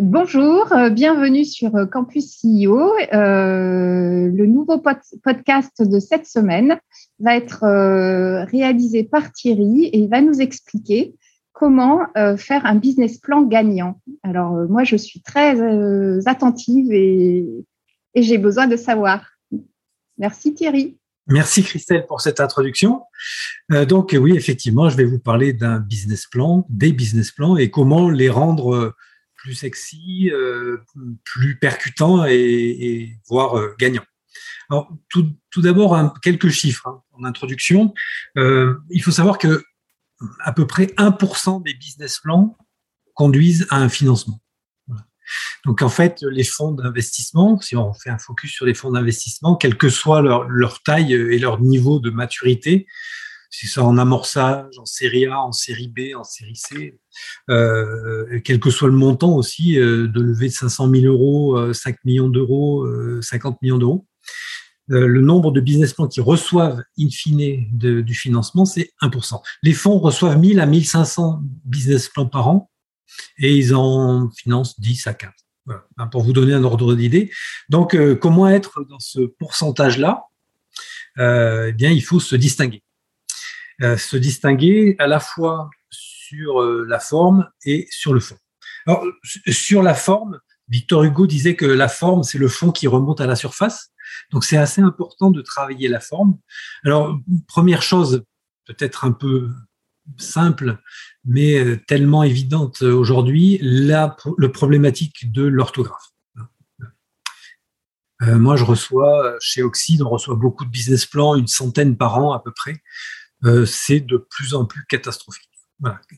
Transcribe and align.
Bonjour, 0.00 0.72
euh, 0.72 0.88
bienvenue 0.88 1.44
sur 1.44 1.76
euh, 1.76 1.84
Campus 1.84 2.40
CEO. 2.40 2.94
Euh, 3.12 4.30
le 4.32 4.46
nouveau 4.46 4.78
podcast 4.78 5.82
de 5.82 6.00
cette 6.00 6.24
semaine 6.24 6.80
va 7.18 7.36
être 7.36 7.66
réalisé 8.50 9.04
par 9.04 9.32
Thierry 9.32 9.84
et 9.84 9.98
il 9.98 10.08
va 10.08 10.22
nous 10.22 10.40
expliquer 10.40 11.14
comment 11.52 12.06
faire 12.38 12.64
un 12.64 12.76
business 12.76 13.18
plan 13.18 13.42
gagnant. 13.42 14.00
Alors 14.22 14.52
moi, 14.68 14.82
je 14.82 14.96
suis 14.96 15.20
très 15.20 15.60
attentive 16.26 16.90
et, 16.90 17.44
et 18.14 18.22
j'ai 18.22 18.38
besoin 18.38 18.66
de 18.66 18.76
savoir. 18.76 19.24
Merci 20.18 20.54
Thierry. 20.54 20.96
Merci 21.28 21.62
Christelle 21.62 22.06
pour 22.06 22.20
cette 22.20 22.40
introduction. 22.40 23.02
donc 23.88 24.16
oui, 24.18 24.34
effectivement, 24.36 24.88
je 24.88 24.96
vais 24.96 25.04
vous 25.04 25.20
parler 25.20 25.52
d'un 25.52 25.78
business 25.78 26.26
plan, 26.26 26.66
des 26.70 26.92
business 26.92 27.30
plans 27.30 27.56
et 27.56 27.70
comment 27.70 28.08
les 28.08 28.30
rendre 28.30 28.94
plus 29.42 29.54
sexy, 29.54 30.30
euh, 30.32 30.78
plus 31.24 31.58
percutant 31.58 32.24
et, 32.26 33.18
voire 33.28 33.58
euh, 33.58 33.74
gagnant. 33.78 34.04
Alors, 34.70 34.88
tout, 35.10 35.34
d'abord, 35.56 36.14
quelques 36.22 36.48
chiffres 36.48 36.86
hein, 36.86 37.02
en 37.12 37.24
introduction. 37.24 37.92
Euh, 38.38 38.76
il 38.90 39.02
faut 39.02 39.10
savoir 39.10 39.38
que 39.38 39.64
à 40.44 40.52
peu 40.52 40.66
près 40.66 40.86
1% 40.96 41.64
des 41.64 41.74
business 41.74 42.20
plans 42.20 42.56
conduisent 43.14 43.66
à 43.70 43.78
un 43.78 43.88
financement. 43.88 44.40
Donc 45.64 45.82
en 45.82 45.88
fait, 45.88 46.22
les 46.22 46.44
fonds 46.44 46.72
d'investissement, 46.72 47.60
si 47.60 47.74
on 47.76 47.92
fait 47.94 48.10
un 48.10 48.18
focus 48.18 48.52
sur 48.52 48.66
les 48.66 48.74
fonds 48.74 48.92
d'investissement, 48.92 49.56
quelle 49.56 49.76
que 49.76 49.88
soit 49.88 50.22
leur, 50.22 50.48
leur, 50.48 50.82
taille 50.82 51.12
et 51.12 51.38
leur 51.38 51.60
niveau 51.60 51.98
de 51.98 52.10
maturité, 52.10 52.86
si 53.50 53.66
c'est 53.66 53.80
en 53.80 53.98
amorçage, 53.98 54.78
en 54.78 54.86
série 54.86 55.26
A, 55.26 55.40
en 55.40 55.52
série 55.52 55.88
B, 55.88 56.16
en 56.16 56.24
série 56.24 56.56
C, 56.56 57.00
quel 57.48 58.60
que 58.60 58.70
soit 58.70 58.88
le 58.88 58.94
montant 58.94 59.34
aussi, 59.34 59.78
euh, 59.78 60.08
de 60.08 60.20
lever 60.20 60.48
de 60.48 60.52
500 60.52 60.90
000 60.90 61.06
euros, 61.06 61.72
5 61.72 61.94
euh, 61.94 61.98
millions 62.04 62.28
d'euros, 62.28 62.86
50 63.20 63.60
millions 63.62 63.78
d'euros. 63.78 64.06
le 64.88 65.20
nombre 65.20 65.52
de 65.52 65.60
business 65.60 65.94
plans 65.94 66.08
qui 66.08 66.20
reçoivent 66.20 66.82
in 66.98 67.08
fine 67.10 67.68
du 67.72 68.14
financement, 68.14 68.64
c'est 68.64 68.90
1%. 69.00 69.40
Les 69.62 69.72
fonds 69.72 69.98
reçoivent 69.98 70.38
1000 70.38 70.60
à 70.60 70.66
1500 70.66 71.40
business 71.64 72.08
plans 72.08 72.26
par 72.26 72.48
an 72.48 72.70
et 73.38 73.56
ils 73.56 73.74
en 73.74 74.30
financent 74.30 74.78
10 74.80 75.06
à 75.06 75.14
15. 75.14 75.30
Voilà, 75.64 75.84
hein, 75.96 76.08
pour 76.08 76.22
vous 76.22 76.32
donner 76.32 76.54
un 76.54 76.64
ordre 76.64 76.94
d'idée. 76.94 77.30
Donc, 77.68 77.96
comment 78.18 78.48
être 78.48 78.84
dans 78.88 78.98
ce 78.98 79.20
pourcentage-là? 79.20 80.24
Eh 81.18 81.72
bien, 81.72 81.90
il 81.90 82.02
faut 82.02 82.20
se 82.20 82.36
distinguer. 82.36 82.82
Euh, 83.82 83.96
se 83.96 84.16
distinguer 84.16 84.94
à 84.98 85.08
la 85.08 85.18
fois 85.18 85.68
sur 86.32 86.62
euh, 86.62 86.84
la 86.88 86.98
forme 86.98 87.48
et 87.64 87.86
sur 87.90 88.14
le 88.14 88.20
fond. 88.20 88.36
Sur 89.48 89.82
la 89.82 89.94
forme, 89.94 90.40
Victor 90.68 91.04
Hugo 91.04 91.26
disait 91.26 91.56
que 91.56 91.66
la 91.66 91.88
forme, 91.88 92.22
c'est 92.22 92.38
le 92.38 92.48
fond 92.48 92.72
qui 92.72 92.86
remonte 92.88 93.20
à 93.20 93.26
la 93.26 93.36
surface. 93.36 93.92
Donc, 94.30 94.44
c'est 94.44 94.56
assez 94.56 94.80
important 94.80 95.30
de 95.30 95.42
travailler 95.42 95.88
la 95.88 96.00
forme. 96.00 96.38
Alors, 96.84 97.18
première 97.46 97.82
chose, 97.82 98.24
peut-être 98.66 99.04
un 99.04 99.12
peu 99.12 99.50
simple, 100.18 100.78
mais 101.24 101.58
euh, 101.58 101.80
tellement 101.86 102.22
évidente 102.24 102.82
aujourd'hui, 102.82 103.58
la 103.62 104.16
problématique 104.52 105.30
de 105.30 105.42
l'orthographe. 105.42 106.08
moi, 108.20 108.56
je 108.56 108.64
reçois 108.64 109.36
chez 109.40 109.62
Oxide, 109.62 110.02
on 110.02 110.08
reçoit 110.08 110.36
beaucoup 110.36 110.64
de 110.64 110.70
business 110.70 111.06
plans, 111.06 111.34
une 111.34 111.48
centaine 111.48 111.96
par 111.96 112.18
an 112.18 112.32
à 112.32 112.40
peu 112.40 112.52
près. 112.52 112.80
Euh, 113.44 113.66
c'est 113.66 114.00
de 114.00 114.16
plus 114.16 114.54
en 114.54 114.64
plus 114.66 114.84
catastrophique. 114.86 115.50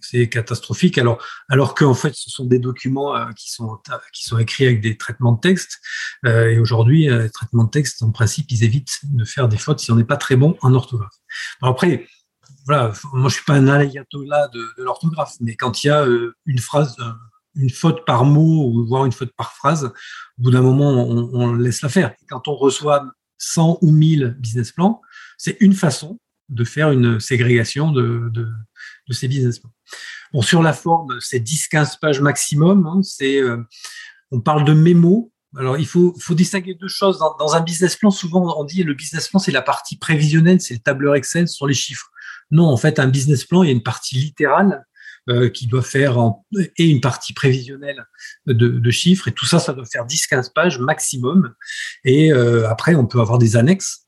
C'est 0.00 0.28
catastrophique. 0.28 0.98
Alors, 0.98 1.22
alors 1.48 1.74
qu'en 1.74 1.94
fait, 1.94 2.14
ce 2.14 2.30
sont 2.30 2.44
des 2.44 2.58
documents 2.58 3.16
euh, 3.16 3.30
qui 3.36 3.50
sont 3.50 3.78
qui 4.12 4.24
sont 4.24 4.38
écrits 4.38 4.66
avec 4.66 4.80
des 4.80 4.96
traitements 4.96 5.32
de 5.32 5.40
texte. 5.40 5.80
Euh, 6.26 6.50
et 6.50 6.58
aujourd'hui, 6.58 7.08
les 7.08 7.30
traitements 7.30 7.64
de 7.64 7.70
texte, 7.70 8.02
en 8.02 8.10
principe, 8.10 8.50
ils 8.50 8.64
évitent 8.64 8.98
de 9.04 9.24
faire 9.24 9.48
des 9.48 9.58
fautes 9.58 9.80
si 9.80 9.90
on 9.92 9.96
n'est 9.96 10.04
pas 10.04 10.16
très 10.16 10.36
bon 10.36 10.56
en 10.62 10.74
orthographe. 10.74 11.14
Après, 11.62 12.06
voilà, 12.66 12.92
moi 13.12 13.28
je 13.28 13.34
suis 13.34 13.44
pas 13.44 13.54
un 13.54 13.68
ayatollah 13.68 14.48
de, 14.48 14.60
de 14.78 14.84
l'orthographe, 14.84 15.34
mais 15.40 15.54
quand 15.54 15.84
il 15.84 15.88
y 15.88 15.90
a 15.90 16.06
une 16.46 16.58
phrase, 16.58 16.96
une 17.56 17.70
faute 17.70 18.04
par 18.04 18.24
mot 18.24 18.66
ou 18.66 18.86
voire 18.86 19.06
une 19.06 19.12
faute 19.12 19.32
par 19.36 19.52
phrase, 19.52 19.84
au 20.38 20.42
bout 20.42 20.50
d'un 20.50 20.62
moment, 20.62 21.06
on, 21.08 21.54
laisse 21.54 21.82
la 21.82 21.88
faire. 21.88 22.14
Quand 22.28 22.48
on 22.48 22.54
reçoit 22.54 23.12
100 23.38 23.78
ou 23.82 23.90
1000 23.90 24.36
business 24.38 24.72
plans, 24.72 25.00
c'est 25.38 25.56
une 25.60 25.74
façon 25.74 26.18
de 26.48 26.64
faire 26.64 26.90
une 26.90 27.20
ségrégation 27.20 27.90
de, 27.90 28.30
de 29.08 29.14
ces 29.14 29.28
business 29.28 29.58
plans. 29.58 29.72
Bon, 30.32 30.42
sur 30.42 30.62
la 30.62 30.72
forme, 30.72 31.18
c'est 31.20 31.40
10-15 31.40 31.98
pages 32.00 32.20
maximum. 32.20 32.86
Hein, 32.86 33.02
c'est, 33.02 33.40
euh, 33.40 33.62
on 34.30 34.40
parle 34.40 34.64
de 34.64 34.72
mémo. 34.72 35.32
Alors, 35.56 35.78
il 35.78 35.86
faut, 35.86 36.14
faut 36.18 36.34
distinguer 36.34 36.74
deux 36.74 36.88
choses. 36.88 37.18
Dans, 37.18 37.36
dans, 37.36 37.54
un 37.54 37.60
business 37.60 37.96
plan, 37.96 38.10
souvent, 38.10 38.58
on 38.58 38.64
dit 38.64 38.82
le 38.82 38.94
business 38.94 39.28
plan, 39.28 39.38
c'est 39.38 39.52
la 39.52 39.62
partie 39.62 39.96
prévisionnelle, 39.96 40.60
c'est 40.60 40.74
le 40.74 40.80
tableur 40.80 41.14
Excel 41.14 41.46
sur 41.46 41.66
les 41.66 41.74
chiffres. 41.74 42.10
Non, 42.50 42.66
en 42.66 42.76
fait, 42.76 42.98
un 42.98 43.06
business 43.06 43.44
plan, 43.44 43.62
il 43.62 43.66
y 43.66 43.70
a 43.70 43.72
une 43.72 43.82
partie 43.82 44.16
littérale 44.16 44.84
euh, 45.30 45.48
qui 45.48 45.66
doit 45.66 45.80
faire 45.80 46.18
en, 46.18 46.44
et 46.76 46.86
une 46.86 47.00
partie 47.00 47.32
prévisionnelle 47.32 48.04
de, 48.46 48.68
de, 48.68 48.90
chiffres. 48.90 49.26
Et 49.26 49.32
tout 49.32 49.46
ça, 49.46 49.58
ça 49.58 49.72
doit 49.72 49.86
faire 49.86 50.06
10-15 50.06 50.52
pages 50.52 50.78
maximum. 50.78 51.54
Et 52.04 52.30
euh, 52.30 52.68
après, 52.68 52.94
on 52.94 53.06
peut 53.06 53.20
avoir 53.20 53.38
des 53.38 53.56
annexes 53.56 54.03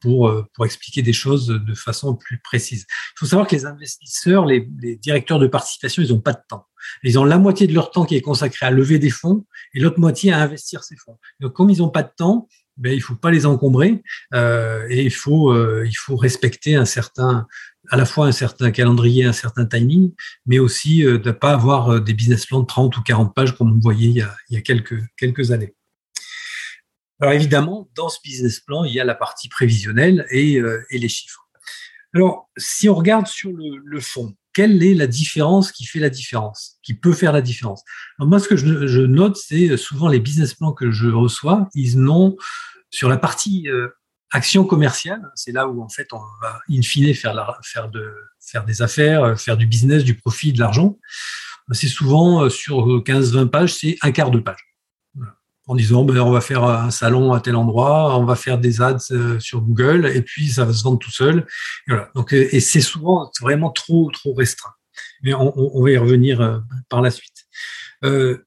pour, 0.00 0.28
euh, 0.28 0.44
pour 0.54 0.66
expliquer 0.66 1.02
des 1.02 1.12
choses 1.12 1.46
de 1.46 1.74
façon 1.74 2.14
plus 2.14 2.38
précise. 2.38 2.86
Il 2.88 3.18
faut 3.20 3.26
savoir 3.26 3.46
que 3.46 3.54
les 3.54 3.66
investisseurs, 3.66 4.44
les, 4.44 4.68
les 4.80 4.96
directeurs 4.96 5.38
de 5.38 5.46
participation, 5.46 6.02
ils 6.02 6.10
n'ont 6.10 6.20
pas 6.20 6.32
de 6.32 6.42
temps. 6.48 6.66
Ils 7.02 7.18
ont 7.18 7.24
la 7.24 7.38
moitié 7.38 7.66
de 7.66 7.74
leur 7.74 7.90
temps 7.90 8.04
qui 8.04 8.16
est 8.16 8.20
consacré 8.20 8.66
à 8.66 8.70
lever 8.70 8.98
des 8.98 9.10
fonds 9.10 9.46
et 9.74 9.80
l'autre 9.80 9.98
moitié 9.98 10.32
à 10.32 10.40
investir 10.40 10.84
ces 10.84 10.96
fonds. 10.96 11.18
Donc, 11.40 11.52
comme 11.52 11.70
ils 11.70 11.78
n'ont 11.78 11.88
pas 11.88 12.02
de 12.02 12.10
temps, 12.16 12.48
ben, 12.76 12.92
il 12.92 13.00
faut 13.00 13.14
pas 13.14 13.30
les 13.30 13.46
encombrer 13.46 14.02
euh, 14.34 14.86
et 14.90 15.02
il 15.02 15.12
faut, 15.12 15.50
euh, 15.50 15.84
il 15.86 15.96
faut 15.96 16.16
respecter 16.16 16.76
un 16.76 16.84
certain, 16.84 17.46
à 17.90 17.96
la 17.96 18.04
fois 18.04 18.26
un 18.26 18.32
certain 18.32 18.70
calendrier, 18.70 19.24
un 19.24 19.32
certain 19.32 19.64
timing, 19.64 20.12
mais 20.44 20.58
aussi 20.58 21.02
de 21.02 21.16
ne 21.16 21.30
pas 21.32 21.52
avoir 21.52 22.02
des 22.02 22.12
business 22.12 22.44
plans 22.44 22.60
de 22.60 22.66
30 22.66 22.96
ou 22.98 23.02
40 23.02 23.34
pages 23.34 23.56
comme 23.56 23.72
on 23.72 23.80
voyait 23.80 24.10
il 24.10 24.16
y 24.16 24.20
a, 24.20 24.36
il 24.50 24.54
y 24.54 24.58
a 24.58 24.60
quelques, 24.60 25.02
quelques 25.16 25.52
années. 25.52 25.74
Alors 27.20 27.32
évidemment, 27.32 27.88
dans 27.94 28.08
ce 28.08 28.18
business 28.22 28.60
plan, 28.60 28.84
il 28.84 28.92
y 28.92 29.00
a 29.00 29.04
la 29.04 29.14
partie 29.14 29.48
prévisionnelle 29.48 30.26
et, 30.30 30.58
euh, 30.58 30.84
et 30.90 30.98
les 30.98 31.08
chiffres. 31.08 31.48
Alors, 32.14 32.50
si 32.56 32.88
on 32.88 32.94
regarde 32.94 33.26
sur 33.26 33.50
le, 33.52 33.78
le, 33.82 34.00
fond, 34.00 34.34
quelle 34.52 34.82
est 34.82 34.94
la 34.94 35.06
différence 35.06 35.72
qui 35.72 35.86
fait 35.86 35.98
la 35.98 36.10
différence, 36.10 36.78
qui 36.82 36.94
peut 36.94 37.12
faire 37.12 37.32
la 37.32 37.40
différence? 37.40 37.82
Alors 38.18 38.28
Moi, 38.28 38.38
ce 38.38 38.48
que 38.48 38.56
je, 38.56 38.86
je 38.86 39.00
note, 39.00 39.36
c'est 39.36 39.70
euh, 39.70 39.76
souvent 39.76 40.08
les 40.08 40.20
business 40.20 40.54
plans 40.54 40.72
que 40.72 40.90
je 40.90 41.08
reçois, 41.08 41.68
ils 41.74 41.98
n'ont 41.98 42.36
sur 42.90 43.08
la 43.08 43.16
partie 43.16 43.68
euh, 43.68 43.88
action 44.30 44.64
commerciale, 44.64 45.22
c'est 45.34 45.52
là 45.52 45.68
où 45.68 45.82
en 45.82 45.88
fait 45.88 46.08
on 46.12 46.20
va 46.42 46.60
in 46.70 46.82
fine 46.82 47.14
faire, 47.14 47.32
la, 47.32 47.58
faire, 47.62 47.90
de, 47.90 48.14
faire 48.40 48.64
des 48.64 48.82
affaires, 48.82 49.38
faire 49.40 49.56
du 49.56 49.66
business, 49.66 50.04
du 50.04 50.16
profit, 50.16 50.52
de 50.52 50.60
l'argent. 50.60 50.98
C'est 51.72 51.88
souvent 51.88 52.48
sur 52.48 53.02
15-20 53.02 53.48
pages, 53.48 53.74
c'est 53.74 53.96
un 54.02 54.12
quart 54.12 54.30
de 54.30 54.38
page 54.38 54.75
en 55.66 55.74
disant 55.74 56.04
ben, 56.04 56.18
on 56.20 56.30
va 56.30 56.40
faire 56.40 56.64
un 56.64 56.90
salon 56.90 57.32
à 57.32 57.40
tel 57.40 57.56
endroit, 57.56 58.18
on 58.18 58.24
va 58.24 58.36
faire 58.36 58.58
des 58.58 58.80
ads 58.80 58.98
euh, 59.10 59.38
sur 59.40 59.60
Google 59.60 60.06
et 60.06 60.22
puis 60.22 60.48
ça 60.48 60.64
va 60.64 60.72
se 60.72 60.82
vendre 60.82 60.98
tout 60.98 61.10
seul. 61.10 61.46
Et 61.88 61.90
voilà. 61.90 62.10
Donc 62.14 62.32
euh, 62.32 62.48
et 62.52 62.60
c'est 62.60 62.80
souvent 62.80 63.30
vraiment 63.40 63.70
trop 63.70 64.10
trop 64.12 64.34
restreint. 64.34 64.72
Mais 65.22 65.34
on, 65.34 65.52
on 65.56 65.82
va 65.82 65.90
y 65.90 65.96
revenir 65.96 66.40
euh, 66.40 66.58
par 66.88 67.02
la 67.02 67.10
suite. 67.10 67.46
Euh, 68.04 68.38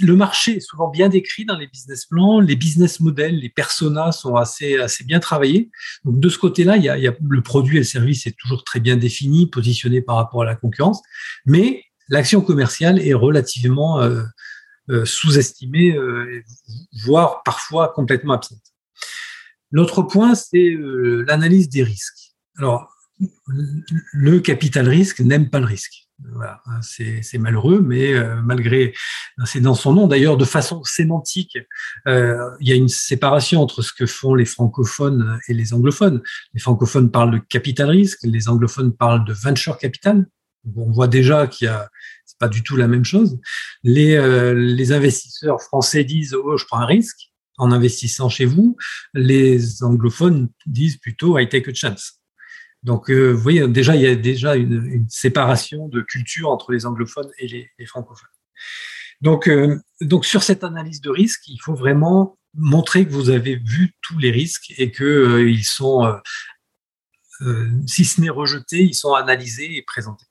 le 0.00 0.16
marché 0.16 0.56
est 0.56 0.60
souvent 0.60 0.90
bien 0.90 1.08
décrit 1.08 1.44
dans 1.44 1.56
les 1.56 1.68
business 1.68 2.06
plans, 2.06 2.40
les 2.40 2.56
business 2.56 3.00
models, 3.00 3.38
les 3.38 3.48
personas 3.48 4.12
sont 4.12 4.34
assez 4.34 4.78
assez 4.78 5.04
bien 5.04 5.20
travaillés. 5.20 5.70
Donc 6.04 6.20
de 6.20 6.28
ce 6.28 6.38
côté-là, 6.38 6.76
il 6.76 6.82
y 6.82 6.88
a, 6.88 6.98
il 6.98 7.04
y 7.04 7.08
a 7.08 7.14
le 7.28 7.42
produit 7.42 7.76
et 7.76 7.80
le 7.80 7.84
service 7.84 8.26
est 8.26 8.36
toujours 8.36 8.64
très 8.64 8.80
bien 8.80 8.96
défini, 8.96 9.46
positionné 9.46 10.02
par 10.02 10.16
rapport 10.16 10.42
à 10.42 10.44
la 10.44 10.56
concurrence, 10.56 11.02
mais 11.46 11.84
l'action 12.08 12.40
commerciale 12.40 13.00
est 13.00 13.14
relativement 13.14 14.00
euh, 14.00 14.22
sous-estimée, 15.04 15.96
euh, 15.96 16.42
voire 17.04 17.42
parfois 17.42 17.92
complètement 17.94 18.34
absente. 18.34 18.62
L'autre 19.70 20.02
point, 20.02 20.34
c'est 20.34 20.70
euh, 20.70 21.24
l'analyse 21.26 21.68
des 21.68 21.82
risques. 21.82 22.34
Alors, 22.58 22.88
le 24.12 24.40
capital 24.40 24.88
risque 24.88 25.20
n'aime 25.20 25.50
pas 25.50 25.60
le 25.60 25.66
risque. 25.66 26.06
C'est 26.80 27.38
malheureux, 27.38 27.80
mais 27.80 28.14
euh, 28.14 28.40
malgré, 28.42 28.94
c'est 29.44 29.60
dans 29.60 29.74
son 29.74 29.92
nom. 29.92 30.06
D'ailleurs, 30.06 30.38
de 30.38 30.44
façon 30.46 30.82
sémantique, 30.84 31.58
euh, 32.08 32.50
il 32.60 32.68
y 32.68 32.72
a 32.72 32.74
une 32.74 32.88
séparation 32.88 33.60
entre 33.60 33.82
ce 33.82 33.92
que 33.92 34.06
font 34.06 34.34
les 34.34 34.46
francophones 34.46 35.38
et 35.48 35.54
les 35.54 35.74
anglophones. 35.74 36.22
Les 36.54 36.60
francophones 36.60 37.10
parlent 37.10 37.32
de 37.32 37.38
capital 37.38 37.90
risque, 37.90 38.20
les 38.22 38.48
anglophones 38.48 38.94
parlent 38.96 39.26
de 39.26 39.34
venture 39.34 39.76
capital. 39.76 40.26
On 40.74 40.90
voit 40.90 41.08
déjà 41.08 41.46
qu'il 41.46 41.66
y 41.66 41.68
a 41.68 41.90
c'est 42.26 42.38
pas 42.38 42.48
du 42.48 42.62
tout 42.62 42.76
la 42.76 42.88
même 42.88 43.04
chose. 43.04 43.38
Les, 43.82 44.14
euh, 44.16 44.52
les 44.52 44.92
investisseurs 44.92 45.62
français 45.62 46.04
disent 46.04 46.34
oh 46.34 46.56
je 46.56 46.66
prends 46.66 46.80
un 46.80 46.86
risque 46.86 47.32
en 47.58 47.72
investissant 47.72 48.28
chez 48.28 48.44
vous. 48.44 48.76
Les 49.14 49.82
anglophones 49.82 50.48
disent 50.66 50.98
plutôt 50.98 51.38
I 51.38 51.48
take 51.48 51.70
a 51.70 51.74
chance. 51.74 52.20
Donc, 52.82 53.10
euh, 53.10 53.32
vous 53.32 53.40
voyez, 53.40 53.66
déjà, 53.66 53.96
il 53.96 54.02
y 54.02 54.06
a 54.06 54.14
déjà 54.14 54.54
une, 54.54 55.06
séparation 55.08 55.88
de 55.88 56.02
culture 56.02 56.50
entre 56.50 56.72
les 56.72 56.86
anglophones 56.86 57.30
et 57.38 57.48
les, 57.48 57.86
francophones. 57.86 58.28
Donc, 59.20 59.48
euh, 59.48 59.76
donc, 60.00 60.24
sur 60.24 60.42
cette 60.42 60.62
analyse 60.62 61.00
de 61.00 61.10
risque, 61.10 61.48
il 61.48 61.58
faut 61.60 61.74
vraiment 61.74 62.38
montrer 62.54 63.04
que 63.04 63.10
vous 63.10 63.30
avez 63.30 63.56
vu 63.56 63.92
tous 64.02 64.18
les 64.18 64.30
risques 64.30 64.72
et 64.78 64.92
euh, 65.00 65.50
ils 65.50 65.64
sont, 65.64 66.04
si 67.86 68.04
ce 68.04 68.20
n'est 68.20 68.30
rejetés, 68.30 68.82
ils 68.82 68.94
sont 68.94 69.14
analysés 69.14 69.76
et 69.76 69.82
présentés. 69.82 70.25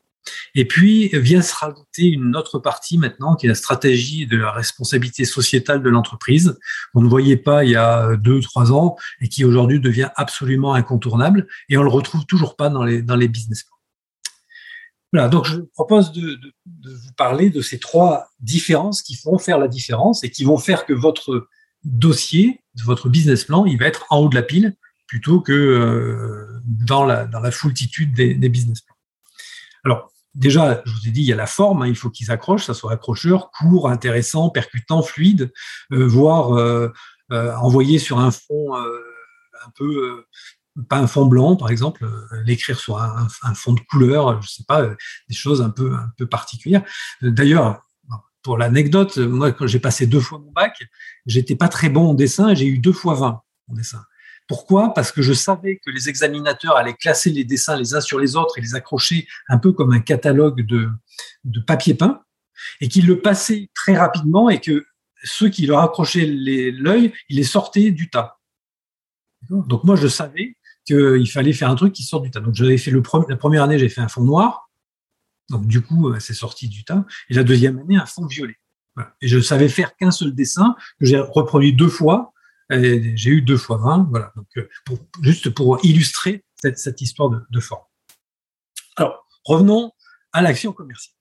Et 0.53 0.65
puis 0.65 1.09
vient 1.13 1.41
se 1.41 1.53
rajouter 1.53 2.07
une 2.07 2.35
autre 2.35 2.59
partie 2.59 2.97
maintenant 2.97 3.35
qui 3.35 3.45
est 3.45 3.49
la 3.49 3.55
stratégie 3.55 4.25
de 4.25 4.37
la 4.37 4.51
responsabilité 4.51 5.25
sociétale 5.25 5.83
de 5.83 5.89
l'entreprise 5.89 6.57
qu'on 6.93 7.01
ne 7.01 7.09
voyait 7.09 7.37
pas 7.37 7.63
il 7.63 7.71
y 7.71 7.75
a 7.75 8.15
deux, 8.15 8.39
trois 8.41 8.71
ans 8.71 8.95
et 9.21 9.29
qui 9.29 9.45
aujourd'hui 9.45 9.79
devient 9.79 10.09
absolument 10.15 10.73
incontournable 10.73 11.47
et 11.69 11.77
on 11.77 11.83
le 11.83 11.89
retrouve 11.89 12.25
toujours 12.25 12.55
pas 12.55 12.69
dans 12.69 12.83
les, 12.83 13.01
dans 13.01 13.15
les 13.15 13.27
business 13.27 13.63
plans. 13.63 13.75
Voilà, 15.13 15.29
donc 15.29 15.45
je 15.45 15.59
propose 15.73 16.11
de, 16.11 16.37
de, 16.65 16.93
vous 16.93 17.13
parler 17.15 17.49
de 17.49 17.61
ces 17.61 17.79
trois 17.79 18.27
différences 18.39 19.01
qui 19.01 19.17
vont 19.23 19.37
faire 19.37 19.59
la 19.59 19.67
différence 19.67 20.23
et 20.23 20.29
qui 20.29 20.43
vont 20.43 20.57
faire 20.57 20.85
que 20.85 20.93
votre 20.93 21.47
dossier, 21.85 22.61
votre 22.83 23.07
business 23.07 23.45
plan, 23.45 23.65
il 23.65 23.77
va 23.77 23.85
être 23.85 24.05
en 24.09 24.17
haut 24.17 24.29
de 24.29 24.35
la 24.35 24.41
pile 24.41 24.75
plutôt 25.07 25.39
que 25.39 25.53
euh, 25.53 26.61
dans, 26.65 27.05
la, 27.05 27.25
dans 27.25 27.39
la 27.39 27.51
foultitude 27.51 28.13
des, 28.13 28.33
des 28.33 28.49
business 28.49 28.81
plans. 28.81 28.95
Alors, 29.85 30.11
déjà, 30.35 30.81
je 30.85 30.91
vous 30.91 31.07
ai 31.07 31.11
dit, 31.11 31.21
il 31.21 31.27
y 31.27 31.33
a 31.33 31.35
la 31.35 31.47
forme, 31.47 31.81
hein, 31.81 31.87
il 31.87 31.95
faut 31.95 32.09
qu'ils 32.09 32.29
accrochent, 32.29 32.65
ça 32.65 32.73
soit 32.73 32.91
accrocheur, 32.91 33.49
court, 33.51 33.89
intéressant, 33.89 34.49
percutant, 34.49 35.01
fluide, 35.01 35.51
euh, 35.91 36.05
voire 36.05 36.55
euh, 36.57 36.91
euh, 37.31 37.55
envoyé 37.55 37.97
sur 37.97 38.19
un 38.19 38.31
fond 38.31 38.75
un 38.75 39.71
peu, 39.75 40.25
pas 40.89 40.97
un 40.97 41.07
fond 41.07 41.25
blanc, 41.25 41.55
par 41.55 41.69
exemple, 41.69 42.07
l'écrire 42.43 42.79
sur 42.79 42.99
un, 42.99 43.27
fond 43.55 43.73
de 43.73 43.79
couleur, 43.89 44.41
je 44.41 44.49
sais 44.49 44.65
pas, 44.67 44.85
des 45.29 45.35
choses 45.35 45.61
un 45.61 45.71
peu, 45.71 45.95
un 45.95 46.25
particulières. 46.25 46.83
D'ailleurs, 47.21 47.81
pour 48.43 48.59
l'anecdote, 48.59 49.17
moi, 49.17 49.51
quand 49.51 49.65
j'ai 49.65 49.79
passé 49.79 50.05
deux 50.05 50.19
fois 50.19 50.37
mon 50.37 50.51
bac, 50.51 50.77
j'étais 51.25 51.55
pas 51.55 51.67
très 51.67 51.89
bon 51.89 52.11
en 52.11 52.13
dessin 52.13 52.53
j'ai 52.53 52.67
eu 52.67 52.77
deux 52.77 52.93
fois 52.93 53.15
20 53.15 53.41
en 53.69 53.73
dessin. 53.73 54.03
Pourquoi? 54.47 54.93
Parce 54.93 55.11
que 55.11 55.21
je 55.21 55.33
savais 55.33 55.79
que 55.83 55.89
les 55.89 56.07
examinateurs 56.07 56.77
allaient 56.77 56.93
classer 56.93 57.31
les 57.31 57.43
dessins 57.43 57.75
les 57.75 57.95
uns 57.95 58.01
sur 58.01 58.19
les 58.19 58.35
autres 58.35 58.57
et 58.57 58.61
les 58.61 58.75
accrocher 58.75 59.27
un 59.49 59.57
peu 59.57 59.71
comme 59.71 59.91
un 59.91 59.99
catalogue 59.99 60.61
de, 60.61 60.89
papier 61.61 61.95
peint, 61.95 62.21
et 62.81 62.87
qu'ils 62.87 63.07
le 63.07 63.21
passaient 63.21 63.69
très 63.73 63.97
rapidement 63.97 64.49
et 64.49 64.61
que 64.61 64.85
ceux 65.23 65.49
qui 65.49 65.65
leur 65.65 65.79
accrochaient 65.79 66.27
l'œil, 66.27 67.11
ils 67.29 67.37
les 67.37 67.43
sortaient 67.43 67.91
du 67.91 68.09
tas. 68.09 68.39
Donc 69.49 69.83
moi, 69.83 69.95
je 69.95 70.07
savais 70.07 70.57
qu'il 70.85 71.29
fallait 71.29 71.53
faire 71.53 71.69
un 71.69 71.75
truc 71.75 71.93
qui 71.93 72.03
sort 72.03 72.21
du 72.21 72.29
tas. 72.29 72.39
Donc 72.39 72.53
j'avais 72.53 72.77
fait 72.77 72.91
la 72.91 73.35
première 73.35 73.63
année, 73.63 73.79
j'ai 73.79 73.89
fait 73.89 74.01
un 74.01 74.07
fond 74.07 74.23
noir. 74.23 74.69
Donc 75.49 75.67
du 75.67 75.81
coup, 75.81 76.09
euh, 76.09 76.19
c'est 76.19 76.33
sorti 76.33 76.67
du 76.69 76.83
tas. 76.83 77.05
Et 77.29 77.33
la 77.33 77.43
deuxième 77.43 77.79
année, 77.79 77.97
un 77.97 78.05
fond 78.05 78.25
violet. 78.25 78.57
Et 79.21 79.27
je 79.27 79.39
savais 79.39 79.67
faire 79.67 79.95
qu'un 79.95 80.11
seul 80.11 80.33
dessin 80.33 80.75
que 80.99 81.05
j'ai 81.05 81.19
reproduit 81.19 81.73
deux 81.73 81.89
fois 81.89 82.33
j'ai 82.69 83.29
eu 83.29 83.41
deux 83.41 83.57
fois 83.57 83.77
20, 83.77 84.07
voilà. 84.09 84.31
Donc, 84.35 84.47
euh, 84.57 84.67
juste 85.21 85.49
pour 85.49 85.83
illustrer 85.83 86.43
cette, 86.55 87.01
histoire 87.01 87.29
de, 87.29 87.59
forme. 87.59 87.83
Alors, 88.95 89.27
revenons 89.43 89.91
à 90.33 90.41
l'action 90.41 90.73
commerciale. 90.73 91.13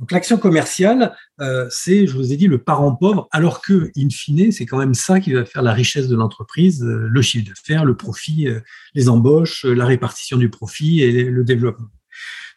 Donc, 0.00 0.10
l'action 0.12 0.38
commerciale, 0.38 1.14
euh, 1.40 1.68
c'est, 1.70 2.06
je 2.06 2.14
vous 2.14 2.32
ai 2.32 2.36
dit, 2.36 2.46
le 2.46 2.62
parent 2.62 2.96
pauvre, 2.96 3.28
alors 3.30 3.60
que, 3.60 3.92
in 3.96 4.08
fine, 4.10 4.50
c'est 4.50 4.66
quand 4.66 4.78
même 4.78 4.94
ça 4.94 5.20
qui 5.20 5.32
va 5.32 5.44
faire 5.44 5.62
la 5.62 5.74
richesse 5.74 6.08
de 6.08 6.16
l'entreprise, 6.16 6.82
euh, 6.82 7.06
le 7.08 7.22
chiffre 7.22 7.48
d'affaires, 7.48 7.84
le 7.84 7.96
profit, 7.96 8.48
les 8.94 9.08
embauches, 9.08 9.64
la 9.64 9.86
répartition 9.86 10.38
du 10.38 10.48
profit 10.50 11.02
et 11.02 11.24
le 11.24 11.44
développement. 11.44 11.90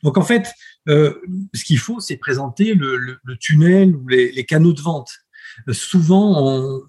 Donc, 0.01 0.17
en 0.17 0.23
fait, 0.23 0.47
ce 0.87 1.63
qu'il 1.63 1.77
faut, 1.77 1.99
c'est 1.99 2.17
présenter 2.17 2.73
le, 2.73 3.19
tunnel 3.39 3.95
ou 3.95 4.07
les 4.07 4.45
canaux 4.45 4.73
de 4.73 4.81
vente 4.81 5.22
souvent 5.71 6.43
on, 6.43 6.83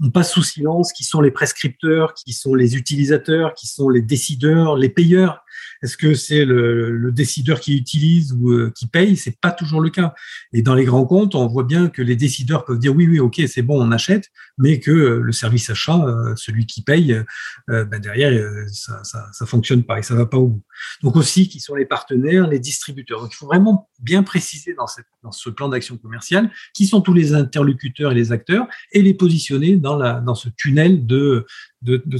on, 0.00 0.10
passe 0.10 0.32
sous 0.32 0.42
silence 0.42 0.92
qui 0.92 1.04
sont 1.04 1.20
les 1.20 1.30
prescripteurs, 1.30 2.14
qui 2.14 2.32
sont 2.32 2.54
les 2.54 2.76
utilisateurs, 2.76 3.54
qui 3.54 3.66
sont 3.66 3.88
les 3.88 4.02
décideurs, 4.02 4.76
les 4.76 4.88
payeurs. 4.88 5.44
Est-ce 5.82 5.96
que 5.96 6.14
c'est 6.14 6.44
le, 6.44 7.10
décideur 7.12 7.60
qui 7.60 7.76
utilise 7.76 8.32
ou 8.32 8.52
euh, 8.52 8.72
qui 8.74 8.86
paye? 8.86 9.16
C'est 9.16 9.38
pas 9.40 9.50
toujours 9.50 9.80
le 9.80 9.90
cas. 9.90 10.14
Et 10.52 10.62
dans 10.62 10.74
les 10.74 10.84
grands 10.84 11.04
comptes, 11.04 11.34
on 11.34 11.46
voit 11.46 11.64
bien 11.64 11.88
que 11.88 12.02
les 12.02 12.16
décideurs 12.16 12.64
peuvent 12.64 12.78
dire 12.78 12.94
oui, 12.94 13.06
oui, 13.06 13.18
ok, 13.18 13.40
c'est 13.48 13.62
bon, 13.62 13.80
on 13.80 13.90
achète, 13.92 14.28
mais 14.58 14.78
que 14.80 14.90
euh, 14.90 15.20
le 15.20 15.32
service 15.32 15.70
achat, 15.70 16.04
euh, 16.06 16.34
celui 16.36 16.66
qui 16.66 16.82
paye, 16.82 17.20
ben 17.68 17.98
derrière, 18.00 18.32
ça, 18.72 19.02
ça, 19.04 19.46
fonctionne 19.46 19.84
pas 19.84 19.98
et 19.98 20.02
ça 20.02 20.14
va 20.14 20.26
pas 20.26 20.36
au 20.36 20.48
bout. 20.48 20.64
Donc 21.02 21.16
aussi, 21.16 21.48
qui 21.48 21.60
sont 21.60 21.74
les 21.74 21.86
partenaires, 21.86 22.48
les 22.48 22.58
distributeurs. 22.58 23.20
Donc 23.20 23.30
il 23.32 23.36
faut 23.36 23.46
vraiment 23.46 23.90
bien 23.98 24.22
préciser 24.22 24.74
dans, 24.74 24.86
ce 25.30 25.50
plan 25.50 25.68
d'action 25.68 25.96
commerciale 25.96 26.50
qui 26.74 26.86
sont 26.86 27.00
tous 27.00 27.14
les 27.14 27.34
interlocuteurs 27.34 28.12
et 28.12 28.14
les 28.14 28.32
acteurs 28.32 28.66
et 28.92 29.02
les 29.02 29.14
positionner 29.14 29.76
dans, 29.76 30.34
ce 30.34 30.48
tunnel 30.56 31.06
de, 31.06 31.46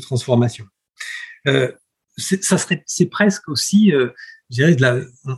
transformation. 0.02 0.66
C'est 2.16 3.06
presque 3.06 3.48
aussi, 3.48 3.92
euh, 3.92 4.10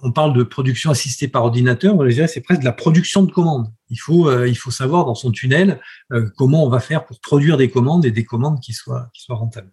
on 0.03 0.13
parle 0.13 0.33
de 0.33 0.43
production 0.43 0.91
assistée 0.91 1.29
par 1.29 1.45
ordinateur, 1.45 1.97
c'est 2.29 2.41
presque 2.41 2.61
de 2.61 2.65
la 2.65 2.73
production 2.73 3.23
de 3.23 3.31
commandes. 3.31 3.73
Il 3.91 3.97
faut, 3.97 4.29
euh, 4.29 4.49
il 4.49 4.57
faut 4.57 4.71
savoir 4.71 5.05
dans 5.05 5.15
son 5.15 5.31
tunnel 5.31 5.81
euh, 6.13 6.29
comment 6.37 6.65
on 6.65 6.69
va 6.69 6.81
faire 6.81 7.05
pour 7.05 7.21
produire 7.21 7.57
des 7.57 7.71
commandes 7.71 8.05
et 8.05 8.11
des 8.11 8.25
commandes 8.25 8.61
qui 8.61 8.73
soient 8.73 9.11
rentables. 9.29 9.73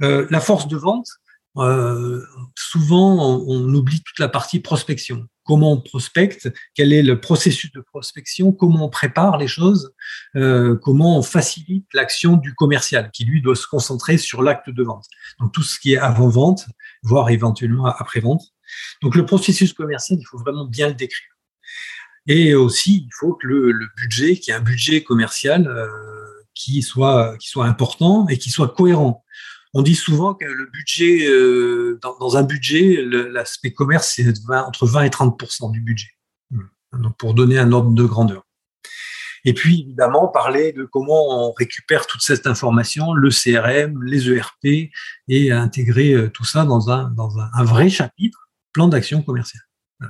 la 0.00 0.40
force 0.40 0.68
de 0.68 0.76
vente, 0.76 1.08
souvent 1.56 3.42
on, 3.46 3.74
oublie 3.74 4.02
toute 4.02 4.18
la 4.18 4.28
partie 4.28 4.60
prospection 4.60 5.26
comment 5.48 5.72
on 5.72 5.80
prospecte, 5.80 6.52
quel 6.74 6.92
est 6.92 7.02
le 7.02 7.20
processus 7.20 7.72
de 7.72 7.80
prospection, 7.80 8.52
comment 8.52 8.84
on 8.84 8.88
prépare 8.90 9.38
les 9.38 9.48
choses, 9.48 9.94
euh, 10.36 10.76
comment 10.76 11.18
on 11.18 11.22
facilite 11.22 11.86
l'action 11.94 12.36
du 12.36 12.54
commercial, 12.54 13.10
qui 13.12 13.24
lui 13.24 13.40
doit 13.40 13.56
se 13.56 13.66
concentrer 13.66 14.18
sur 14.18 14.42
l'acte 14.42 14.68
de 14.68 14.82
vente. 14.82 15.06
Donc 15.40 15.52
tout 15.54 15.62
ce 15.62 15.80
qui 15.80 15.94
est 15.94 15.96
avant-vente, 15.96 16.66
voire 17.02 17.30
éventuellement 17.30 17.86
après-vente. 17.86 18.42
Donc 19.00 19.14
le 19.14 19.24
processus 19.24 19.72
commercial, 19.72 20.18
il 20.20 20.24
faut 20.24 20.36
vraiment 20.36 20.66
bien 20.66 20.88
le 20.88 20.94
décrire. 20.94 21.30
Et 22.26 22.54
aussi, 22.54 23.06
il 23.06 23.10
faut 23.18 23.32
que 23.32 23.46
le, 23.46 23.88
budget, 23.96 24.36
qui 24.36 24.50
est 24.50 24.54
un 24.54 24.60
budget 24.60 25.02
commercial, 25.02 25.66
euh, 25.66 25.88
qui 26.52 26.82
soit 26.82 27.38
qui 27.38 27.48
soit 27.48 27.64
important 27.64 28.28
et 28.28 28.36
qui 28.36 28.50
soit 28.50 28.68
cohérent. 28.68 29.24
On 29.74 29.82
dit 29.82 29.94
souvent 29.94 30.34
que 30.34 30.44
le 30.44 30.66
budget, 30.66 31.26
euh, 31.28 31.98
dans, 32.02 32.36
un 32.36 32.42
budget, 32.42 33.02
l'aspect 33.02 33.72
commerce, 33.72 34.14
c'est 34.16 34.26
entre 34.50 34.86
20 34.86 35.02
et 35.02 35.08
30% 35.08 35.70
du 35.72 35.80
budget. 35.80 36.08
Pour 37.18 37.34
donner 37.34 37.58
un 37.58 37.70
ordre 37.72 37.90
de 37.90 38.04
grandeur. 38.04 38.44
Et 39.44 39.52
puis, 39.52 39.82
évidemment, 39.82 40.26
parler 40.28 40.72
de 40.72 40.84
comment 40.84 41.48
on 41.48 41.52
récupère 41.52 42.06
toute 42.06 42.22
cette 42.22 42.46
information, 42.46 43.12
le 43.12 43.28
CRM, 43.28 44.02
les 44.02 44.30
ERP, 44.30 44.90
et 45.28 45.52
intégrer 45.52 46.14
euh, 46.14 46.30
tout 46.30 46.44
ça 46.44 46.64
dans 46.64 46.90
un, 46.90 47.64
vrai 47.64 47.90
chapitre, 47.90 48.48
plan 48.72 48.88
d'action 48.88 49.22
commerciale. 49.22 49.62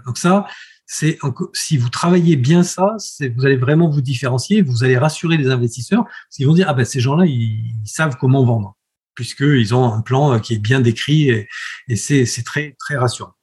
Donc 0.07 0.19
ça, 0.19 0.47
si 0.87 1.77
vous 1.77 1.89
travaillez 1.89 2.37
bien 2.37 2.63
ça, 2.63 2.97
vous 3.37 3.45
allez 3.45 3.57
vraiment 3.57 3.89
vous 3.89 4.03
différencier, 4.03 4.63
vous 4.63 4.85
allez 4.85 4.97
rassurer 4.97 5.37
les 5.37 5.49
investisseurs, 5.51 6.05
parce 6.05 6.37
qu'ils 6.37 6.47
vont 6.47 6.55
dire 6.55 6.69
ah 6.69 6.75
ben 6.75 6.85
ces 6.85 7.01
gens-là 7.01 7.25
ils 7.27 7.75
savent 7.87 8.17
comment 8.19 8.45
vendre 8.45 8.78
puisqu'ils 9.19 9.75
ont 9.75 9.93
un 9.93 10.01
plan 10.01 10.35
euh, 10.35 10.39
qui 10.39 10.55
est 10.55 10.59
bien 10.59 10.81
décrit 10.81 11.29
et, 11.29 11.49
c'est 11.97 12.45
très, 12.45 12.77
rassurant. 12.91 13.35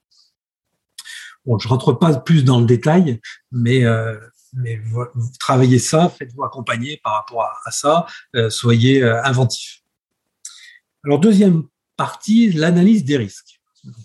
Bon, 1.46 1.60
je 1.60 1.68
rentre 1.68 1.92
pas 1.92 2.18
plus 2.18 2.46
dans 2.46 2.62
le 2.62 2.66
détail, 2.66 3.20
mais, 3.52 3.84
euh, 3.84 4.18
travaillez 5.38 5.80
ça, 5.80 6.08
faites-vous 6.08 6.46
accompagner 6.46 7.02
par 7.04 7.16
rapport 7.16 7.44
à, 7.66 7.72
ça, 7.72 8.06
euh, 8.38 8.50
soyez 8.50 9.04
inventifs. 9.04 9.82
Alors, 11.04 11.20
deuxième 11.20 11.64
partie, 11.98 12.54
l'analyse 12.54 13.04
des 13.04 13.18
risques. 13.18 13.60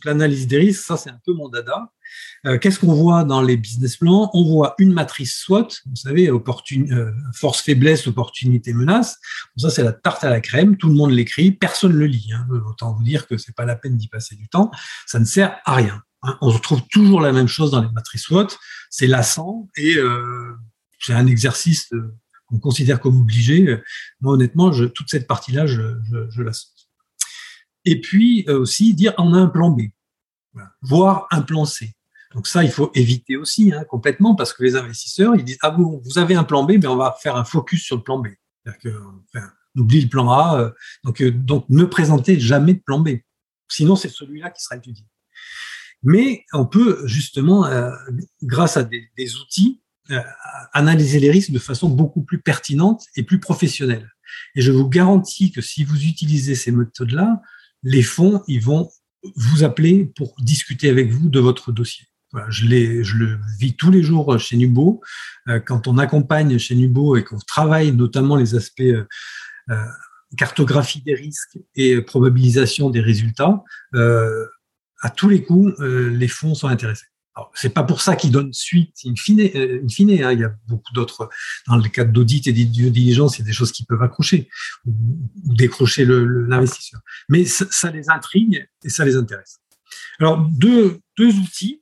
L'analyse 0.04 0.48
des 0.48 0.58
risques, 0.58 0.82
ça 0.82 0.96
c'est 0.96 1.10
un 1.10 1.20
peu 1.24 1.32
mon 1.34 1.48
dada. 1.48 1.92
Euh, 2.46 2.58
qu'est-ce 2.58 2.78
qu'on 2.78 2.94
voit 2.94 3.24
dans 3.24 3.42
les 3.42 3.56
business 3.56 3.96
plans? 3.96 4.30
On 4.32 4.44
voit 4.44 4.74
une 4.78 4.92
matrice 4.92 5.36
SWOT, 5.36 5.68
vous 5.86 5.96
savez, 5.96 6.28
euh, 6.28 7.12
force, 7.34 7.60
faiblesse, 7.60 8.06
opportunité, 8.06 8.72
menace. 8.72 9.18
ça, 9.56 9.70
c'est 9.70 9.82
la 9.82 9.92
tarte 9.92 10.24
à 10.24 10.30
la 10.30 10.40
crème. 10.40 10.76
Tout 10.76 10.88
le 10.88 10.94
monde 10.94 11.10
l'écrit, 11.10 11.52
personne 11.52 11.92
ne 11.92 11.98
le 11.98 12.06
lit. 12.06 12.30
Hein. 12.32 12.46
Autant 12.66 12.94
vous 12.94 13.04
dire 13.04 13.26
que 13.26 13.36
c'est 13.36 13.54
pas 13.54 13.64
la 13.64 13.76
peine 13.76 13.96
d'y 13.96 14.08
passer 14.08 14.36
du 14.36 14.48
temps. 14.48 14.70
Ça 15.06 15.18
ne 15.18 15.24
sert 15.24 15.58
à 15.64 15.74
rien. 15.74 16.02
Hein, 16.22 16.36
on 16.40 16.50
retrouve 16.50 16.82
toujours 16.90 17.20
la 17.20 17.32
même 17.32 17.48
chose 17.48 17.70
dans 17.70 17.82
les 17.82 17.90
matrices 17.90 18.22
SWOT, 18.22 18.48
c'est 18.90 19.06
lassant 19.06 19.68
et 19.76 19.96
euh, 19.96 20.54
c'est 20.98 21.14
un 21.14 21.26
exercice 21.26 21.90
qu'on 22.46 22.58
considère 22.58 23.00
comme 23.00 23.20
obligé. 23.20 23.78
Moi, 24.20 24.34
honnêtement, 24.34 24.70
je, 24.70 24.84
toute 24.84 25.08
cette 25.08 25.26
partie-là, 25.26 25.66
je, 25.66 25.96
je, 26.30 26.42
la 26.42 26.52
sens. 26.52 26.90
Et 27.86 28.00
puis 28.00 28.44
euh, 28.48 28.58
aussi 28.60 28.92
dire 28.94 29.14
on 29.16 29.32
a 29.32 29.38
un 29.38 29.46
plan 29.46 29.70
B, 29.70 29.82
voire 30.82 31.26
un 31.30 31.40
plan 31.40 31.64
C. 31.64 31.94
Donc 32.34 32.46
ça, 32.46 32.62
il 32.62 32.70
faut 32.70 32.90
éviter 32.94 33.36
aussi 33.36 33.72
hein, 33.72 33.84
complètement 33.84 34.34
parce 34.34 34.52
que 34.52 34.62
les 34.62 34.76
investisseurs, 34.76 35.34
ils 35.34 35.44
disent 35.44 35.58
ah 35.62 35.70
bon, 35.70 36.00
vous 36.04 36.18
avez 36.18 36.34
un 36.34 36.44
plan 36.44 36.64
B, 36.64 36.72
mais 36.80 36.86
on 36.86 36.96
va 36.96 37.16
faire 37.20 37.36
un 37.36 37.44
focus 37.44 37.82
sur 37.82 37.96
le 37.96 38.02
plan 38.02 38.18
B. 38.18 38.28
Que, 38.82 38.88
enfin, 39.34 39.50
on 39.74 39.80
oublie 39.80 40.02
le 40.02 40.08
plan 40.08 40.30
A. 40.30 40.60
Euh, 40.60 40.70
donc, 41.04 41.22
donc 41.22 41.64
ne 41.68 41.84
présentez 41.84 42.38
jamais 42.38 42.74
de 42.74 42.80
plan 42.80 43.00
B. 43.00 43.18
Sinon, 43.68 43.96
c'est 43.96 44.08
celui-là 44.08 44.50
qui 44.50 44.62
sera 44.62 44.76
étudié. 44.76 45.04
Mais 46.02 46.44
on 46.52 46.66
peut 46.66 47.06
justement, 47.06 47.66
euh, 47.66 47.90
grâce 48.42 48.76
à 48.76 48.84
des, 48.84 49.36
outils, 49.36 49.82
euh, 50.10 50.20
analyser 50.72 51.20
les 51.20 51.30
risques 51.30 51.50
de 51.50 51.58
façon 51.58 51.88
beaucoup 51.88 52.22
plus 52.22 52.40
pertinente 52.40 53.04
et 53.16 53.22
plus 53.22 53.38
professionnelle. 53.38 54.10
Et 54.54 54.62
je 54.62 54.72
vous 54.72 54.88
garantis 54.88 55.52
que 55.52 55.60
si 55.60 55.84
vous 55.84 56.04
utilisez 56.04 56.54
ces 56.54 56.72
méthodes-là, 56.72 57.40
les 57.82 58.02
fonds, 58.02 58.42
ils 58.46 58.62
vont 58.62 58.90
vous 59.36 59.64
appeler 59.64 60.06
pour 60.16 60.34
discuter 60.40 60.88
avec 60.88 61.10
vous 61.10 61.28
de 61.28 61.40
votre 61.40 61.72
dossier. 61.72 62.06
Je, 62.48 63.02
je 63.02 63.16
le 63.16 63.38
vis 63.58 63.76
tous 63.76 63.90
les 63.90 64.02
jours 64.02 64.38
chez 64.38 64.56
Nubo. 64.56 65.00
Euh, 65.48 65.60
quand 65.60 65.88
on 65.88 65.98
accompagne 65.98 66.58
chez 66.58 66.74
Nubo 66.74 67.16
et 67.16 67.24
qu'on 67.24 67.38
travaille 67.38 67.92
notamment 67.92 68.36
les 68.36 68.54
aspects 68.54 68.82
cartographie 70.36 71.02
des 71.02 71.14
risques 71.14 71.58
et 71.76 72.00
probabilisation 72.02 72.90
des 72.90 73.00
résultats, 73.00 73.62
à 75.00 75.10
tous 75.10 75.28
les 75.28 75.42
coups, 75.42 75.78
euh, 75.80 76.10
les 76.10 76.28
fonds 76.28 76.54
sont 76.54 76.68
intéressés. 76.68 77.06
C'est 77.54 77.72
pas 77.72 77.84
pour 77.84 78.02
ça 78.02 78.16
qu'ils 78.16 78.32
donnent 78.32 78.52
suite 78.52 78.94
in 79.06 79.14
fine. 79.16 79.40
Euh, 79.40 79.80
in 79.82 79.88
fine 79.88 80.10
hein, 80.22 80.32
il 80.32 80.40
y 80.40 80.44
a 80.44 80.52
beaucoup 80.68 80.92
d'autres, 80.92 81.30
dans 81.66 81.76
le 81.76 81.88
cadre 81.88 82.12
d'audit 82.12 82.46
et 82.46 82.52
de 82.52 82.88
diligence, 82.88 83.38
il 83.38 83.42
y 83.42 83.44
a 83.44 83.46
des 83.46 83.52
choses 83.52 83.72
qui 83.72 83.86
peuvent 83.86 84.02
accrocher 84.02 84.48
ou, 84.84 84.92
décrocher 85.54 86.04
l'investisseur. 86.04 87.00
Mais 87.28 87.46
ça, 87.46 87.64
ça, 87.70 87.90
les 87.90 88.10
intrigue 88.10 88.68
et 88.84 88.90
ça 88.90 89.04
les 89.06 89.16
intéresse. 89.16 89.60
Alors, 90.18 90.38
deux, 90.50 91.00
deux 91.16 91.34
outils. 91.36 91.79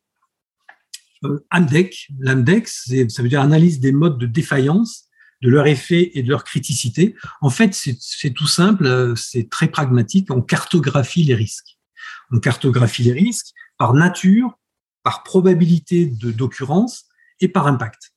Euh, 1.25 1.45
AMDEC, 1.51 2.09
l'AMDEX, 2.19 2.93
ça 3.09 3.23
veut 3.23 3.29
dire 3.29 3.41
analyse 3.41 3.81
des 3.81 3.93
modes 3.93 4.19
de 4.19 4.27
défaillance, 4.27 5.09
de 5.43 5.51
leur 5.51 5.67
effet 5.67 6.11
et 6.15 6.23
de 6.23 6.29
leur 6.29 6.45
criticité. 6.45 7.15
En 7.41 7.51
fait, 7.51 7.75
c'est 7.75 8.31
tout 8.31 8.47
simple, 8.47 8.87
euh, 8.87 9.15
c'est 9.17 9.49
très 9.51 9.69
pragmatique, 9.69 10.31
on 10.31 10.43
cartographie 10.43 11.25
les 11.25 11.35
risques. 11.35 11.79
On 12.31 12.41
cartographie 12.41 13.05
les 13.05 13.13
risques 13.13 13.53
par 13.79 13.95
nature, 13.95 14.59
par 15.03 15.23
probabilité 15.23 16.07
d'occurrence 16.07 17.07
et 17.41 17.49
par 17.49 17.67
impact. 17.67 18.13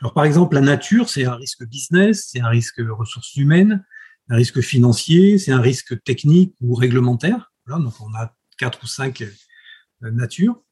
Alors, 0.00 0.12
par 0.12 0.24
exemple, 0.24 0.54
la 0.54 0.60
nature, 0.60 1.08
c'est 1.08 1.24
un 1.24 1.34
risque 1.34 1.64
business, 1.66 2.28
c'est 2.30 2.40
un 2.40 2.48
risque 2.48 2.80
ressources 2.88 3.34
humaines, 3.36 3.84
un 4.28 4.36
risque 4.36 4.60
financier, 4.60 5.38
c'est 5.38 5.52
un 5.52 5.60
risque 5.60 6.02
technique 6.04 6.54
ou 6.60 6.74
réglementaire. 6.74 7.52
Voilà, 7.66 7.82
donc, 7.82 7.94
on 8.00 8.14
a 8.14 8.34
quatre 8.58 8.84
ou 8.84 8.86
cinq 8.86 9.22
euh, 9.22 10.10
natures. 10.10 10.62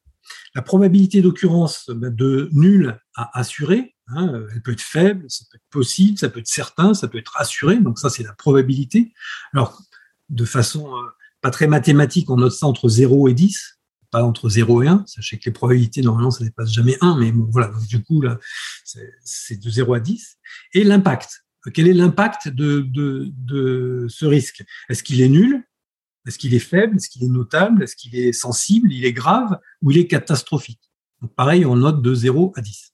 La 0.54 0.62
probabilité 0.62 1.22
d'occurrence 1.22 1.88
ben, 1.88 2.14
de 2.14 2.48
nul 2.52 2.98
à 3.14 3.38
assuré, 3.38 3.94
hein, 4.08 4.44
elle 4.52 4.62
peut 4.62 4.72
être 4.72 4.80
faible, 4.80 5.24
ça 5.28 5.44
peut 5.50 5.56
être 5.56 5.70
possible, 5.70 6.18
ça 6.18 6.28
peut 6.28 6.40
être 6.40 6.46
certain, 6.46 6.94
ça 6.94 7.08
peut 7.08 7.18
être 7.18 7.36
assuré. 7.36 7.78
Donc, 7.78 7.98
ça, 7.98 8.10
c'est 8.10 8.22
la 8.22 8.32
probabilité. 8.32 9.12
Alors, 9.52 9.82
de 10.28 10.44
façon 10.44 10.94
euh, 10.94 11.06
pas 11.40 11.50
très 11.50 11.66
mathématique, 11.66 12.30
on 12.30 12.36
note 12.36 12.52
ça 12.52 12.66
entre 12.66 12.88
0 12.88 13.28
et 13.28 13.34
10, 13.34 13.78
pas 14.10 14.22
entre 14.22 14.48
0 14.48 14.82
et 14.82 14.88
1. 14.88 15.04
Sachez 15.06 15.38
que 15.38 15.44
les 15.46 15.52
probabilités, 15.52 16.02
normalement, 16.02 16.30
ça 16.30 16.42
ne 16.44 16.48
dépasse 16.48 16.72
jamais 16.72 16.96
1, 17.00 17.18
mais 17.18 17.32
bon, 17.32 17.48
voilà, 17.50 17.68
donc 17.68 17.86
du 17.86 18.02
coup, 18.02 18.20
là, 18.20 18.38
c'est 19.24 19.60
de 19.60 19.70
0 19.70 19.94
à 19.94 20.00
10. 20.00 20.38
Et 20.74 20.84
l'impact. 20.84 21.44
Quel 21.74 21.88
est 21.88 21.94
l'impact 21.94 22.48
de, 22.48 24.06
ce 24.08 24.24
risque? 24.24 24.64
Est-ce 24.88 25.02
qu'il 25.02 25.20
est 25.20 25.28
nul? 25.28 25.65
Est-ce 26.26 26.38
qu'il 26.38 26.54
est 26.54 26.58
faible? 26.58 26.96
Est-ce 26.96 27.08
qu'il 27.08 27.24
est 27.24 27.28
notable? 27.28 27.82
Est-ce 27.82 27.96
qu'il 27.96 28.16
est 28.16 28.32
sensible? 28.32 28.92
Il 28.92 29.04
est 29.04 29.12
grave? 29.12 29.58
Ou 29.82 29.90
il 29.92 29.98
est 29.98 30.06
catastrophique? 30.06 30.80
Pareil, 31.36 31.64
on 31.64 31.76
note 31.76 32.02
de 32.02 32.14
0 32.14 32.52
à 32.56 32.60
10. 32.60 32.92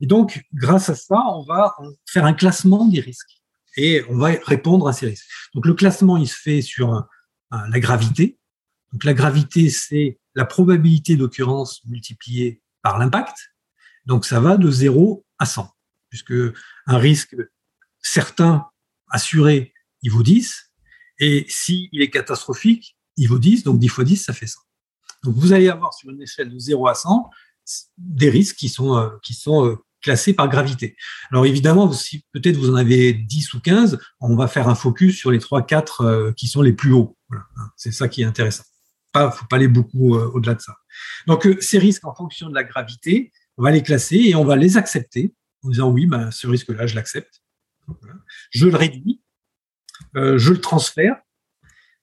Et 0.00 0.06
donc, 0.06 0.42
grâce 0.54 0.88
à 0.88 0.94
ça, 0.94 1.22
on 1.34 1.42
va 1.42 1.74
faire 2.06 2.24
un 2.24 2.34
classement 2.34 2.86
des 2.86 3.00
risques 3.00 3.42
et 3.76 4.04
on 4.08 4.16
va 4.16 4.30
répondre 4.44 4.88
à 4.88 4.92
ces 4.92 5.06
risques. 5.06 5.26
Donc, 5.54 5.66
le 5.66 5.74
classement, 5.74 6.16
il 6.16 6.28
se 6.28 6.36
fait 6.36 6.62
sur 6.62 7.06
la 7.50 7.80
gravité. 7.80 8.38
Donc 8.92 9.04
la 9.04 9.14
gravité, 9.14 9.70
c'est 9.70 10.18
la 10.34 10.44
probabilité 10.44 11.16
d'occurrence 11.16 11.84
multipliée 11.84 12.62
par 12.82 12.98
l'impact. 12.98 13.36
Donc 14.06 14.24
ça 14.24 14.40
va 14.40 14.56
de 14.56 14.70
0 14.70 15.24
à 15.38 15.46
100, 15.46 15.70
puisque 16.08 16.32
un 16.86 16.98
risque 16.98 17.36
certain, 18.00 18.66
assuré, 19.10 19.74
il 20.02 20.10
vaut 20.10 20.22
10, 20.22 20.67
et 21.18 21.46
s'il 21.48 21.88
est 22.00 22.10
catastrophique, 22.10 22.96
il 23.16 23.28
vaut 23.28 23.38
10, 23.38 23.64
donc 23.64 23.78
10 23.78 23.88
fois 23.88 24.04
10, 24.04 24.16
ça 24.16 24.32
fait 24.32 24.46
100. 24.46 24.60
Donc 25.24 25.34
vous 25.34 25.52
allez 25.52 25.68
avoir 25.68 25.92
sur 25.94 26.10
une 26.10 26.22
échelle 26.22 26.52
de 26.52 26.58
0 26.58 26.86
à 26.86 26.94
100 26.94 27.30
des 27.98 28.30
risques 28.30 28.56
qui 28.56 28.68
sont, 28.68 28.96
euh, 28.96 29.10
qui 29.22 29.34
sont 29.34 29.66
euh, 29.66 29.76
classés 30.02 30.32
par 30.32 30.48
gravité. 30.48 30.96
Alors 31.30 31.46
évidemment, 31.46 31.92
si 31.92 32.24
peut-être 32.32 32.56
vous 32.56 32.70
en 32.70 32.74
avez 32.74 33.12
10 33.12 33.54
ou 33.54 33.60
15, 33.60 33.98
on 34.20 34.36
va 34.36 34.48
faire 34.48 34.68
un 34.68 34.74
focus 34.74 35.16
sur 35.16 35.30
les 35.30 35.38
3-4 35.38 36.04
euh, 36.04 36.32
qui 36.32 36.46
sont 36.46 36.62
les 36.62 36.72
plus 36.72 36.92
hauts. 36.92 37.16
Voilà. 37.28 37.44
C'est 37.76 37.92
ça 37.92 38.08
qui 38.08 38.22
est 38.22 38.24
intéressant. 38.24 38.64
Pas, 39.12 39.30
faut 39.30 39.46
pas 39.46 39.56
aller 39.56 39.68
beaucoup 39.68 40.16
euh, 40.16 40.30
au-delà 40.34 40.54
de 40.54 40.60
ça. 40.60 40.74
Donc 41.26 41.46
euh, 41.46 41.56
ces 41.60 41.78
risques 41.78 42.04
en 42.04 42.14
fonction 42.14 42.48
de 42.48 42.54
la 42.54 42.64
gravité, 42.64 43.32
on 43.56 43.62
va 43.62 43.70
les 43.70 43.82
classer 43.82 44.16
et 44.16 44.34
on 44.34 44.44
va 44.44 44.56
les 44.56 44.76
accepter 44.76 45.34
en 45.62 45.70
disant 45.70 45.90
oui, 45.90 46.06
ben, 46.06 46.30
ce 46.30 46.46
risque-là, 46.46 46.86
je 46.86 46.94
l'accepte. 46.94 47.42
Je 48.50 48.66
le 48.66 48.76
réduis, 48.76 49.22
je 50.36 50.52
le 50.52 50.60
transfère 50.60 51.16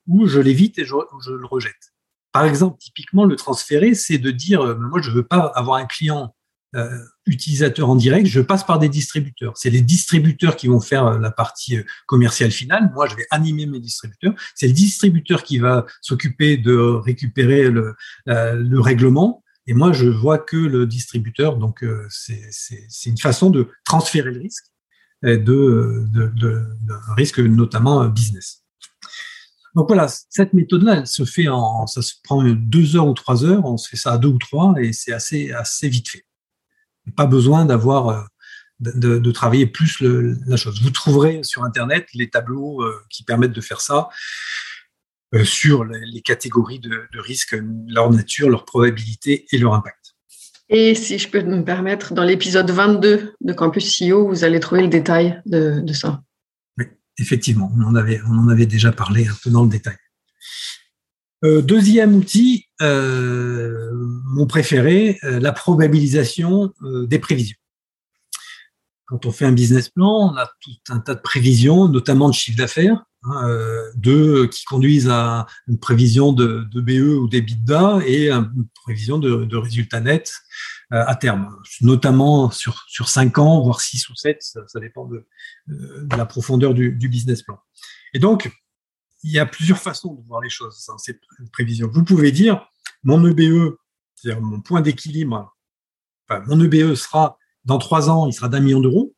ou 0.08 0.28
je 0.28 0.40
l'évite 0.40 0.78
et 0.80 0.86
je, 0.86 0.94
le 0.94 1.46
rejette. 1.46 1.94
Par 2.32 2.46
exemple, 2.46 2.78
typiquement, 2.80 3.26
le 3.26 3.36
transférer, 3.36 3.96
c'est 3.96 4.18
de 4.18 4.32
dire, 4.32 4.78
moi, 4.78 5.02
je 5.02 5.12
veux 5.12 5.26
pas 5.26 5.52
avoir 5.56 5.78
un 5.78 5.86
client 5.86 6.36
euh, 6.76 7.00
utilisateur 7.26 7.90
en 7.90 7.96
direct, 7.96 8.28
je 8.28 8.42
passe 8.42 8.66
par 8.66 8.80
des 8.80 8.90
distributeurs. 8.90 9.54
C'est 9.56 9.70
les 9.70 9.80
distributeurs 9.80 10.58
qui 10.58 10.68
vont 10.68 10.82
faire 10.82 11.08
euh, 11.08 11.20
la 11.20 11.32
partie 11.32 11.78
euh, 11.78 11.84
commerciale 12.06 12.52
finale. 12.52 12.92
Moi, 12.94 13.08
je 13.08 13.16
vais 13.16 13.26
animer 13.32 13.66
mes 13.66 13.80
distributeurs. 13.80 14.34
C'est 14.56 14.68
le 14.68 14.74
distributeur 14.74 15.44
qui 15.44 15.58
va 15.58 15.86
s'occuper 16.02 16.58
de 16.58 16.76
récupérer 16.76 17.70
le, 17.70 17.96
le, 18.26 18.80
règlement. 18.80 19.42
Et 19.68 19.74
moi, 19.74 19.94
je 19.94 20.08
vois 20.08 20.38
que 20.38 20.58
le 20.58 20.86
distributeur. 20.86 21.56
Donc, 21.58 21.86
c'est 22.10 23.10
une 23.10 23.18
façon 23.18 23.50
de 23.50 23.70
transférer 23.86 24.32
le 24.32 24.42
risque 24.42 24.66
de, 25.26 26.06
de, 26.14 26.32
de, 26.36 26.62
risque 27.16 27.40
notamment 27.40 28.06
business. 28.08 28.64
Donc 29.76 29.88
voilà, 29.88 30.08
cette 30.30 30.54
méthode-là, 30.54 31.00
elle 31.00 31.08
se 31.08 31.26
fait 31.26 31.48
en, 31.50 31.86
ça 31.88 32.02
se 32.02 32.14
prend 32.24 32.44
deux 32.44 32.96
heures 32.96 33.08
ou 33.08 33.14
trois 33.14 33.44
heures, 33.44 33.66
on 33.66 33.78
se 33.78 33.90
fait 33.90 33.98
ça 33.98 34.14
à 34.14 34.18
deux 34.18 34.30
ou 34.30 34.38
trois, 34.38 34.74
et 34.80 34.94
c'est 34.94 35.12
assez, 35.12 35.52
assez 35.52 35.90
vite 35.90 36.10
fait 36.10 36.26
pas 37.12 37.26
besoin 37.26 37.66
d'avoir 37.66 38.10
euh, 38.10 38.24
de, 38.80 39.32
travailler 39.32 39.68
plus 39.68 40.02
la 40.02 40.58
chose. 40.58 40.82
Vous 40.82 40.90
trouverez 40.90 41.42
sur 41.44 41.64
Internet 41.64 42.08
les 42.14 42.30
tableaux 42.30 42.82
euh, 42.82 43.04
qui 43.10 43.24
permettent 43.24 43.54
de 43.54 43.62
faire 43.62 43.82
ça 43.82 44.10
euh, 45.34 45.44
sur 45.44 45.86
les, 45.86 46.22
catégories 46.22 46.80
de 46.80 47.20
risques, 47.20 47.58
leur 47.88 48.12
nature, 48.12 48.50
leur 48.50 48.66
probabilité 48.66 49.46
et 49.52 49.58
leur 49.58 49.74
impact. 49.74 50.05
Et 50.70 50.96
si 50.96 51.20
je 51.20 51.30
peux 51.30 51.42
me 51.42 51.64
permettre, 51.64 52.14
dans 52.14 52.24
l'épisode 52.24 52.70
22 52.70 53.36
de 53.40 53.54
Campus 53.54 54.00
CEO, 54.00 54.28
vous 54.28 54.44
allez 54.44 54.60
trouver 54.60 54.82
le 54.82 54.88
détail 54.88 55.42
de, 55.46 55.84
ça. 55.94 56.22
Effectivement, 57.18 57.72
on 57.78 57.84
en, 57.84 57.96
avait, 57.96 58.20
on 58.28 58.38
en 58.38 58.50
avait 58.50 58.66
déjà 58.66 58.92
parlé 58.92 59.28
un 59.28 59.36
peu 59.44 59.50
dans 59.50 59.64
le 59.64 59.70
détail. 59.70 59.96
Euh, 61.44 61.62
deuxième 61.62 62.16
outil, 62.16 62.66
euh, 62.82 63.92
mon 64.26 64.48
préféré, 64.48 65.20
euh, 65.24 65.40
la 65.40 65.52
probabilisation 65.52 66.74
des 66.82 67.20
prévisions. 67.20 67.58
Quand 69.06 69.28
on 69.28 69.32
fait 69.32 69.46
un 69.46 69.52
business 69.52 69.90
plan, 69.90 70.32
on 70.34 70.36
a 70.36 70.50
tout 70.62 70.72
un 70.90 71.00
tas 71.00 71.14
de 71.14 71.22
prévisions, 71.22 71.88
notamment 71.88 72.28
de 72.28 72.34
chiffre 72.34 72.58
d'affaires, 72.58 73.06
hein, 73.28 73.48
de, 73.96 74.46
qui 74.46 74.66
conduisent 74.66 75.10
à 75.10 75.46
une 75.68 75.80
prévision 75.80 76.34
de, 76.34 76.68
de 76.72 76.82
BE 76.82 77.18
ou 77.18 77.28
d'EBITDA 77.28 78.00
et 78.06 78.30
une 78.30 78.68
prévision 78.84 79.18
de, 79.20 79.46
de 79.46 79.58
résultats 79.58 80.02
nets 80.02 80.32
à 80.92 81.16
terme, 81.16 81.58
notamment 81.82 82.52
sur, 82.52 82.84
sur 82.88 83.10
5 83.10 83.38
ans, 83.40 83.62
voire 83.62 83.82
6 83.82 84.10
ou 84.10 84.16
7, 84.16 84.38
ça, 84.42 84.80
dépend 84.80 85.06
de, 85.06 85.28
de, 85.68 86.16
la 86.16 86.26
profondeur 86.26 86.74
du, 86.74 86.92
business 87.10 87.42
plan. 87.42 87.60
Et 88.14 88.20
donc, 88.20 88.52
il 89.24 89.32
y 89.32 89.40
a 89.40 89.46
plusieurs 89.46 89.80
façons 89.80 90.14
de 90.14 90.26
voir 90.28 90.42
les 90.42 90.50
choses 90.50 90.86
dans 90.88 90.98
cette 90.98 91.22
prévision. 91.52 91.90
Vous 91.92 92.04
pouvez 92.04 92.32
dire, 92.32 92.70
mon 93.04 93.26
EBE, 93.26 93.78
c'est-à-dire 94.16 94.42
mon 94.42 94.62
point 94.62 94.82
d'équilibre, 94.82 95.56
mon 96.48 96.64
EBE 96.64 96.96
sera, 96.96 97.38
dans 97.66 97.80
trois 97.80 98.10
ans, 98.10 98.28
il 98.28 98.34
sera 98.34 98.50
d'un 98.50 98.60
million 98.60 98.80
d'euros, 98.80 99.16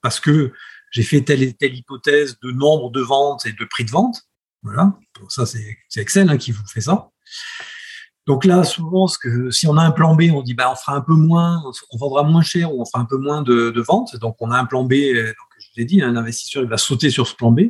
parce 0.00 0.20
que 0.20 0.52
j'ai 0.90 1.02
fait 1.02 1.22
telle 1.22 1.42
et 1.42 1.52
telle 1.52 1.74
hypothèse 1.74 2.38
de 2.42 2.50
nombre 2.50 2.90
de 2.90 3.00
ventes 3.00 3.46
et 3.46 3.52
de 3.52 3.64
prix 3.64 3.84
de 3.84 3.90
vente. 3.90 4.22
Voilà, 4.62 4.98
ça 5.28 5.46
c'est 5.46 5.78
Excel 5.96 6.28
hein, 6.28 6.36
qui 6.36 6.52
vous 6.52 6.66
fait 6.66 6.82
ça. 6.82 7.10
Donc 8.26 8.44
là, 8.44 8.62
souvent, 8.64 9.08
si 9.50 9.66
on 9.66 9.76
a 9.76 9.82
un 9.82 9.90
plan 9.90 10.14
B, 10.14 10.24
on 10.32 10.42
dit 10.42 10.54
bah, 10.54 10.70
on 10.70 10.76
fera 10.76 10.94
un 10.94 11.00
peu 11.00 11.14
moins, 11.14 11.62
on 11.90 11.96
vendra 11.96 12.22
moins 12.22 12.42
cher 12.42 12.72
ou 12.72 12.80
on 12.80 12.84
fera 12.84 13.00
un 13.00 13.06
peu 13.06 13.16
moins 13.16 13.42
de, 13.42 13.80
ventes. 13.80 14.16
Donc 14.16 14.36
on 14.40 14.50
a 14.50 14.58
un 14.58 14.66
plan 14.66 14.84
B, 14.84 14.92
donc, 14.92 15.48
je 15.58 15.66
vous 15.74 15.82
ai 15.82 15.84
dit, 15.84 16.02
un 16.02 16.16
investisseur 16.16 16.62
il 16.62 16.68
va 16.68 16.76
sauter 16.76 17.10
sur 17.10 17.26
ce 17.26 17.34
plan 17.34 17.50
B. 17.50 17.60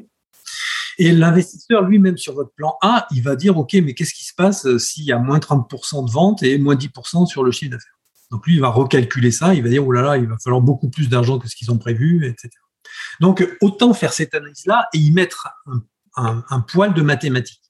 Et 0.98 1.12
l'investisseur 1.12 1.82
lui-même 1.82 2.18
sur 2.18 2.34
votre 2.34 2.52
plan 2.52 2.76
A, 2.82 3.06
il 3.12 3.22
va 3.22 3.36
dire 3.36 3.56
OK, 3.56 3.72
mais 3.74 3.94
qu'est-ce 3.94 4.12
qui 4.12 4.24
se 4.24 4.34
passe 4.34 4.66
euh, 4.66 4.78
s'il 4.78 5.04
y 5.04 5.12
a 5.12 5.18
moins 5.18 5.38
30% 5.38 6.06
de 6.06 6.10
ventes 6.10 6.42
et 6.42 6.58
moins 6.58 6.74
10% 6.74 7.26
sur 7.26 7.42
le 7.42 7.52
chiffre 7.52 7.70
d'affaires? 7.70 7.98
Donc 8.30 8.46
lui, 8.46 8.56
il 8.56 8.60
va 8.60 8.68
recalculer 8.68 9.30
ça, 9.30 9.54
il 9.54 9.62
va 9.62 9.70
dire 9.70 9.86
oh 9.86 9.92
là 9.92 10.02
là, 10.02 10.18
il 10.18 10.26
va 10.26 10.36
falloir 10.42 10.60
beaucoup 10.60 10.90
plus 10.90 11.08
d'argent 11.08 11.38
que 11.38 11.48
ce 11.48 11.56
qu'ils 11.56 11.70
ont 11.70 11.78
prévu, 11.78 12.26
etc. 12.26 12.50
Donc 13.20 13.46
autant 13.60 13.94
faire 13.94 14.12
cette 14.12 14.34
analyse-là 14.34 14.88
et 14.92 14.98
y 14.98 15.10
mettre 15.12 15.48
un, 16.16 16.60
poil 16.60 16.94
de 16.94 17.02
mathématiques. 17.02 17.62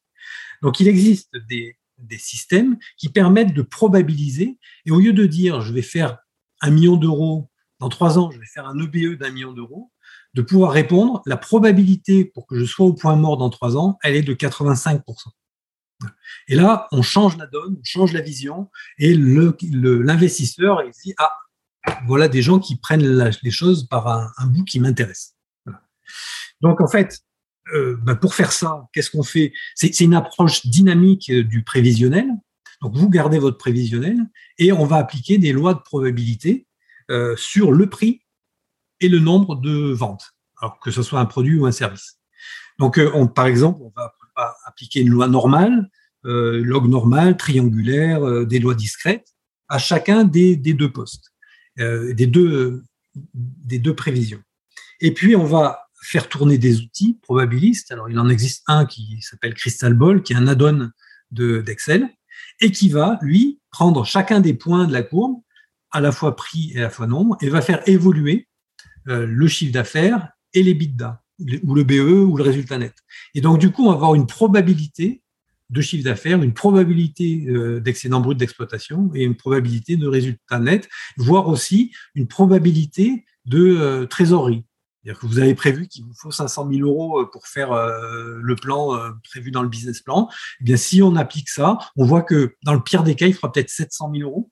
Donc 0.63 0.81
il 0.81 0.89
existe 0.89 1.37
des, 1.49 1.79
des 1.99 2.19
systèmes 2.19 2.79
qui 2.97 3.09
permettent 3.09 3.55
de 3.55 3.63
probabiliser. 3.63 4.59
Et 4.87 4.91
au 4.91 5.01
lieu 5.01 5.13
de 5.13 5.27
dire 5.27 5.61
je 5.61 5.73
vais 5.73 5.83
faire 5.83 6.19
un 6.61 6.71
million 6.71 6.97
d'euros 6.97 7.51
dans 7.79 7.89
trois 7.89 8.19
ans, 8.19 8.31
je 8.31 8.39
vais 8.39 8.47
faire 8.47 8.67
un 8.67 8.79
EBE 8.79 9.19
d'un 9.19 9.31
million 9.31 9.53
d'euros, 9.53 9.91
de 10.35 10.43
pouvoir 10.43 10.73
répondre, 10.73 11.23
la 11.27 11.37
probabilité 11.37 12.25
pour 12.25 12.47
que 12.47 12.59
je 12.59 12.65
sois 12.65 12.87
au 12.87 12.93
point 12.93 13.17
mort 13.17 13.39
dans 13.39 13.51
trois 13.51 13.77
ans, 13.77 13.99
elle 14.03 14.15
est 14.15 14.23
de 14.23 14.35
85%. 14.35 15.03
Et 16.49 16.55
là, 16.55 16.89
on 16.93 17.03
change 17.03 17.37
la 17.37 17.47
donne, 17.47 17.77
on 17.79 17.85
change 17.85 18.13
la 18.13 18.21
vision, 18.21 18.71
et 18.99 19.15
l'investisseur, 19.15 20.83
il 20.83 20.93
dit, 20.93 21.15
ah, 21.19 21.31
voilà 22.07 22.29
des 22.29 22.43
gens 22.43 22.59
qui 22.59 22.77
prennent 22.77 23.31
les 23.43 23.51
choses 23.51 23.87
par 23.89 24.09
un, 24.09 24.47
bout 24.47 24.65
qui 24.65 24.81
m'intéresse. 24.81 25.37
Donc, 26.61 26.81
en 26.81 26.89
fait, 26.89 27.21
euh, 27.75 27.97
bah, 28.03 28.15
pour 28.15 28.35
faire 28.35 28.53
ça, 28.53 28.89
qu'est-ce 28.93 29.11
qu'on 29.11 29.23
fait? 29.23 29.53
C'est 29.75 30.01
une 30.01 30.15
approche 30.15 30.67
dynamique 30.67 31.31
euh, 31.31 31.43
du 31.43 31.63
prévisionnel. 31.63 32.27
Donc, 32.83 32.97
vous 32.97 33.09
gardez 33.09 33.39
votre 33.39 33.59
prévisionnel 33.59 34.17
et 34.59 34.73
on 34.73 34.85
va 34.85 34.97
appliquer 34.97 35.39
des 35.39 35.53
lois 35.53 35.75
de 35.75 35.81
probabilité 35.81 36.67
euh, 37.11 37.37
sur 37.37 37.73
le 37.73 37.89
prix 37.89 38.23
et 39.01 39.09
le 39.09 39.19
nombre 39.19 39.57
de 39.57 39.93
ventes, 39.93 40.33
que 40.83 40.91
ce 40.91 41.03
soit 41.03 41.21
un 41.21 41.27
produit 41.27 41.59
ou 41.59 41.67
un 41.67 41.73
service. 41.73 42.19
Donc, 42.79 43.01
on, 43.15 43.27
par 43.27 43.47
exemple, 43.47 43.81
on 43.83 43.93
va 43.95 44.15
appliquer 44.65 45.01
une 45.01 45.11
loi 45.11 45.27
normale, 45.27 45.91
log 46.23 46.87
normal, 46.87 47.37
triangulaire, 47.37 48.47
des 48.47 48.59
lois 48.59 48.75
discrètes 48.75 49.35
à 49.69 49.79
chacun 49.79 50.25
des 50.25 50.57
deux 50.57 50.93
postes, 50.93 51.30
des, 51.81 52.27
deux, 52.27 52.83
des 53.25 53.79
deux 53.79 53.95
prévisions. 53.95 54.43
Et 55.01 55.13
puis, 55.13 55.35
on 55.35 55.45
va 55.45 55.87
faire 56.03 56.29
tourner 56.29 56.59
des 56.59 56.81
outils 56.81 57.19
probabilistes. 57.23 57.93
Alors, 57.93 58.09
il 58.09 58.19
en 58.19 58.29
existe 58.29 58.63
un 58.67 58.87
qui 58.87 59.19
s'appelle 59.21 59.55
Crystal 59.55 59.95
Ball, 59.95 60.23
qui 60.23 60.33
est 60.33 60.37
un 60.37 60.47
add-on 60.47 60.91
d'Excel, 61.31 62.09
et 62.61 62.71
qui 62.71 62.89
va, 62.89 63.19
lui, 63.23 63.61
prendre 63.71 64.05
chacun 64.05 64.41
des 64.41 64.55
points 64.55 64.87
de 64.87 64.93
la 64.93 65.03
courbe, 65.03 65.41
à 65.93 66.01
la 66.01 66.13
fois 66.13 66.37
prix 66.37 66.73
et 66.75 66.79
à 66.79 66.83
la 66.83 66.91
fois 66.91 67.07
nombre, 67.07 67.37
et 67.41 67.49
va 67.49 67.63
faire 67.63 67.87
évoluer 67.89 68.49
euh, 69.09 69.27
le 69.27 69.49
chiffre 69.49 69.73
d'affaires 69.73 70.31
et 70.53 70.63
les 70.63 70.75
bidas, 70.75 71.21
ou 71.65 71.75
le 71.75 71.85
BE, 71.85 72.29
ou 72.29 72.37
le 72.37 72.43
résultat 72.43 72.79
net. 72.79 72.95
Et 73.35 73.41
donc, 73.41 73.59
du 73.59 73.71
coup, 73.71 73.85
on 73.85 73.91
va 73.91 73.95
avoir 73.95 74.15
une 74.15 74.27
probabilité 74.27 75.23
de 75.71 75.81
chiffre 75.81 76.05
d'affaires, 76.05 76.43
une 76.43 76.53
probabilité 76.53 77.47
euh, 77.49 77.81
d'excédent 77.81 78.21
brut 78.21 78.37
d'exploitation 78.37 79.11
et 79.15 79.23
une 79.23 79.37
probabilité 79.37 79.97
de 79.97 80.07
résultat 80.07 80.59
net, 80.59 80.89
voire 81.17 81.49
aussi 81.49 81.93
une 82.15 82.27
probabilité 82.27 83.25
de 83.47 83.77
euh, 83.79 84.07
trésorerie. 84.07 84.65
C'est-à-dire 85.03 85.21
que 85.21 85.27
vous 85.27 85.39
avez 85.39 85.55
prévu 85.55 85.89
qu'il 85.89 86.05
vous 86.05 86.13
faut 86.15 86.31
500 86.31 86.69
000 86.71 86.87
euros 86.87 87.21
euh, 87.21 87.31
pour 87.33 87.47
faire 87.47 87.71
le 87.73 88.55
plan 88.57 88.99
prévu 89.31 89.51
dans 89.51 89.63
le 89.63 89.69
business 89.69 90.01
plan. 90.01 90.29
Eh 90.61 90.65
bien, 90.65 90.77
si 90.77 91.03
on 91.03 91.17
applique 91.17 91.49
ça, 91.49 91.79
on 91.97 92.05
voit 92.05 92.23
que 92.23 92.55
dans 92.65 92.75
le 92.75 92.83
pire 92.83 93.03
des 93.03 93.15
cas, 93.15 93.27
il 93.27 93.35
fera 93.35 93.51
peut-être 93.51 93.71
700 93.71 94.13
000 94.15 94.29
euros 94.29 94.51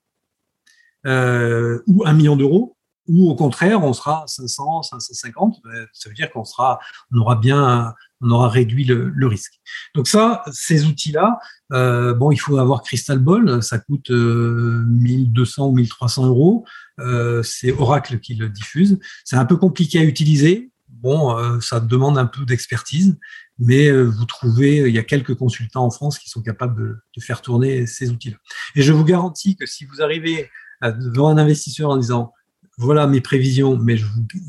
ou 1.87 2.05
1 2.07 2.13
million 2.15 2.37
d'euros, 2.37 2.78
ou 3.09 3.31
au 3.31 3.35
contraire, 3.35 3.83
on 3.83 3.93
sera 3.93 4.25
500, 4.27 4.83
550. 4.83 5.61
Ça 5.93 6.09
veut 6.09 6.15
dire 6.15 6.31
qu'on 6.31 6.45
sera, 6.45 6.79
on 7.13 7.19
aura 7.19 7.37
bien, 7.37 7.95
on 8.21 8.31
aura 8.31 8.49
réduit 8.49 8.85
le, 8.85 9.27
risque. 9.27 9.55
Donc 9.95 10.09
ça, 10.09 10.43
ces 10.53 10.85
outils-là, 10.85 11.39
bon, 11.71 12.31
il 12.31 12.39
faut 12.39 12.59
avoir 12.59 12.83
Crystal 12.83 13.19
Ball, 13.19 13.63
ça 13.63 13.79
coûte 13.79 14.11
1200 14.11 15.69
ou 15.69 15.73
1300 15.73 16.27
euros. 16.27 16.65
Euh, 17.01 17.43
c'est 17.43 17.73
Oracle 17.73 18.19
qui 18.21 18.35
le 18.35 18.49
diffuse. 18.49 18.99
C'est 19.25 19.37
un 19.37 19.45
peu 19.45 19.57
compliqué 19.57 19.99
à 19.99 20.05
utiliser. 20.05 20.71
Bon, 20.89 21.37
euh, 21.37 21.61
ça 21.61 21.79
demande 21.79 22.19
un 22.19 22.27
peu 22.27 22.45
d'expertise, 22.45 23.17
mais 23.59 23.87
euh, 23.89 24.03
vous 24.03 24.25
trouvez, 24.25 24.79
il 24.89 24.95
y 24.95 24.99
a 24.99 25.05
quelques 25.05 25.37
consultants 25.37 25.85
en 25.85 25.91
France 25.91 26.19
qui 26.19 26.29
sont 26.29 26.43
capables 26.43 27.01
de, 27.15 27.21
faire 27.21 27.41
tourner 27.41 27.87
ces 27.87 28.11
outils-là. 28.11 28.37
Et 28.75 28.83
je 28.83 28.93
vous 28.93 29.05
garantis 29.05 29.57
que 29.57 29.67
si 29.67 29.85
vous 29.85 30.03
arrivez 30.03 30.51
devant 30.83 31.29
un 31.29 31.39
investisseur 31.39 31.91
en 31.91 31.97
disant 31.97 32.33
voilà 32.79 33.07
mes 33.07 33.21
prévisions, 33.21 33.77
mais 33.77 33.97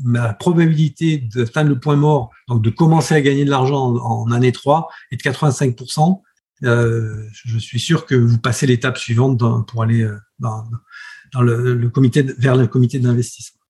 ma 0.04 0.32
probabilité 0.32 1.18
d'atteindre 1.18 1.70
le 1.70 1.78
point 1.78 1.96
mort, 1.96 2.30
donc 2.48 2.62
de 2.62 2.70
commencer 2.70 3.14
à 3.14 3.20
gagner 3.20 3.44
de 3.44 3.50
l'argent 3.50 3.96
en, 3.96 4.30
année 4.30 4.52
3, 4.52 4.88
est 5.10 5.16
de 5.16 5.22
85%. 5.22 6.22
je 6.62 7.58
suis 7.58 7.80
sûr 7.80 8.06
que 8.06 8.14
vous 8.14 8.38
passez 8.38 8.66
l'étape 8.66 8.98
suivante 8.98 9.38
pour 9.66 9.82
aller 9.82 10.08
dans, 10.38 10.64
dans 11.32 11.42
le, 11.42 11.88
comité 11.88 12.22
vers 12.22 12.56
le 12.56 12.66
comité 12.66 12.98
d'investissement. 12.98 13.60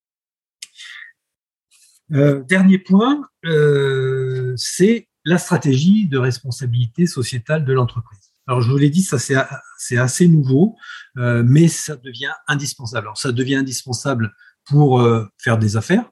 Euh, 2.12 2.42
dernier 2.42 2.78
point, 2.78 3.22
euh, 3.44 4.54
c'est 4.56 5.08
la 5.24 5.38
stratégie 5.38 6.06
de 6.06 6.18
responsabilité 6.18 7.06
sociétale 7.06 7.64
de 7.64 7.72
l'entreprise. 7.72 8.32
Alors 8.46 8.62
je 8.62 8.70
vous 8.70 8.78
l'ai 8.78 8.90
dit, 8.90 9.02
ça 9.02 9.18
c'est 9.18 9.96
assez 9.96 10.26
nouveau, 10.26 10.76
euh, 11.18 11.44
mais 11.46 11.68
ça 11.68 11.96
devient 11.96 12.32
indispensable. 12.48 13.06
Alors 13.06 13.18
ça 13.18 13.32
devient 13.32 13.56
indispensable 13.56 14.34
pour 14.70 15.06
faire 15.36 15.58
des 15.58 15.76
affaires. 15.76 16.08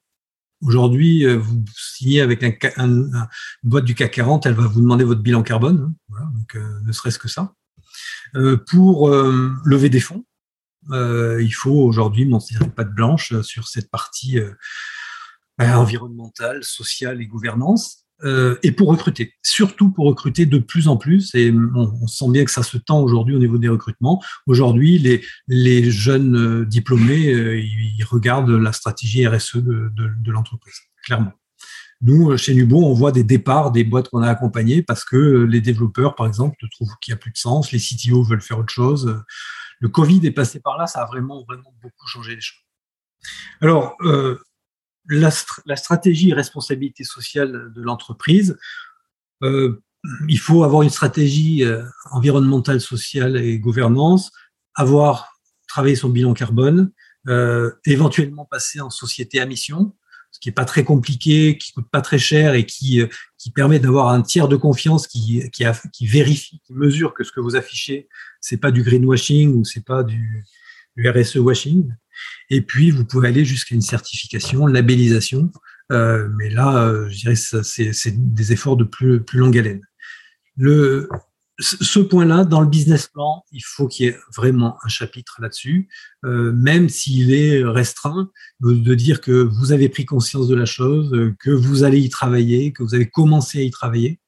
Aujourd'hui, 0.61 1.25
vous 1.25 1.65
signez 1.75 2.21
avec 2.21 2.43
un, 2.43 2.53
une 2.85 3.29
boîte 3.63 3.85
du 3.85 3.95
CAC 3.95 4.11
40, 4.11 4.45
elle 4.47 4.55
va 4.55 4.67
vous 4.67 4.81
demander 4.81 5.05
votre 5.05 5.23
bilan 5.23 5.43
carbone, 5.43 5.95
hein, 6.13 6.31
donc 6.35 6.63
ne 6.85 6.93
serait-ce 6.93 7.19
que 7.19 7.29
ça. 7.29 7.55
pour 8.67 9.09
lever 9.09 9.89
des 9.89 10.01
fonds, 10.01 10.25
euh, 10.91 11.43
il 11.43 11.51
faut 11.51 11.83
aujourd'hui 11.83 12.25
montrer 12.25 12.57
pas 12.75 12.85
de 12.85 12.93
blanche 12.93 13.33
euh, 13.33 13.43
sur 13.43 13.69
cette 13.69 13.91
partie 13.91 14.39
euh, 14.39 14.53
environnementale, 15.59 16.65
sociale 16.65 17.21
et 17.21 17.27
gouvernance. 17.27 18.07
Et 18.25 18.73
pour 18.73 18.89
recruter, 18.89 19.35
surtout 19.43 19.91
pour 19.91 20.07
recruter 20.07 20.47
de 20.47 20.59
plus 20.59 20.89
en 20.89 20.97
plus, 20.97 21.35
et 21.35 21.53
on, 21.53 22.07
sent 22.07 22.31
bien 22.31 22.45
que 22.45 22.51
ça 22.51 22.63
se 22.63 22.77
tend 22.77 23.01
aujourd'hui 23.01 23.35
au 23.35 23.39
niveau 23.39 23.59
des 23.59 23.69
recrutements. 23.69 24.23
Aujourd'hui, 24.47 24.99
les, 24.99 25.25
les 25.47 25.91
jeunes 25.91 26.65
diplômés, 26.65 27.27
ils 27.27 28.05
regardent 28.05 28.51
la 28.51 28.73
stratégie 28.73 29.27
RSE 29.27 29.57
de, 29.57 29.91
de, 29.95 30.11
de 30.19 30.33
l'entreprise, 30.33 30.75
clairement. 31.05 31.33
Nous, 32.01 32.37
chez 32.37 32.55
Nubo, 32.55 32.85
on 32.85 32.93
voit 32.93 33.11
des 33.13 33.25
départs 33.25 33.73
des 33.73 33.83
boîtes 33.85 34.09
qu'on 34.09 34.23
a 34.23 34.29
accompagnées 34.29 34.83
parce 34.83 35.05
que 35.05 35.45
les 35.45 35.61
développeurs, 35.61 36.15
par 36.15 36.27
exemple, 36.27 36.57
trouvent 36.71 36.95
qu'il 37.01 37.13
n'y 37.13 37.17
a 37.17 37.19
plus 37.19 37.33
de 37.33 37.39
sens, 37.39 37.73
les 37.73 37.79
CTO 37.79 38.23
veulent 38.23 38.41
faire 38.41 38.59
autre 38.59 38.73
chose 38.73 39.21
le 39.81 39.89
Covid 39.89 40.27
est 40.27 40.33
passé 40.33 40.61
par 40.61 40.77
là, 40.77 40.87
ça 40.87 41.03
a 41.03 41.07
vraiment, 41.07 41.45
vraiment 41.45 41.73
beaucoup 41.83 42.07
changé 42.07 42.35
les 42.35 42.41
choses. 42.41 42.65
Alors, 43.61 43.97
euh, 44.03 44.39
la, 45.09 45.77
stratégie 45.77 46.33
responsabilité 46.33 47.05
sociale 47.05 47.73
de 47.75 47.83
l'entreprise, 47.83 48.57
euh, 49.43 49.83
il 50.29 50.39
faut 50.39 50.65
avoir 50.65 50.83
une 50.83 50.91
stratégie 50.91 51.65
euh, 51.65 51.85
environnementale, 52.11 52.81
sociale 52.81 53.37
et 53.37 53.59
gouvernance, 53.59 54.31
avoir 54.75 55.33
travaillé 55.67 55.97
son 55.97 56.09
bilan 56.09 56.35
carbone, 56.35 56.93
éventuellement 57.85 58.47
passer 58.47 58.81
en 58.81 58.89
société 58.89 59.39
à 59.39 59.45
mission, 59.45 59.95
ce 60.31 60.41
qui 60.41 60.49
est 60.49 60.53
pas 60.53 60.65
très 60.65 60.83
compliqué, 60.83 61.59
qui 61.59 61.73
coûte 61.73 61.91
pas 61.91 62.01
très 62.01 62.19
cher 62.19 62.55
et 62.55 62.65
qui, 62.65 63.03
permet 63.55 63.79
d'avoir 63.79 64.09
un 64.09 64.23
tiers 64.23 64.49
de 64.49 64.57
confiance 64.57 65.07
qui, 65.07 65.43
vérifie, 66.01 66.61
qui 66.65 66.73
mesure 66.73 67.13
que 67.13 67.25
ce 67.25 67.33
que 67.33 67.41
vous 67.41 67.55
affichez 67.55 68.09
c'est 68.41 68.59
pas 68.59 68.71
du 68.71 68.83
greenwashing 68.83 69.55
ou 69.55 69.65
c'est 69.65 69.85
pas 69.85 70.03
du, 70.03 70.45
RSE 70.99 71.37
washing. 71.37 71.95
Et 72.51 72.63
puis, 72.63 72.91
vous 72.91 73.05
pouvez 73.05 73.29
aller 73.29 73.45
jusqu'à 73.45 73.75
une 73.75 73.83
certification, 73.83 74.67
labellisation. 74.67 75.51
Euh, 75.93 76.29
mais 76.37 76.51
là, 76.51 76.85
euh, 76.85 77.09
je 77.09 77.19
dirais 77.19 77.35
que 77.35 77.63
c'est 77.63 78.35
des 78.35 78.53
efforts 78.53 78.77
de 78.77 78.85
plus, 78.85 79.23
longue 79.33 79.57
haleine. 79.57 79.81
Le, 80.57 81.09
ce 81.59 81.99
point-là, 81.99 82.45
dans 82.45 82.61
le 82.61 82.69
business 82.69 83.09
plan, 83.09 83.45
il 83.53 83.63
faut 83.65 83.89
qu'il 83.89 84.07
y 84.07 84.09
ait 84.11 84.19
vraiment 84.37 84.77
un 84.85 84.89
chapitre 84.89 85.39
là-dessus, 85.41 85.89
euh, 86.25 86.53
même 86.53 86.89
s'il 86.89 87.33
est 87.33 87.65
restreint, 87.65 88.31
de 88.61 88.95
dire 88.95 89.21
que 89.21 89.33
vous 89.33 89.73
avez 89.73 89.89
pris 89.89 90.05
conscience 90.05 90.49
de 90.49 90.55
la 90.55 90.67
chose, 90.67 91.33
que 91.41 91.51
vous 91.51 91.85
allez 91.85 92.01
y 92.01 92.09
travailler, 92.09 92.73
que 92.73 92.83
vous 92.83 92.95
avez 92.95 93.09
commencé 93.09 93.59
à 93.59 93.63
y 93.63 93.71
travailler. 93.71 94.21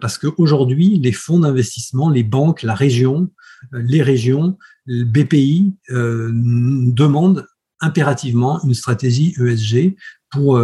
Parce 0.00 0.18
qu'aujourd'hui, 0.18 1.00
les 1.00 1.10
fonds 1.10 1.40
d'investissement, 1.40 2.08
les 2.08 2.22
banques, 2.22 2.62
la 2.62 2.76
région, 2.76 3.32
les 3.72 4.02
régions, 4.02 4.58
le 4.86 5.04
BPI 5.04 5.74
euh, 5.90 6.30
demandent 6.32 7.46
impérativement 7.80 8.62
une 8.64 8.74
stratégie 8.74 9.34
ESG 9.38 9.96
pour 10.30 10.60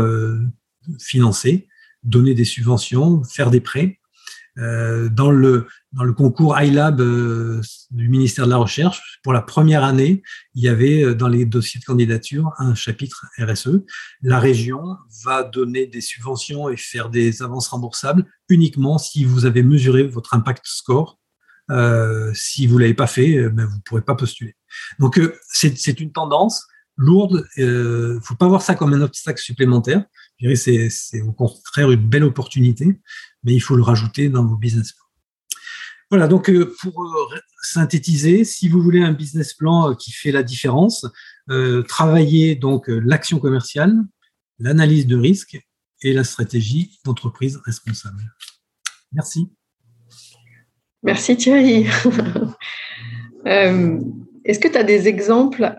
financer, 0.99 1.69
donner 2.03 2.35
des 2.35 2.45
subventions, 2.45 3.23
faire 3.25 3.51
des 3.51 3.61
prêts. 3.61 4.01
Euh, 4.59 5.09
dans 5.09 5.31
le 5.31 5.69
dans 5.93 6.03
le 6.03 6.13
concours 6.13 6.61
iLab 6.61 7.01
euh, 7.01 7.61
du 7.91 8.09
ministère 8.09 8.47
de 8.47 8.51
la 8.51 8.57
Recherche, 8.57 9.21
pour 9.23 9.33
la 9.33 9.43
première 9.43 9.85
année, 9.85 10.23
il 10.55 10.63
y 10.63 10.69
avait 10.69 11.03
euh, 11.03 11.15
dans 11.15 11.29
les 11.29 11.45
dossiers 11.45 11.81
de 11.81 11.85
candidature 11.85 12.53
un 12.59 12.75
chapitre 12.75 13.27
RSE. 13.39 13.85
La 14.23 14.41
région 14.41 14.97
va 15.25 15.45
donner 15.45 15.87
des 15.87 16.01
subventions 16.01 16.69
et 16.69 16.77
faire 16.77 17.11
des 17.11 17.43
avances 17.43 17.69
remboursables 17.69 18.25
uniquement 18.49 18.99
si 18.99 19.25
vous 19.25 19.47
avez 19.47 19.63
mesuré 19.63 20.03
votre 20.03 20.35
impact 20.35 20.65
score. 20.67 21.20
Euh, 21.71 22.33
si 22.35 22.67
vous 22.67 22.79
l'avez 22.79 22.95
pas 22.95 23.07
fait, 23.07 23.49
ben, 23.49 23.65
vous 23.65 23.81
pourrez 23.85 24.03
pas 24.03 24.15
postuler. 24.15 24.57
Donc 24.99 25.21
c'est 25.49 26.01
une 26.01 26.13
tendance 26.13 26.67
lourde. 26.97 27.47
Il 27.57 27.65
euh, 27.65 28.21
faut 28.21 28.35
pas 28.37 28.49
voir 28.49 28.63
ça 28.63 28.75
comme 28.75 28.93
un 28.93 29.01
obstacle 29.01 29.41
supplémentaire. 29.41 30.05
Je 30.39 30.47
dirais 30.47 30.57
c'est 30.57 30.91
c'est 30.91 31.23
au 31.23 31.33
contraire 31.33 31.91
une 31.91 32.09
belle 32.09 32.25
opportunité, 32.25 33.01
mais 33.45 33.55
il 33.55 33.61
faut 33.61 33.77
le 33.77 33.83
rajouter 33.83 34.29
dans 34.29 34.45
vos 34.45 34.57
business 34.57 34.93
plans. 34.93 35.11
Voilà, 36.11 36.27
donc 36.27 36.51
euh, 36.51 36.75
pour 36.81 37.05
euh, 37.05 37.39
synthétiser, 37.63 38.45
si 38.45 38.69
vous 38.69 38.83
voulez 38.83 39.01
un 39.01 39.13
business 39.13 39.55
plan 39.55 39.95
qui 39.95 40.11
fait 40.11 40.33
la 40.33 40.43
différence, 40.43 41.07
euh, 41.51 41.83
travaillez 41.83 42.57
donc 42.57 42.89
l'action 42.89 43.39
commerciale, 43.39 43.97
l'analyse 44.59 45.07
de 45.07 45.17
risque 45.17 45.57
et 46.03 46.13
la 46.13 46.25
stratégie 46.25 46.99
d'entreprise 47.05 47.61
responsable. 47.65 48.35
Merci. 49.13 49.51
Merci 51.03 51.37
Thierry. 51.37 51.87
Est-ce 53.45 54.59
que 54.59 54.69
tu 54.69 54.77
as 54.77 54.85
des 54.85 55.09
exemples 55.09 55.75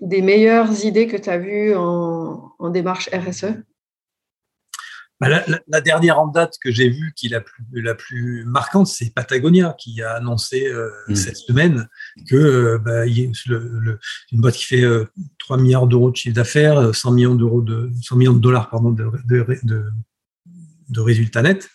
des 0.00 0.22
meilleures 0.22 0.84
idées 0.84 1.06
que 1.06 1.16
tu 1.16 1.28
as 1.28 1.38
vues 1.38 1.74
en, 1.74 2.70
démarche 2.70 3.08
RSE 3.12 3.46
bah, 5.20 5.28
la, 5.28 5.80
dernière 5.82 6.18
en 6.18 6.28
date 6.28 6.54
que 6.62 6.70
j'ai 6.70 6.88
vue, 6.88 7.12
qui 7.14 7.26
est 7.26 7.30
la 7.30 7.42
plus, 7.42 7.62
la 7.74 7.94
plus 7.94 8.42
marquante, 8.46 8.86
c'est 8.86 9.12
Patagonia, 9.12 9.76
qui 9.78 10.00
a 10.00 10.14
annoncé 10.14 10.66
euh, 10.66 10.88
mm. 11.08 11.14
cette 11.14 11.36
semaine 11.36 11.88
que 12.26 12.36
euh, 12.36 12.78
bah, 12.78 13.06
y 13.06 13.26
a 13.26 13.30
le, 13.46 13.98
une 14.32 14.40
boîte 14.40 14.54
qui 14.54 14.64
fait 14.64 14.82
3 15.38 15.58
euh, 15.58 15.60
milliards 15.60 15.86
d'euros 15.86 16.10
de 16.10 16.16
chiffre 16.16 16.34
d'affaires, 16.34 16.94
100 16.94 17.12
millions 17.12 17.34
d'euros 17.34 17.60
de 17.60 17.90
100 18.00 18.16
millions 18.16 18.32
de 18.32 18.40
dollars 18.40 18.70
pardon 18.70 18.92
de, 18.92 19.10
de, 19.28 19.46
de, 19.62 19.84
de 20.88 21.00
résultats 21.00 21.42
nets, 21.42 21.68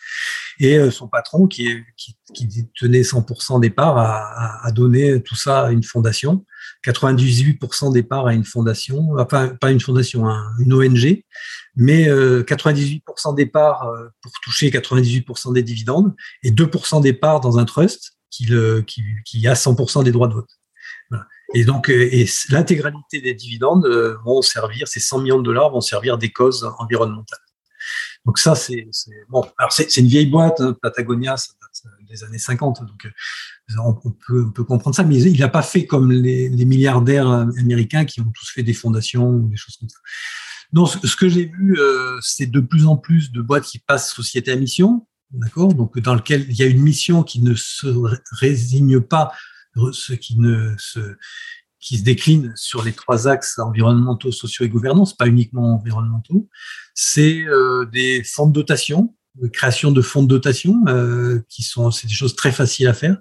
et 0.59 0.89
son 0.91 1.07
patron 1.07 1.47
qui, 1.47 1.69
qui, 1.97 2.15
qui 2.33 2.69
tenait 2.79 3.01
100% 3.01 3.59
des 3.59 3.69
parts 3.69 3.97
a, 3.97 4.65
a, 4.65 4.71
donné 4.71 5.21
tout 5.21 5.35
ça 5.35 5.65
à 5.65 5.71
une 5.71 5.83
fondation 5.83 6.45
98% 6.85 7.91
des 7.91 8.03
parts 8.03 8.27
à 8.27 8.33
une 8.33 8.45
fondation, 8.45 9.09
enfin 9.17 9.49
pas 9.59 9.71
une 9.71 9.79
fondation, 9.79 10.27
une 10.59 10.73
ONG, 10.73 11.23
mais 11.75 12.07
98% 12.07 12.09
euh, 12.09 13.33
des 13.33 13.45
parts 13.45 13.87
euh, 13.87 14.07
pour 14.21 14.31
toucher 14.43 14.69
98% 14.69 15.53
des 15.53 15.63
dividendes 15.63 16.13
et 16.43 16.51
2% 16.51 17.01
des 17.01 17.13
parts 17.13 17.41
dans 17.41 17.57
un 17.57 17.65
trust 17.65 18.17
qui, 18.29 18.45
le, 18.45 18.85
a 19.45 19.53
100% 19.53 20.03
des 20.03 20.11
droits 20.11 20.27
de 20.27 20.33
vote. 20.33 20.49
Et 21.53 21.63
donc, 21.63 21.89
euh, 21.89 22.09
et 22.11 22.27
l'intégralité 22.49 23.21
des 23.21 23.33
dividendes 23.33 23.87
vont 24.25 24.41
servir, 24.41 24.87
ces 24.87 24.99
100 24.99 25.19
millions 25.19 25.37
de 25.37 25.43
dollars 25.43 25.71
vont 25.71 25.81
servir 25.81 26.17
des 26.17 26.31
causes 26.31 26.69
environnementales. 26.79 27.39
Donc 28.25 28.39
ça, 28.39 28.55
c'est 28.55 28.87
bon. 29.29 29.45
Alors 29.57 29.71
c'est 29.71 29.97
une 29.97 30.07
vieille 30.07 30.25
boîte, 30.25 30.59
hein, 30.59 30.75
Patagonia, 30.81 31.37
ça 31.37 31.53
date 31.61 31.93
des 32.09 32.23
années 32.23 32.39
50. 32.39 32.81
Donc 32.81 33.07
on 33.77 33.93
peut, 33.93 34.45
on 34.47 34.51
peut 34.51 34.63
comprendre 34.63 34.95
ça, 34.95 35.03
mais 35.03 35.21
il 35.21 35.39
n'a 35.39 35.47
pas 35.47 35.61
fait 35.61 35.85
comme 35.85 36.11
les, 36.11 36.49
les, 36.49 36.65
milliardaires 36.65 37.27
américains 37.27 38.05
qui 38.05 38.21
ont 38.21 38.31
tous 38.33 38.49
fait 38.49 38.63
des 38.63 38.73
fondations 38.73 39.29
ou 39.29 39.47
des 39.47 39.57
choses 39.57 39.77
comme 39.77 39.89
ça. 39.89 39.99
Non, 40.73 40.85
ce, 40.85 41.15
que 41.15 41.29
j'ai 41.29 41.45
vu, 41.45 41.79
euh, 41.79 42.17
c'est 42.21 42.47
de 42.47 42.59
plus 42.59 42.87
en 42.87 42.97
plus 42.97 43.31
de 43.31 43.41
boîtes 43.41 43.65
qui 43.65 43.79
passent 43.79 44.11
société 44.11 44.51
à 44.51 44.55
mission, 44.55 45.07
d'accord? 45.31 45.73
Donc 45.73 45.99
dans 45.99 46.15
lequel 46.15 46.45
il 46.49 46.55
y 46.55 46.63
a 46.63 46.67
une 46.67 46.81
mission 46.81 47.23
qui 47.23 47.41
ne 47.41 47.53
se 47.53 47.87
résigne 48.31 48.99
pas, 48.99 49.31
ce 49.91 50.13
qui 50.13 50.39
ne 50.39 50.73
se 50.77 51.15
qui 51.85 51.99
se 51.99 52.03
décline 52.03 52.51
sur 52.55 52.83
les 52.83 52.93
trois 52.93 53.27
axes 53.27 53.59
environnementaux, 53.59 54.31
sociaux 54.31 54.65
et 54.65 54.69
gouvernance, 54.69 55.15
pas 55.15 55.27
uniquement 55.27 55.75
environnementaux. 55.75 56.49
C'est 56.95 57.45
euh, 57.45 57.85
des 57.85 58.23
fonds 58.23 58.47
de 58.47 58.53
dotation, 58.53 59.15
création 59.53 59.91
de 59.91 60.01
fonds 60.01 60.23
de 60.23 60.27
dotation, 60.27 60.81
euh, 60.87 61.41
qui 61.47 61.61
sont 61.61 61.91
c'est 61.91 62.07
des 62.07 62.13
choses 62.13 62.35
très 62.35 62.51
faciles 62.51 62.87
à 62.87 62.93
faire. 62.93 63.17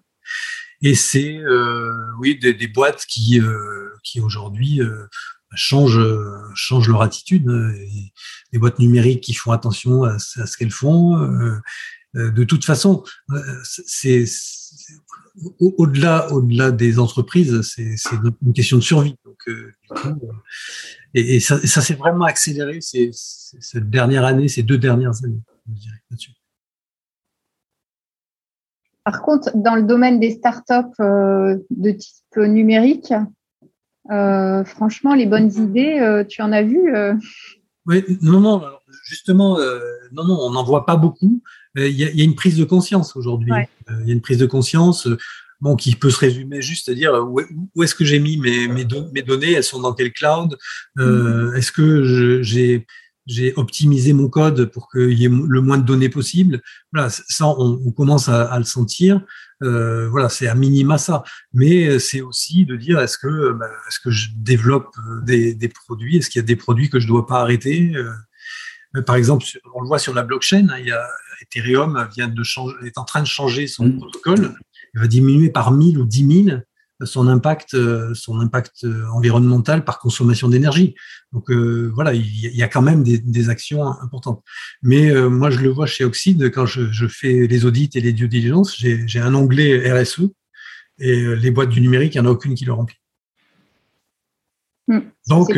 Et 0.81 0.95
c'est 0.95 1.37
euh, 1.37 1.93
oui 2.19 2.39
des, 2.39 2.55
des, 2.55 2.67
boîtes 2.67 3.05
qui 3.07 3.39
euh, 3.39 3.91
qui 4.03 4.21
aujourd'hui 4.21 4.81
euh, 4.81 5.07
changent 5.55 6.01
changent 6.55 6.89
leur 6.89 7.03
attitude. 7.03 7.47
des 8.51 8.59
boîtes 8.59 8.79
numériques 8.79 9.23
qui 9.23 9.35
font 9.35 9.53
attention 9.53 10.05
à, 10.05 10.19
ce 10.19 10.57
qu'elles 10.57 10.71
font. 10.71 11.19
De 12.15 12.45
toute 12.45 12.65
façon, 12.65 13.03
c'est 13.63 14.25
au-delà 15.59 16.33
au-delà 16.33 16.71
des 16.71 16.99
entreprises, 16.99 17.61
c'est 17.63 17.97
une 18.43 18.53
question 18.53 18.77
de 18.77 18.83
survie. 18.83 19.17
Donc, 19.25 19.51
et, 21.15 21.37
et, 21.37 21.41
ça, 21.41 21.59
ça 21.67 21.81
s'est 21.81 21.95
vraiment 21.95 22.25
accéléré 22.25 22.81
ces, 22.81 23.11
cette 23.13 23.91
dernière 23.91 24.25
année, 24.25 24.49
ces 24.49 24.63
deux 24.63 24.79
dernières 24.79 25.25
années, 25.25 25.43
je 25.69 25.81
dirais, 25.81 26.03
là-dessus. 26.11 26.33
Par 29.05 29.21
contre, 29.21 29.51
dans 29.55 29.75
le 29.75 29.83
domaine 29.83 30.19
des 30.19 30.31
startups 30.31 30.99
euh, 31.01 31.59
de 31.71 31.91
type 31.91 32.37
numérique, 32.37 33.13
euh, 34.11 34.65
franchement, 34.65 35.15
les 35.15 35.27
bonnes 35.27 35.53
idées, 35.53 35.99
euh, 36.01 36.25
tu 36.25 36.41
en 36.41 36.53
as 36.53 36.63
vu 36.63 36.91
Oui, 37.87 38.03
non, 38.23 38.41
non, 38.41 38.63
justement, 39.05 39.59
non, 40.13 40.25
non, 40.25 40.39
on 40.41 40.51
n'en 40.51 40.65
voit 40.65 40.87
pas 40.87 40.97
beaucoup. 40.97 41.43
Il 41.77 41.91
y, 41.91 42.05
a, 42.05 42.25
une 42.25 42.35
prise 42.35 42.57
de 42.57 42.65
conscience 42.65 43.17
aujourd'hui. 43.17 43.51
Il 44.03 44.07
y 44.07 44.11
a 44.11 44.13
une 44.13 44.21
prise 44.21 44.39
de 44.39 44.47
conscience. 44.47 45.09
Bon, 45.61 45.77
qui 45.77 45.95
peut 45.95 46.11
se 46.11 46.19
résumer 46.19 46.61
juste 46.61 46.89
à 46.89 46.95
dire 46.95 47.13
où, 47.27 47.83
est-ce 47.83 47.95
que 47.95 48.05
j'ai 48.05 48.19
mis 48.19 48.37
mes, 48.37 48.69
mes, 48.69 48.87
mes, 49.13 49.23
données, 49.23 49.53
elles 49.53 49.65
sont 49.65 49.81
dans 49.81 49.95
quel 49.95 50.13
cloud, 50.13 50.59
mm-hmm. 50.99 51.57
est-ce 51.57 51.73
que 51.73 52.43
j'ai 52.43 52.87
j'ai 53.27 53.55
optimisé 53.57 54.13
mon 54.13 54.29
code 54.29 54.67
pour 54.67 54.91
qu'il 54.91 55.19
y 55.19 55.25
ait 55.25 55.31
le 55.31 55.61
moins 55.61 55.79
de 55.79 55.85
données 55.85 56.09
possible? 56.09 56.61
Voilà, 56.93 57.09
ça, 57.09 57.47
on, 57.47 57.81
on 57.85 57.91
commence 57.91 58.29
à, 58.29 58.45
à, 58.45 58.59
le 58.59 58.65
sentir. 58.65 59.21
Euh, 59.63 60.09
voilà, 60.11 60.29
c'est 60.29 60.47
à 60.47 60.55
minima 60.55 60.99
ça. 60.99 61.23
Mais 61.53 61.99
c'est 61.99 62.21
aussi 62.21 62.67
de 62.67 62.77
dire 62.77 63.01
est-ce 63.01 63.19
que 63.19 63.53
bah, 63.53 63.71
est-ce 63.89 63.99
que 64.01 64.11
je 64.11 64.29
développe 64.37 64.95
euh, 64.99 65.21
des, 65.23 65.55
des 65.55 65.69
produits? 65.69 66.19
Est-ce 66.19 66.29
qu'il 66.29 66.41
y 66.41 66.45
a 66.45 66.47
des 66.47 66.57
produits 66.57 66.91
que 66.91 67.01
je 67.01 67.07
dois 67.07 67.27
pas 67.27 67.41
arrêter? 67.41 67.93
Euh, 67.95 68.11
Par 69.07 69.17
exemple, 69.17 69.45
on 69.75 69.81
le 69.81 69.89
voit 69.89 69.99
sur 69.99 70.15
la 70.15 70.23
blockchain. 70.23 70.69
Hein, 70.71 70.79
il 70.79 70.87
y 70.87 70.93
a 70.93 71.05
Ethereum 71.43 72.09
vient 72.15 72.29
de 72.29 72.43
changer, 72.43 72.75
est 72.85 72.99
en 72.99 73.05
train 73.05 73.23
de 73.23 73.27
changer 73.27 73.67
son 73.67 73.87
mmh. 73.87 73.97
protocole. 73.99 74.55
Il 74.95 75.01
va 75.01 75.07
diminuer 75.07 75.51
par 75.51 75.73
1000 75.73 75.99
ou 75.99 76.05
10 76.05 76.45
000 76.45 76.59
son 77.03 77.29
impact, 77.29 77.75
euh, 77.75 78.15
son 78.15 78.41
impact 78.41 78.85
euh, 78.85 79.07
environnemental 79.13 79.85
par 79.85 79.99
consommation 79.99 80.49
d'énergie. 80.49 80.95
Donc 81.33 81.51
euh, 81.51 81.91
voilà, 81.95 82.15
il 82.15 82.57
y 82.57 82.63
a 82.63 82.69
quand 82.69 82.83
même 82.83 83.03
des, 83.03 83.51
actions 83.51 83.85
importantes. 84.01 84.43
Mais 84.83 85.13
moi, 85.29 85.51
je 85.51 85.59
le 85.59 85.69
vois 85.69 85.87
chez 85.87 86.05
Oxide 86.05 86.51
quand 86.51 86.65
je, 86.65 87.07
fais 87.09 87.47
les 87.47 87.67
audits 87.67 87.91
et 87.95 88.01
les 88.01 88.13
due 88.13 88.29
diligence, 88.29 88.77
j'ai 88.79 89.21
un 89.21 89.35
onglet 89.35 89.93
RSE 89.93 90.23
et 90.99 91.37
les 91.37 91.51
boîtes 91.51 91.69
du 91.69 91.81
numérique, 91.83 92.15
il 92.15 92.21
n'y 92.23 92.27
en 92.27 92.31
a 92.31 92.33
aucune 92.33 92.55
qui 92.55 92.65
le 92.65 92.73
remplit. 92.73 92.97
Hmm. 94.87 95.01
Donc, 95.29 95.51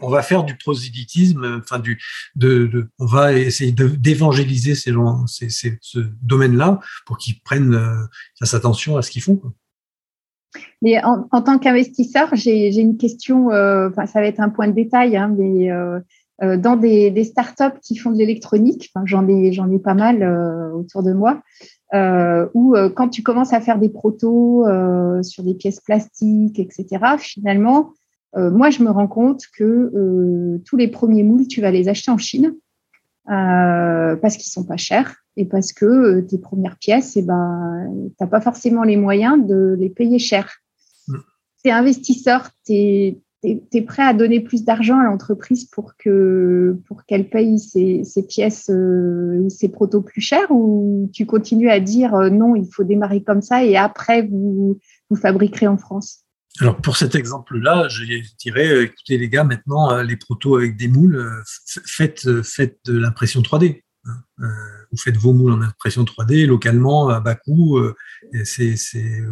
on 0.00 0.08
va 0.08 0.22
faire 0.22 0.44
du 0.44 0.56
prosélytisme, 0.56 1.60
enfin 1.62 1.78
du, 1.78 2.00
de, 2.34 2.88
on 2.98 3.06
va 3.06 3.34
essayer 3.34 3.72
d'évangéliser 3.72 4.74
ces 4.74 4.92
gens, 4.92 5.26
ces, 5.26 5.48
ce 5.50 5.98
domaine-là, 6.22 6.80
pour 7.04 7.18
qu'ils 7.18 7.40
prennent 7.40 7.78
fassent 8.38 8.54
attention 8.54 8.96
à 8.96 9.02
ce 9.02 9.10
qu'ils 9.10 9.22
font. 9.22 9.40
Mais 10.82 11.02
en, 11.02 11.42
tant 11.42 11.58
qu'investisseur, 11.58 12.28
j'ai 12.34 12.74
une 12.78 12.96
question, 12.96 13.50
euh, 13.50 13.90
ça 14.06 14.20
va 14.20 14.26
être 14.26 14.40
un 14.40 14.50
point 14.50 14.68
de 14.68 14.72
détail, 14.72 15.16
hein, 15.16 15.34
mais 15.36 15.70
euh, 15.70 16.00
euh, 16.42 16.56
dans 16.56 16.76
des, 16.76 17.10
des, 17.10 17.24
startups 17.24 17.78
qui 17.82 17.96
font 17.96 18.10
de 18.10 18.18
l'électronique, 18.18 18.92
j'en 19.04 19.26
ai, 19.28 19.52
j'en 19.52 19.70
ai 19.70 19.78
pas 19.78 19.94
mal 19.94 20.22
autour 20.74 21.02
de 21.02 21.12
moi, 21.12 21.42
où 22.54 22.74
quand 22.94 23.08
tu 23.08 23.22
commences 23.22 23.52
à 23.52 23.60
faire 23.60 23.78
des 23.78 23.88
protos 23.88 24.66
sur 25.22 25.42
des 25.42 25.54
pièces 25.54 25.80
plastiques, 25.80 26.58
etc., 26.58 27.16
finalement, 27.18 27.92
moi, 28.36 28.70
je 28.70 28.82
me 28.82 28.90
rends 28.90 29.08
compte 29.08 29.44
que 29.56 30.60
tous 30.64 30.76
les 30.76 30.88
premiers 30.88 31.22
moules, 31.22 31.46
tu 31.46 31.60
vas 31.60 31.70
les 31.70 31.88
acheter 31.88 32.10
en 32.10 32.18
Chine 32.18 32.54
parce 33.26 34.36
qu'ils 34.36 34.50
sont 34.50 34.64
pas 34.64 34.76
chers 34.76 35.16
et 35.36 35.44
parce 35.44 35.72
que 35.72 35.84
euh, 35.84 36.22
tes 36.22 36.38
premières 36.38 36.76
pièces, 36.78 37.16
eh 37.16 37.22
ben, 37.22 37.88
tu 38.08 38.14
n'as 38.20 38.26
pas 38.26 38.40
forcément 38.40 38.82
les 38.82 38.96
moyens 38.96 39.44
de 39.46 39.76
les 39.78 39.90
payer 39.90 40.18
cher. 40.18 40.50
Mm. 41.08 41.14
Tu 41.62 41.68
es 41.68 41.72
investisseur, 41.72 42.50
tu 42.64 42.72
es, 42.72 43.82
prêt 43.86 44.02
à 44.02 44.14
donner 44.14 44.40
plus 44.40 44.64
d'argent 44.64 44.98
à 44.98 45.04
l'entreprise 45.04 45.66
pour 45.66 45.92
que 45.96 46.76
pour 46.88 47.04
qu'elle 47.04 47.28
paye 47.28 47.58
ses, 47.58 48.02
pièces 48.26 48.70
euh, 48.70 49.38
ou 49.40 49.50
ses 49.50 49.68
protos 49.68 50.00
plus 50.00 50.20
chers 50.20 50.50
ou 50.50 51.08
tu 51.12 51.26
continues 51.26 51.70
à 51.70 51.78
dire 51.78 52.14
euh, 52.14 52.30
non, 52.30 52.56
il 52.56 52.66
faut 52.72 52.82
démarrer 52.82 53.22
comme 53.22 53.42
ça 53.42 53.64
et 53.64 53.76
après 53.76 54.22
vous, 54.22 54.78
vous 55.10 55.16
fabriquerez 55.16 55.68
en 55.68 55.76
France? 55.76 56.25
Alors 56.60 56.80
pour 56.80 56.96
cet 56.96 57.14
exemple-là, 57.14 57.88
je 57.88 58.04
dirais, 58.38 58.84
écoutez 58.84 59.18
les 59.18 59.28
gars, 59.28 59.44
maintenant 59.44 60.00
les 60.02 60.16
protos 60.16 60.56
avec 60.56 60.76
des 60.76 60.88
moules, 60.88 61.42
faites, 61.86 62.42
faites 62.42 62.78
de 62.84 62.98
l'impression 62.98 63.42
3D. 63.42 63.82
Hein. 64.04 64.48
vous 64.92 64.98
faites 64.98 65.16
vos 65.16 65.32
moules 65.32 65.52
en 65.52 65.62
impression 65.62 66.04
3D 66.04 66.46
localement 66.46 67.08
à 67.08 67.20
bas 67.20 67.34
coût. 67.34 67.80
c'est, 68.44 68.76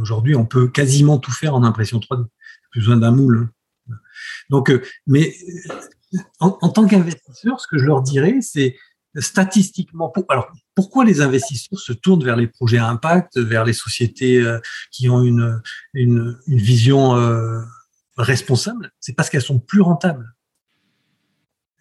aujourd'hui, 0.00 0.34
on 0.34 0.44
peut 0.44 0.68
quasiment 0.68 1.18
tout 1.18 1.32
faire 1.32 1.54
en 1.54 1.62
impression 1.62 1.98
3D. 1.98 2.26
Plus 2.70 2.80
besoin 2.80 2.96
d'un 2.96 3.12
moule. 3.12 3.48
Hein. 3.90 3.94
Donc, 4.50 4.72
mais 5.06 5.34
en 6.40 6.68
tant 6.68 6.86
qu'investisseur, 6.86 7.60
ce 7.60 7.66
que 7.66 7.78
je 7.78 7.84
leur 7.84 8.02
dirais, 8.02 8.38
c'est 8.40 8.76
statistiquement, 9.16 10.12
alors 10.28 10.50
pourquoi 10.74 11.04
les 11.04 11.20
investisseurs 11.20 11.78
se 11.78 11.92
tournent 11.92 12.24
vers 12.24 12.36
les 12.36 12.48
projets 12.48 12.78
à 12.78 12.88
impact, 12.88 13.38
vers 13.38 13.64
les 13.64 13.72
sociétés 13.72 14.38
euh, 14.38 14.58
qui 14.90 15.08
ont 15.08 15.22
une, 15.22 15.60
une, 15.92 16.38
une 16.46 16.58
vision 16.58 17.16
euh, 17.16 17.60
responsable? 18.16 18.92
C'est 19.00 19.14
parce 19.14 19.30
qu'elles 19.30 19.42
sont 19.42 19.60
plus 19.60 19.80
rentables. 19.80 20.34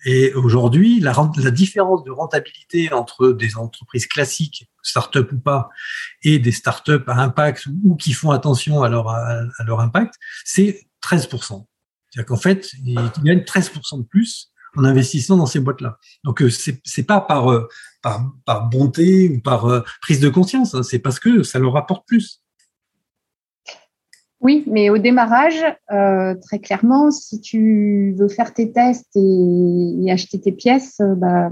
Et 0.05 0.33
aujourd'hui, 0.33 0.99
la, 0.99 1.13
la, 1.37 1.51
différence 1.51 2.03
de 2.03 2.11
rentabilité 2.11 2.91
entre 2.91 3.31
des 3.31 3.55
entreprises 3.55 4.05
classiques, 4.05 4.69
start-up 4.81 5.31
ou 5.31 5.39
pas, 5.39 5.69
et 6.23 6.39
des 6.39 6.51
start-up 6.51 7.07
à 7.07 7.21
impact 7.21 7.67
ou, 7.85 7.95
qui 7.95 8.11
font 8.11 8.31
attention 8.31 8.83
à 8.83 8.89
leur, 8.89 9.07
à, 9.07 9.45
leur 9.65 9.79
impact, 9.79 10.15
c'est 10.43 10.87
13%. 11.01 11.65
C'est-à-dire 12.09 12.25
qu'en 12.27 12.37
fait, 12.37 12.73
ils 12.83 12.99
gagnent 13.23 13.39
13% 13.39 13.99
de 13.99 14.03
plus 14.03 14.52
en 14.75 14.83
investissant 14.83 15.37
dans 15.37 15.45
ces 15.45 15.59
boîtes-là. 15.59 15.97
Donc 16.23 16.41
euh, 16.41 16.49
c'est 16.49 16.79
c'est 16.83 17.03
pas 17.03 17.21
par, 17.21 17.51
euh, 17.51 17.67
par 18.01 18.31
par 18.45 18.69
bonté 18.69 19.29
ou 19.29 19.39
par 19.39 19.65
euh, 19.65 19.81
prise 20.01 20.19
de 20.19 20.29
conscience, 20.29 20.75
hein, 20.75 20.83
c'est 20.83 20.99
parce 20.99 21.19
que 21.19 21.43
ça 21.43 21.59
leur 21.59 21.75
apporte 21.77 22.07
plus. 22.07 22.41
Oui, 24.41 24.65
mais 24.67 24.89
au 24.89 24.97
démarrage, 24.97 25.63
très 25.87 26.59
clairement, 26.59 27.11
si 27.11 27.39
tu 27.39 28.13
veux 28.17 28.27
faire 28.27 28.53
tes 28.53 28.73
tests 28.73 29.15
et, 29.15 30.11
acheter 30.11 30.41
tes 30.41 30.51
pièces, 30.51 30.99
bah, 31.15 31.49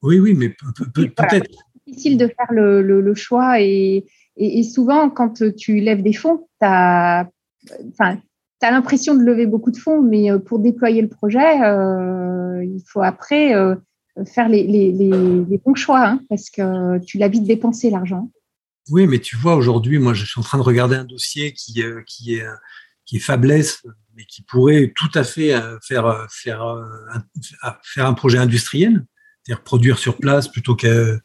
oui, 0.00 0.20
oui, 0.20 0.34
mais 0.34 0.54
peut-être. 0.94 1.24
c'est 1.28 1.42
difficile 1.88 2.18
de 2.18 2.28
faire 2.28 2.52
le, 2.52 2.82
le, 2.82 3.14
choix 3.16 3.60
et, 3.60 4.06
et, 4.36 4.62
souvent, 4.62 5.10
quand 5.10 5.42
tu 5.56 5.80
lèves 5.80 6.04
des 6.04 6.12
fonds, 6.12 6.46
tu 6.60 6.66
as, 6.68 7.28
enfin, 7.88 8.20
tu 8.60 8.66
as 8.66 8.70
l'impression 8.70 9.14
de 9.14 9.22
lever 9.22 9.46
beaucoup 9.46 9.70
de 9.70 9.76
fonds, 9.76 10.02
mais 10.02 10.30
euh, 10.30 10.38
pour 10.38 10.58
déployer 10.58 11.02
le 11.02 11.08
projet, 11.08 11.62
euh, 11.62 12.64
il 12.64 12.82
faut 12.86 13.02
après 13.02 13.54
euh, 13.54 13.74
faire 14.24 14.48
les, 14.48 15.58
bons 15.64 15.74
choix, 15.74 16.06
hein, 16.06 16.20
parce 16.28 16.48
que 16.50 16.98
tu 17.04 17.18
l'as 17.18 17.28
vite 17.28 17.44
dépensé 17.44 17.90
l'argent. 17.90 18.30
Oui, 18.88 19.06
mais 19.06 19.18
tu 19.18 19.36
vois, 19.36 19.56
aujourd'hui, 19.56 19.98
moi, 19.98 20.14
je 20.14 20.24
suis 20.24 20.38
en 20.40 20.44
train 20.44 20.58
de 20.58 20.62
regarder 20.62 20.96
un 20.96 21.04
dossier 21.04 21.52
qui, 21.52 21.80
est, 21.80 22.44
qui 23.04 23.18
faiblesse, 23.18 23.82
mais 24.14 24.24
qui 24.24 24.42
pourrait 24.42 24.92
tout 24.94 25.10
à 25.14 25.24
fait 25.24 25.52
faire, 25.82 26.26
faire, 26.30 26.62
un, 26.62 27.24
faire 27.82 28.06
un 28.06 28.14
projet 28.14 28.38
industriel, 28.38 29.04
c'est-à-dire 29.42 29.64
produire 29.64 29.98
sur 29.98 30.18
place 30.18 30.46
plutôt 30.46 30.76
que, 30.76 31.18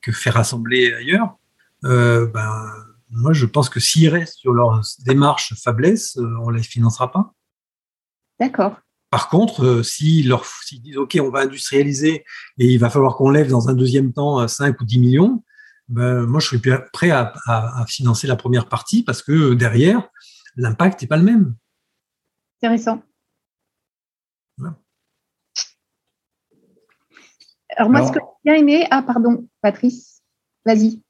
que 0.00 0.12
faire 0.12 0.38
assembler 0.38 0.94
ailleurs. 0.94 1.36
Ben, 1.82 2.30
moi, 3.14 3.32
je 3.32 3.46
pense 3.46 3.68
que 3.68 3.80
s'ils 3.80 4.08
restent 4.08 4.38
sur 4.38 4.52
leur 4.52 4.80
démarche 5.06 5.54
faiblesse, 5.54 6.16
euh, 6.16 6.36
on 6.42 6.50
ne 6.50 6.56
les 6.56 6.62
financera 6.62 7.12
pas. 7.12 7.32
D'accord. 8.40 8.80
Par 9.10 9.28
contre, 9.28 9.64
euh, 9.64 9.82
s'ils 9.84 10.28
leur, 10.28 10.44
disent 10.70 10.96
OK, 10.96 11.16
on 11.22 11.30
va 11.30 11.40
industrialiser 11.40 12.24
et 12.58 12.66
il 12.66 12.78
va 12.78 12.90
falloir 12.90 13.16
qu'on 13.16 13.30
lève 13.30 13.48
dans 13.48 13.68
un 13.68 13.74
deuxième 13.74 14.12
temps 14.12 14.46
5 14.46 14.80
ou 14.80 14.84
10 14.84 14.98
millions, 14.98 15.44
ben, 15.86 16.26
moi, 16.26 16.40
je 16.40 16.48
suis 16.48 16.60
prêt 16.92 17.10
à, 17.10 17.32
financer 17.86 18.26
la 18.26 18.36
première 18.36 18.68
partie 18.68 19.04
parce 19.04 19.22
que 19.22 19.54
derrière, 19.54 20.08
l'impact 20.56 21.02
n'est 21.02 21.08
pas 21.08 21.16
le 21.16 21.22
même. 21.22 21.54
Intéressant. 22.60 23.02
Alors, 27.76 27.90
moi, 27.90 28.06
ce 28.06 28.12
que 28.12 28.18
j'ai 28.20 28.50
bien 28.50 28.60
aimé, 28.60 28.86
ah, 28.90 29.02
pardon, 29.02 29.48
Patrice, 29.60 30.22
vas-y. 30.64 31.03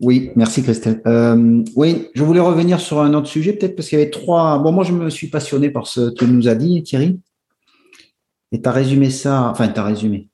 Oui, 0.00 0.30
merci 0.36 0.62
Christelle. 0.62 1.00
Euh, 1.06 1.62
oui, 1.76 2.08
je 2.14 2.24
voulais 2.24 2.40
revenir 2.40 2.80
sur 2.80 3.00
un 3.00 3.14
autre 3.14 3.28
sujet, 3.28 3.52
peut-être 3.52 3.76
parce 3.76 3.88
qu'il 3.88 3.98
y 3.98 4.02
avait 4.02 4.10
trois. 4.10 4.58
Bon, 4.58 4.72
moi, 4.72 4.84
je 4.84 4.92
me 4.92 5.10
suis 5.10 5.28
passionné 5.28 5.70
par 5.70 5.86
ce 5.86 6.10
que 6.10 6.24
tu 6.24 6.30
nous 6.30 6.48
as 6.48 6.54
dit, 6.54 6.82
Thierry. 6.82 7.20
Et 8.52 8.60
tu 8.60 8.68
as 8.68 8.72
résumé 8.72 9.10
ça, 9.10 9.48
enfin, 9.50 9.68
tu 9.68 9.80
as 9.80 9.84
résumé. 9.84 10.28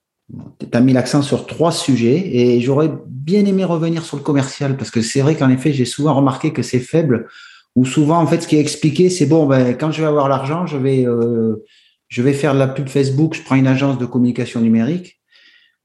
Tu 0.59 0.67
as 0.77 0.81
mis 0.81 0.93
l'accent 0.93 1.23
sur 1.23 1.47
trois 1.47 1.73
sujets 1.73 2.37
et 2.37 2.61
j'aurais 2.61 2.91
bien 3.07 3.45
aimé 3.45 3.65
revenir 3.65 4.05
sur 4.05 4.17
le 4.17 4.23
commercial 4.23 4.77
parce 4.77 4.91
que 4.91 5.01
c'est 5.01 5.21
vrai 5.21 5.37
qu'en 5.37 5.49
effet, 5.51 5.73
j'ai 5.73 5.85
souvent 5.85 6.15
remarqué 6.15 6.53
que 6.53 6.63
c'est 6.63 6.81
faible 6.81 7.29
ou 7.77 7.85
souvent, 7.85 8.19
en 8.19 8.27
fait, 8.27 8.41
ce 8.43 8.49
qui 8.49 8.57
est 8.57 8.61
expliqué, 8.61 9.09
c'est 9.09 9.27
bon, 9.27 9.47
ben, 9.47 9.77
quand 9.77 9.93
je 9.93 10.01
vais 10.01 10.09
avoir 10.09 10.29
l'argent, 10.29 10.67
je 10.67 10.77
vais, 10.77 11.07
euh, 11.07 11.65
je 12.09 12.23
vais 12.23 12.33
faire 12.33 12.55
de 12.55 12.59
la 12.59 12.67
pub 12.67 12.89
Facebook, 12.89 13.35
je 13.35 13.43
prends 13.43 13.55
une 13.55 13.69
agence 13.69 13.99
de 13.99 14.07
communication 14.07 14.61
numérique 14.61 15.18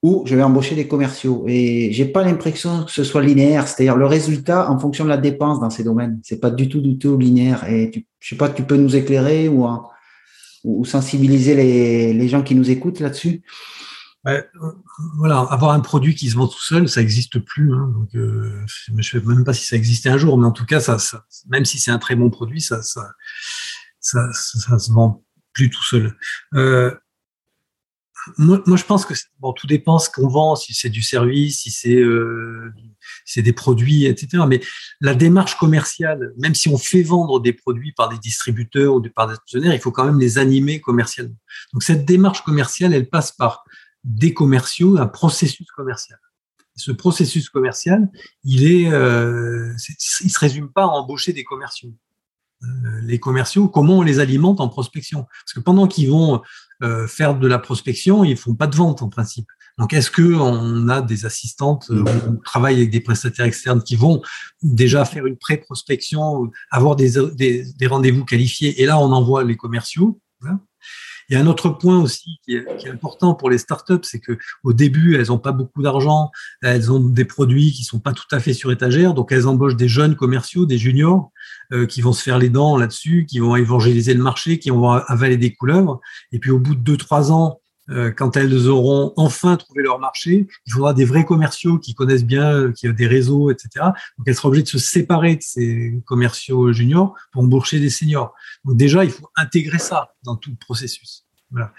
ou 0.04 0.24
je 0.26 0.36
vais 0.36 0.44
embaucher 0.44 0.76
des 0.76 0.88
commerciaux. 0.88 1.46
Et 1.48 1.92
j'ai 1.94 2.06
pas 2.06 2.24
l'impression 2.24 2.84
que 2.84 2.92
ce 2.92 3.06
soit 3.06 3.24
linéaire, 3.24 3.68
c'est-à-dire 3.68 3.96
le 3.96 4.06
résultat 4.06 4.70
en 4.70 4.78
fonction 4.78 5.06
de 5.06 5.10
la 5.10 5.18
dépense 5.18 5.62
dans 5.62 5.70
ces 5.70 5.86
domaines. 5.86 6.20
C'est 6.24 6.42
pas 6.42 6.52
du 6.52 6.68
tout 6.68 6.82
du 6.82 6.98
tout 6.98 7.18
linéaire. 7.18 7.64
Et 7.70 7.90
tu, 7.90 8.06
je 8.20 8.30
sais 8.30 8.36
pas, 8.36 8.50
tu 8.50 8.64
peux 8.64 8.76
nous 8.76 8.98
éclairer 8.98 9.48
ou, 9.48 9.66
ou 10.66 10.84
sensibiliser 10.84 11.56
les, 11.56 12.14
les, 12.14 12.28
gens 12.28 12.44
qui 12.44 12.54
nous 12.54 12.70
écoutent 12.70 13.00
là-dessus? 13.00 13.44
voilà, 15.18 15.40
avoir 15.40 15.72
un 15.72 15.82
produit 15.82 16.16
qui 16.16 16.30
se 16.30 16.36
vend 16.36 16.48
tout 16.48 16.62
seul, 16.62 16.88
ça 16.88 17.02
n'existe 17.02 17.40
plus. 17.40 17.74
Hein, 17.74 17.92
donc, 17.94 18.16
euh, 18.16 18.64
je 18.68 18.94
ne 18.94 19.02
sais 19.02 19.20
même 19.20 19.44
pas 19.44 19.54
si 19.54 19.66
ça 19.66 19.76
existait 19.76 20.10
un 20.10 20.18
jour, 20.18 20.38
mais 20.38 20.48
en 20.48 20.52
tout 20.52 20.66
cas, 20.66 20.80
ça, 20.80 20.98
ça 20.98 21.26
même 21.50 21.66
si 21.66 21.80
c'est 21.80 21.92
un 21.92 22.00
très 22.00 22.16
bon 22.16 22.30
produit, 22.30 22.62
ça, 22.62 22.82
ça, 22.82 23.12
ça, 24.00 24.30
ça, 24.32 24.80
se 24.80 24.92
vend 24.92 25.24
plus 25.52 25.70
tout 25.70 25.84
seul. 25.84 26.16
Euh, 26.56 26.96
moi, 28.38 28.62
je 28.76 28.84
pense 28.84 29.06
que 29.06 29.14
bon, 29.40 29.54
tout 29.54 29.68
dépend 29.68 30.00
ce 30.00 30.10
qu'on 30.10 30.28
vend, 30.28 30.56
si 30.56 30.74
c'est 30.74 30.90
du 30.90 31.02
service, 31.02 31.62
si 31.62 31.72
c'est 31.72 31.96
euh, 31.96 32.74
des 33.36 33.54
produits, 33.54 34.06
etc. 34.06 34.44
Mais 34.48 34.62
la 35.02 35.16
démarche 35.16 35.58
commerciale, 35.58 36.34
même 36.38 36.56
si 36.56 36.70
on 36.70 36.78
fait 36.78 37.04
vendre 37.04 37.40
des 37.40 37.54
produits 37.54 37.92
par 37.92 38.10
des 38.10 38.18
distributeurs 38.18 38.96
ou 38.96 39.02
par 39.02 39.28
des 39.28 39.34
actionnaires, 39.34 39.74
il 39.74 39.80
faut 39.80 39.92
quand 39.92 40.06
même 40.06 40.20
les 40.20 40.38
animer 40.38 40.80
commercialement. 40.80 41.36
Donc 41.74 41.84
cette 41.84 42.06
démarche 42.06 42.44
commerciale, 42.44 42.94
elle 42.94 43.10
passe 43.10 43.32
par 43.32 43.64
des 44.04 44.34
commerciaux, 44.34 44.98
un 44.98 45.08
processus 45.08 45.68
commercial. 45.72 46.20
ce 46.76 46.92
processus 46.92 47.50
commercial, 47.50 48.10
il 48.44 48.66
est, 48.66 48.92
euh, 48.92 49.74
il 50.22 50.32
se 50.32 50.40
résume 50.40 50.72
pas 50.72 50.84
à 50.84 50.88
embaucher 50.88 51.34
des 51.34 51.44
commerciaux. 51.44 51.94
Euh, 52.64 53.02
les 53.04 53.20
commerciaux, 53.20 53.68
comment 53.68 54.00
on 54.00 54.02
les 54.02 54.20
alimente 54.20 54.62
en 54.62 54.70
prospection? 54.70 55.26
Parce 55.46 55.54
que 55.54 55.60
pendant 55.60 55.88
qu'ils 55.88 56.10
vont 56.10 56.42
euh, 56.84 57.08
faire 57.08 57.36
de 57.36 57.48
la 57.48 57.60
prospection, 57.60 58.24
ils 58.24 58.38
font 58.38 58.56
pas 58.56 58.68
de 58.68 58.76
vente 58.76 59.02
en 59.02 59.10
principe. 59.10 59.48
Donc, 59.78 59.94
est-ce 59.94 60.12
que 60.12 60.36
on 60.36 60.88
a 60.90 61.02
des 61.02 61.26
assistantes, 61.26 61.88
euh, 61.90 62.04
on 62.28 62.36
travaille 62.38 62.76
avec 62.76 62.92
des 62.92 63.00
prestataires 63.00 63.46
externes 63.46 63.82
qui 63.82 63.96
vont 63.96 64.22
déjà 64.62 65.04
faire 65.06 65.26
une 65.26 65.38
pré-prospection, 65.38 66.52
avoir 66.70 66.96
des, 66.96 67.14
des, 67.34 67.88
rendez-vous 67.88 68.26
qualifiés, 68.26 68.82
et 68.82 68.86
là, 68.86 69.00
on 69.00 69.12
envoie 69.12 69.44
les 69.44 69.56
commerciaux. 69.56 70.20
Il 71.34 71.38
y 71.38 71.40
a 71.40 71.42
un 71.44 71.48
autre 71.48 71.70
point 71.70 72.00
aussi 72.00 72.38
qui 72.44 72.58
est, 72.58 72.88
important 72.88 73.34
pour 73.34 73.50
les 73.50 73.58
startups, 73.58 74.04
c'est 74.04 74.20
que 74.20 74.38
au 74.64 74.72
début, 74.72 75.16
elles 75.16 75.30
n'ont 75.30 75.40
pas 75.40 75.52
beaucoup 75.52 75.82
d'argent, 75.82 76.30
elles 76.62 76.92
ont 76.92 77.00
des 77.00 77.26
produits 77.26 77.72
qui 77.72 77.84
sont 77.84 78.00
pas 78.00 78.14
tout 78.14 78.28
à 78.30 78.40
fait 78.40 78.54
sur 78.54 78.72
étagère, 78.72 79.16
donc 79.16 79.32
elles 79.32 79.48
embauchent 79.48 79.76
des 79.76 79.88
jeunes 79.88 80.16
commerciaux, 80.16 80.68
des 80.68 80.78
juniors, 80.78 81.32
euh, 81.72 81.88
qui 81.88 82.02
vont 82.02 82.14
se 82.14 82.22
faire 82.22 82.38
les 82.38 82.50
dents 82.50 82.78
là-dessus, 82.78 83.26
qui 83.28 83.40
vont 83.40 83.56
évangéliser 83.56 84.14
le 84.14 84.22
marché, 84.22 84.60
qui 84.60 84.70
vont 84.70 84.92
avaler 84.92 85.38
des 85.38 85.56
couleuvres. 85.56 86.02
Et 86.32 86.38
puis 86.38 86.52
au 86.52 86.60
bout 86.60 86.76
de 86.76 86.82
deux 86.82 86.98
trois 86.98 87.32
ans, 87.32 87.63
quand 87.90 88.38
elles 88.38 88.68
auront 88.68 89.14
enfin 89.18 89.58
trouvé 89.58 89.84
leur 89.84 90.00
marché, 90.00 90.48
il 90.66 90.74
faudra 90.74 90.94
des 90.94 91.06
vrais 91.06 91.26
commerciaux 91.26 91.80
qui 91.80 91.94
connaissent 91.94 92.26
bien, 92.26 92.54
euh, 92.54 92.72
qui 92.72 92.88
ont 92.88 92.94
des 92.94 93.08
réseaux, 93.08 93.52
etc. 93.52 93.86
Donc 94.18 94.28
elles 94.28 94.36
seront 94.36 94.50
obligées 94.50 94.64
de 94.64 94.70
se 94.70 94.80
séparer 94.80 95.36
de 95.36 95.44
ces 95.44 96.02
commerciaux 96.06 96.72
juniors 96.72 97.16
pour 97.32 97.44
embaucher 97.44 97.80
des 97.80 97.90
seniors. 97.90 98.34
Donc 98.64 98.78
déjà, 98.78 99.04
il 99.04 99.12
faut 99.12 99.28
intégrer 99.36 99.80
ça 99.80 100.14
dans 100.24 100.36
tout 100.36 100.50
le 100.50 100.58
processus. 100.58 101.26
Voilà. 101.52 101.72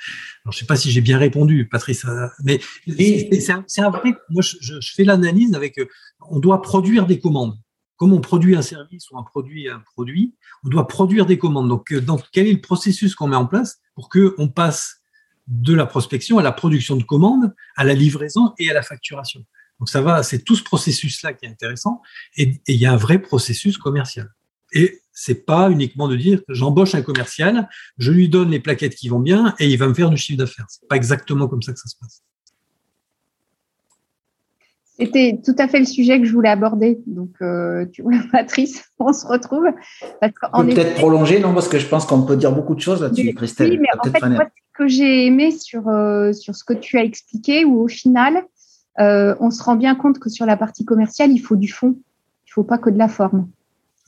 Alors, 0.45 0.53
je 0.53 0.59
sais 0.59 0.67
pas 0.67 0.77
si 0.77 0.93
j'ai 0.93 1.01
bien 1.01 1.19
répondu, 1.19 1.67
Patrice, 1.69 2.07
mais 2.45 2.61
c'est 2.87 3.51
un, 3.51 3.65
un, 3.79 3.91
vrai. 3.91 4.15
Moi, 4.31 4.43
je, 4.43 4.57
je 4.61 4.93
fais 4.95 5.03
l'analyse 5.03 5.53
avec. 5.55 5.81
On 6.31 6.39
doit 6.39 6.63
produire 6.63 7.07
des 7.07 7.19
commandes 7.19 7.59
comme 7.97 8.13
on 8.13 8.21
produit 8.21 8.57
un 8.57 8.63
service 8.63 9.11
ou 9.11 9.19
un 9.19 9.23
produit 9.23 9.69
un 9.69 9.81
produit, 9.81 10.35
on 10.65 10.69
doit 10.69 10.87
produire 10.87 11.27
des 11.27 11.39
commandes. 11.39 11.69
Donc, 11.69 11.93
euh, 11.93 12.01
donc 12.01 12.23
quel 12.33 12.47
est 12.47 12.53
le 12.53 12.61
processus 12.61 13.15
qu'on 13.15 13.29
met 13.29 13.37
en 13.37 13.47
place 13.47 13.79
pour 13.95 14.09
que 14.09 14.35
on 14.39 14.49
passe 14.49 15.01
de 15.47 15.75
la 15.75 15.87
prospection 15.87 16.39
à 16.39 16.43
la 16.43 16.53
production 16.53 16.97
de 16.97 17.03
commandes, 17.03 17.55
à 17.77 17.85
la 17.85 17.95
livraison 17.95 18.53
et 18.59 18.71
à 18.71 18.75
la 18.75 18.83
facturation. 18.83 19.45
Donc 19.79 19.89
ça 19.89 20.01
va, 20.01 20.23
c'est 20.23 20.45
tout 20.45 20.57
ce 20.57 20.63
processus-là 20.63 21.35
qui 21.35 21.47
est 21.47 21.49
intéressant 21.49 22.01
et, 22.37 22.61
il 22.69 22.77
y 22.77 22.87
a 22.87 22.93
un 22.93 22.97
vrai 22.97 23.19
processus 23.19 23.77
commercial. 23.79 24.29
Et 24.73 25.03
c'est 25.13 25.45
pas 25.47 25.71
uniquement 25.71 26.09
de 26.09 26.17
dire 26.17 26.41
j'embauche 26.49 26.95
un 26.95 27.03
commercial, 27.03 27.69
je 27.99 28.11
lui 28.11 28.29
donne 28.29 28.51
les 28.51 28.61
plaquettes 28.61 28.95
qui 28.95 29.09
vont 29.09 29.21
bien 29.21 29.55
et 29.59 29.69
il 29.69 29.77
va 29.77 29.87
me 29.87 29.95
faire 29.95 30.11
du 30.11 30.17
chiffre 30.17 30.39
d'affaires. 30.39 30.67
C'est 30.69 30.89
pas 30.89 30.97
exactement 30.97 31.49
comme 31.49 31.63
ça 31.63 31.73
que 31.73 31.79
ça 31.79 31.89
se 31.89 31.97
passe. 32.01 32.23
C'était 34.99 35.41
tout 35.45 35.55
à 35.59 35.67
fait 35.67 35.81
le 35.81 35.87
sujet 35.87 36.21
que 36.21 36.27
je 36.27 36.33
voulais 36.33 36.51
aborder. 36.51 37.01
Donc, 37.07 37.31
euh, 37.43 37.85
tu 37.93 38.03
vois, 38.03 38.13
Patrice, 38.33 38.85
on 38.99 39.13
se 39.13 39.27
retrouve. 39.27 39.67
Peut-être 40.21 40.95
prolonger, 40.95 41.41
non 41.41 41.53
Parce 41.53 41.69
que 41.69 41.79
je 41.79 41.89
pense 41.89 42.07
qu'on 42.07 42.23
peut 42.23 42.37
dire 42.37 42.53
beaucoup 42.53 42.75
de 42.75 42.81
choses 42.81 43.03
là-dessus, 43.03 43.35
Christelle. 43.35 43.73
Oui, 43.73 43.79
mais 43.81 43.89
en 43.99 44.13
fait, 44.13 44.29
moi, 44.29 44.45
ce 44.45 44.79
que 44.79 44.89
j'ai 44.89 45.27
aimé 45.27 45.51
sur, 45.51 45.89
euh, 45.89 46.33
sur 46.33 46.55
ce 46.55 46.63
que 46.63 46.75
tu 46.75 46.97
as 46.97 47.03
expliqué, 47.03 47.65
où 47.65 47.81
au 47.81 47.89
final, 47.89 48.45
euh, 49.01 49.35
on 49.41 49.51
se 49.51 49.63
rend 49.63 49.75
bien 49.75 49.97
compte 49.97 50.21
que 50.21 50.31
sur 50.31 50.47
la 50.47 50.57
partie 50.57 50.85
commerciale, 50.85 51.33
il 51.33 51.39
faut 51.39 51.57
du 51.57 51.73
fond. 51.73 51.97
Il 52.47 52.51
ne 52.51 52.53
faut 52.53 52.65
pas 52.65 52.79
que 52.79 52.91
de 52.91 52.99
la 52.99 53.09
forme. 53.09 53.49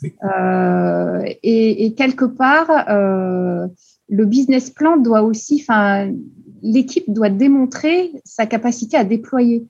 Et, 0.02 1.86
et, 1.86 1.94
quelque 1.94 2.26
part, 2.26 2.68
le 2.88 4.24
business 4.24 4.70
plan 4.70 4.98
doit 4.98 5.22
aussi, 5.22 5.64
enfin, 5.66 6.12
l'équipe 6.62 7.10
doit 7.10 7.30
démontrer 7.30 8.12
sa 8.24 8.46
capacité 8.46 8.96
à 8.96 9.04
déployer. 9.04 9.66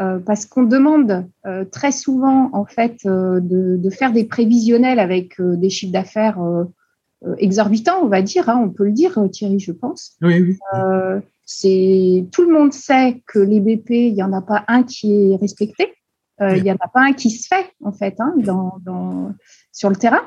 Euh, 0.00 0.18
parce 0.18 0.46
qu'on 0.46 0.62
demande 0.62 1.26
euh, 1.46 1.64
très 1.64 1.90
souvent 1.90 2.50
en 2.52 2.64
fait 2.64 2.98
euh, 3.04 3.40
de, 3.40 3.90
faire 3.90 4.12
des 4.12 4.24
prévisionnels 4.24 5.00
avec 5.00 5.40
des 5.40 5.70
chiffres 5.70 5.92
d'affaires 5.92 6.38
exorbitants, 7.38 8.00
on 8.02 8.06
va 8.06 8.22
dire, 8.22 8.48
hein, 8.48 8.60
on 8.62 8.68
peut 8.68 8.84
le 8.84 8.92
dire, 8.92 9.18
Thierry, 9.32 9.58
je 9.58 9.72
pense. 9.72 10.16
Oui, 10.22 10.40
oui. 10.40 10.56
c'est 11.44 12.26
tout 12.30 12.42
le 12.42 12.52
monde 12.52 12.72
sait 12.72 13.22
que 13.26 13.38
les 13.40 13.60
BP, 13.60 13.90
il 13.90 14.14
n'y 14.14 14.22
en 14.22 14.32
a 14.32 14.42
pas 14.42 14.64
un 14.68 14.84
qui 14.84 15.32
est 15.32 15.36
respecté, 15.36 15.94
il 16.40 16.62
n'y 16.62 16.70
en 16.70 16.76
a 16.76 16.88
pas 16.88 17.00
un 17.00 17.12
qui 17.12 17.30
se 17.30 17.48
fait 17.48 17.72
en 17.82 17.92
fait 17.92 18.14
hein, 18.20 18.34
dans, 18.36 19.32
sur 19.72 19.88
le 19.88 19.96
terrain. 19.96 20.22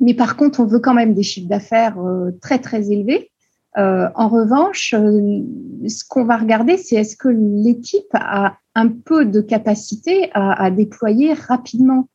Mais 0.00 0.14
par 0.14 0.36
contre, 0.36 0.58
on 0.60 0.64
veut 0.64 0.80
quand 0.80 0.94
même 0.94 1.14
des 1.14 1.22
chiffres 1.22 1.48
d'affaires 1.48 1.96
très 2.40 2.58
très 2.58 2.90
élevés. 2.90 3.30
Euh, 3.76 4.08
en 4.14 4.28
revanche, 4.28 4.94
euh, 4.94 5.42
ce 5.88 6.04
qu'on 6.08 6.24
va 6.24 6.36
regarder, 6.36 6.76
c'est 6.76 6.96
est-ce 6.96 7.16
que 7.16 7.28
l'équipe 7.28 8.14
a 8.14 8.56
un 8.74 8.88
peu 8.88 9.24
de 9.24 9.40
capacité 9.40 10.30
à, 10.34 10.70
déployer 10.70 11.32
rapidement. 11.32 12.08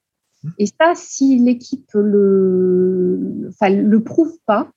Et 0.58 0.65
ça, 0.65 0.93
si 0.95 1.38
l'équipe 1.38 1.89
le, 1.93 3.50
enfin, 3.50 3.69
le 3.69 4.04
prouve 4.04 4.38
pas, 4.45 4.72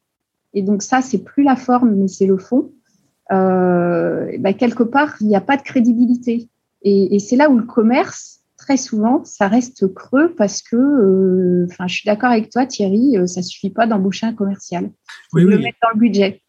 et 0.55 0.62
donc 0.62 0.83
ça, 0.83 1.01
c'est 1.01 1.23
plus 1.25 1.42
la 1.42 1.57
forme, 1.57 1.95
mais 1.95 2.09
c'est 2.09 2.27
le 2.27 2.38
fond. 2.38 2.73
Euh, 3.33 4.37
bah, 4.38 4.53
quelque 4.53 4.83
part, 4.83 5.16
il 5.21 5.29
n'y 5.29 5.37
a 5.37 5.40
pas 5.40 5.57
de 5.57 5.62
crédibilité. 5.62 6.49
Et, 6.83 7.18
c'est 7.21 7.37
là 7.37 7.49
où 7.49 7.57
le 7.57 7.64
commerce, 7.64 8.40
très 8.57 8.77
souvent, 8.77 9.25
ça 9.25 9.47
reste 9.49 9.92
creux 9.95 10.35
parce 10.37 10.62
que, 10.62 11.66
enfin, 11.71 11.87
je 11.87 11.95
suis 11.95 12.07
d'accord 12.07 12.31
avec 12.31 12.51
toi, 12.51 12.66
Thierry, 12.66 13.16
ça 13.27 13.42
suffit 13.42 13.71
pas 13.71 13.87
d'embaucher 13.87 14.27
un 14.27 14.35
commercial. 14.35 14.90
Il 15.33 15.42
faut 15.42 15.49
le 15.49 15.59
mettre 15.59 15.79
dans 15.81 15.90
le 15.95 16.01
budget. 16.01 16.42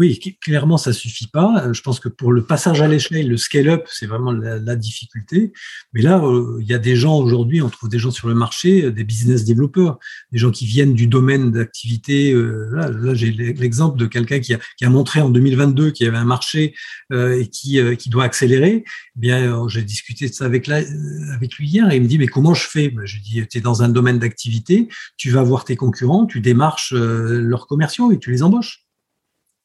Oui, 0.00 0.18
clairement, 0.40 0.78
ça 0.78 0.94
suffit 0.94 1.26
pas. 1.26 1.62
Euh, 1.62 1.74
je 1.74 1.82
pense 1.82 2.00
que 2.00 2.08
pour 2.08 2.32
le 2.32 2.42
passage 2.42 2.80
à 2.80 2.88
l'échelle, 2.88 3.28
le 3.28 3.36
scale-up, 3.36 3.86
c'est 3.86 4.06
vraiment 4.06 4.32
la, 4.32 4.74
difficulté. 4.74 5.52
Mais 5.92 6.00
là, 6.00 6.24
euh, 6.24 6.56
il 6.58 6.66
y 6.66 6.72
a 6.72 6.78
des 6.78 6.96
gens 6.96 7.18
aujourd'hui, 7.18 7.60
on 7.60 7.68
trouve 7.68 7.90
des 7.90 7.98
gens 7.98 8.10
sur 8.10 8.26
le 8.26 8.34
marché, 8.34 8.84
euh, 8.84 8.92
des 8.92 9.04
business 9.04 9.44
développeurs, 9.44 9.98
des 10.32 10.38
gens 10.38 10.50
qui 10.50 10.64
viennent 10.64 10.94
du 10.94 11.06
domaine 11.06 11.50
d'activité. 11.50 12.32
là, 12.32 13.12
j'ai 13.12 13.30
l'exemple 13.30 13.98
de 13.98 14.06
quelqu'un 14.06 14.40
qui 14.40 14.54
a, 14.54 14.88
montré 14.88 15.20
en 15.20 15.28
2022 15.28 15.90
qu'il 15.90 16.06
y 16.06 16.08
avait 16.08 16.16
un 16.16 16.24
marché 16.24 16.74
et 17.12 17.48
qui, 17.50 18.08
doit 18.08 18.24
accélérer. 18.24 18.84
Eh 18.86 19.20
bien, 19.20 19.68
j'ai 19.68 19.82
discuté 19.82 20.30
de 20.30 20.32
ça 20.32 20.46
avec, 20.46 20.66
avec 20.70 21.54
lui 21.56 21.68
hier 21.68 21.90
et 21.90 21.96
il 21.96 22.02
me 22.02 22.08
dit, 22.08 22.16
mais 22.16 22.26
comment 22.26 22.54
je 22.54 22.66
fais? 22.66 22.88
Ben, 22.88 23.04
Je 23.04 23.16
lui 23.16 23.22
dis, 23.22 23.46
tu 23.46 23.58
es 23.58 23.60
dans 23.60 23.82
un 23.82 23.90
domaine 23.90 24.18
d'activité, 24.18 24.88
tu 25.18 25.30
vas 25.30 25.42
voir 25.42 25.66
tes 25.66 25.76
concurrents, 25.76 26.24
tu 26.24 26.40
démarches 26.40 26.94
leurs 26.94 27.66
commerciaux 27.66 28.12
et 28.12 28.18
tu 28.18 28.30
les 28.30 28.42
embauches 28.42 28.86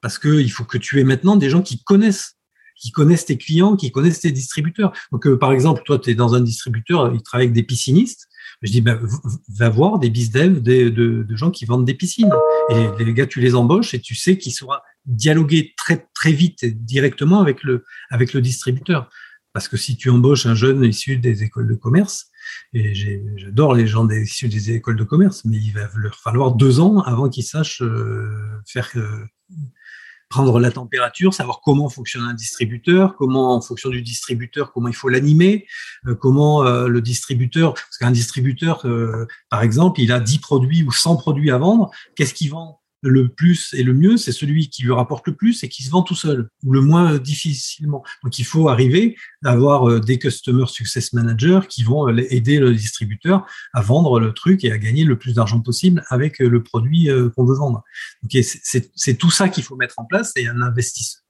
parce 0.06 0.20
qu'il 0.20 0.52
faut 0.52 0.66
que 0.66 0.78
tu 0.78 1.00
aies 1.00 1.04
maintenant 1.04 1.36
des 1.36 1.50
gens 1.50 1.64
qui 1.64 1.84
connaissent 1.84 2.38
qui 2.76 2.92
connaissent 2.92 3.26
tes 3.26 3.40
clients, 3.40 3.76
qui 3.76 3.92
connaissent 3.92 4.20
tes 4.20 4.32
distributeurs. 4.32 4.94
Donc, 5.12 5.26
euh, 5.26 5.36
par 5.36 5.52
exemple, 5.52 5.82
toi, 5.84 5.98
tu 5.98 6.12
es 6.12 6.14
dans 6.14 6.36
un 6.36 6.42
distributeur, 6.42 7.12
il 7.12 7.24
travaille 7.24 7.46
avec 7.48 7.56
des 7.56 7.64
piscinistes. 7.64 8.28
Je 8.62 8.72
dis, 8.72 8.82
ben, 8.82 9.02
va 9.58 9.70
voir 9.70 9.98
des 9.98 10.12
bisdev, 10.12 10.62
des, 10.62 10.92
de, 10.92 11.26
gens 11.32 11.50
qui 11.50 11.66
vendent 11.66 11.86
des 11.86 11.96
piscines. 11.96 12.30
Et 12.70 13.04
les 13.04 13.14
gars, 13.16 13.26
tu 13.26 13.40
les 13.40 13.56
embauches 13.56 13.96
et 13.96 14.00
tu 14.00 14.14
sais 14.14 14.38
qu'ils 14.38 14.52
saura 14.52 14.84
dialoguer 15.06 15.74
très, 15.76 16.08
très 16.14 16.34
vite 16.34 16.62
et 16.62 16.70
directement 16.70 17.42
avec 17.42 17.64
le, 17.64 17.84
avec 18.12 18.34
le 18.34 18.42
distributeur. 18.42 19.10
Parce 19.54 19.68
que 19.68 19.78
si 19.78 19.98
tu 19.98 20.12
embauches 20.12 20.46
un 20.46 20.54
jeune 20.54 20.84
issu 20.84 21.18
des 21.18 21.42
écoles 21.42 21.68
de 21.68 21.76
commerce, 21.76 22.30
et 22.74 22.94
j'adore 22.94 23.74
les 23.74 23.88
gens 23.88 24.08
issus 24.08 24.50
des 24.50 24.70
écoles 24.70 24.98
de 24.98 25.04
commerce, 25.04 25.46
mais 25.46 25.58
il 25.58 25.72
va 25.72 25.90
leur 25.96 26.20
falloir 26.20 26.52
deux 26.52 26.80
ans 26.80 27.00
avant 27.00 27.28
qu'ils 27.28 27.46
sachent 27.46 27.82
euh, 27.82 28.30
faire 28.68 28.92
euh, 28.98 29.26
prendre 30.30 30.60
la 30.60 30.72
température, 30.72 31.34
savoir 31.34 31.62
comment 31.62 31.90
fonctionne 31.90 32.24
un 32.24 32.34
distributeur, 32.34 33.16
comment 33.16 33.56
en 33.56 33.62
fonction 33.62 33.90
du 33.90 34.02
distributeur, 34.02 34.72
comment 34.74 34.88
il 34.88 34.96
faut 34.96 35.10
l'animer, 35.10 35.68
euh, 36.08 36.16
comment 36.16 36.66
euh, 36.66 36.88
le 36.88 37.02
distributeur, 37.02 37.74
parce 37.74 37.98
qu'un 38.00 38.12
distributeur, 38.12 38.86
euh, 38.86 39.28
par 39.50 39.62
exemple, 39.62 40.02
il 40.02 40.12
a 40.12 40.20
10 40.20 40.40
produits 40.40 40.84
ou 40.84 40.92
100 40.92 41.18
produits 41.18 41.52
à 41.52 41.58
vendre, 41.58 41.92
qu'est-ce 42.16 42.34
qu'il 42.34 42.52
vend? 42.52 42.82
Le 43.06 43.30
plus 43.30 43.74
et 43.74 43.84
le 43.84 43.94
mieux, 43.94 44.18
c'est 44.18 44.32
celui 44.32 44.70
qui 44.70 44.84
lui 44.84 44.92
rapporte 44.92 45.28
le 45.28 45.36
plus 45.36 45.64
et 45.64 45.70
qui 45.70 45.84
se 45.84 45.92
vend 45.92 46.02
tout 46.02 46.16
seul, 46.16 46.50
ou 46.64 46.74
le 46.74 46.82
moins 46.82 47.18
difficilement. 47.18 48.04
Donc 48.24 48.40
il 48.40 48.46
faut 48.46 48.68
arriver 48.70 49.16
à 49.44 49.52
avoir 49.52 49.90
euh, 49.90 50.00
des 50.00 50.18
Customer 50.20 50.66
Success 50.68 51.14
Managers 51.14 51.62
qui 51.70 51.84
vont 51.84 52.10
euh, 52.10 52.26
aider 52.30 52.60
le 52.60 52.74
distributeur 52.74 53.46
à 53.74 53.82
vendre 53.82 54.20
le 54.20 54.34
truc 54.34 54.64
et 54.64 54.72
à 54.72 54.78
gagner 54.78 55.04
le 55.04 55.18
plus 55.18 55.34
d'argent 55.34 55.62
possible 55.62 56.04
avec 56.10 56.42
euh, 56.42 56.50
le 56.50 56.64
produit 56.64 57.10
qu'on 57.36 57.46
veut 57.46 57.56
vendre. 57.56 57.84
C'est 58.30 59.18
tout 59.18 59.32
ça 59.32 59.50
qu'il 59.50 59.64
faut 59.64 59.76
mettre 59.76 59.96
en 59.98 60.06
place 60.06 60.32
et 60.36 60.48
un 60.48 60.62
investisseur. 60.62 61.22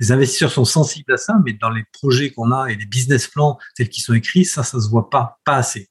Les 0.00 0.12
investisseurs 0.12 0.50
sont 0.50 0.64
sensibles 0.64 1.12
à 1.12 1.16
ça, 1.16 1.36
mais 1.44 1.52
dans 1.52 1.70
les 1.70 1.84
projets 1.92 2.30
qu'on 2.30 2.52
a 2.52 2.66
et 2.66 2.76
les 2.76 2.86
business 2.86 3.28
plans 3.28 3.58
tels 3.76 3.88
qu'ils 3.88 4.02
sont 4.02 4.14
écrits, 4.14 4.44
ça, 4.44 4.62
ça 4.62 4.80
se 4.80 4.88
voit 4.88 5.08
pas, 5.08 5.38
pas 5.44 5.56
assez. 5.56 5.88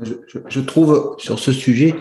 Je, 0.00 0.60
trouve 0.60 1.14
sur 1.18 1.38
ce 1.38 1.52
sujet, 1.52 1.94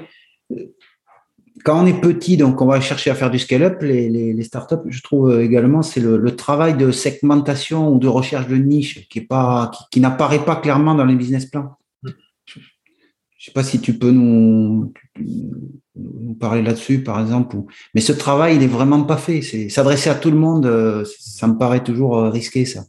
quand 1.63 1.83
on 1.83 1.85
est 1.85 2.01
petit, 2.01 2.37
donc 2.37 2.61
on 2.61 2.65
va 2.65 2.81
chercher 2.81 3.11
à 3.11 3.15
faire 3.15 3.29
du 3.29 3.39
scale-up, 3.39 3.81
les, 3.81 4.09
les, 4.09 4.43
startups, 4.43 4.89
je 4.89 5.01
trouve 5.01 5.39
également, 5.39 5.83
c'est 5.83 5.99
le, 6.01 6.35
travail 6.35 6.75
de 6.75 6.91
segmentation 6.91 7.93
ou 7.93 7.99
de 7.99 8.07
recherche 8.07 8.47
de 8.47 8.55
niche 8.55 9.07
qui 9.09 9.21
pas, 9.21 9.71
qui, 9.91 9.99
n'apparaît 9.99 10.43
pas 10.43 10.55
clairement 10.55 10.95
dans 10.95 11.05
les 11.05 11.15
business 11.15 11.45
plans. 11.45 11.77
Je 12.03 13.49
ne 13.49 13.51
sais 13.51 13.51
pas 13.51 13.63
si 13.63 13.79
tu 13.79 13.97
peux 13.97 14.11
nous, 14.11 14.93
nous 15.95 16.33
parler 16.35 16.61
là-dessus, 16.61 17.03
par 17.03 17.19
exemple. 17.19 17.57
Mais 17.93 18.01
ce 18.01 18.13
travail, 18.13 18.55
il 18.55 18.59
n'est 18.61 18.67
vraiment 18.67 19.03
pas 19.03 19.17
fait. 19.17 19.41
C'est 19.41 19.69
s'adresser 19.69 20.09
à 20.09 20.15
tout 20.15 20.31
le 20.31 20.37
monde, 20.37 21.05
ça 21.19 21.47
me 21.47 21.57
paraît 21.57 21.83
toujours 21.83 22.23
risqué, 22.23 22.65
ça. 22.65 22.85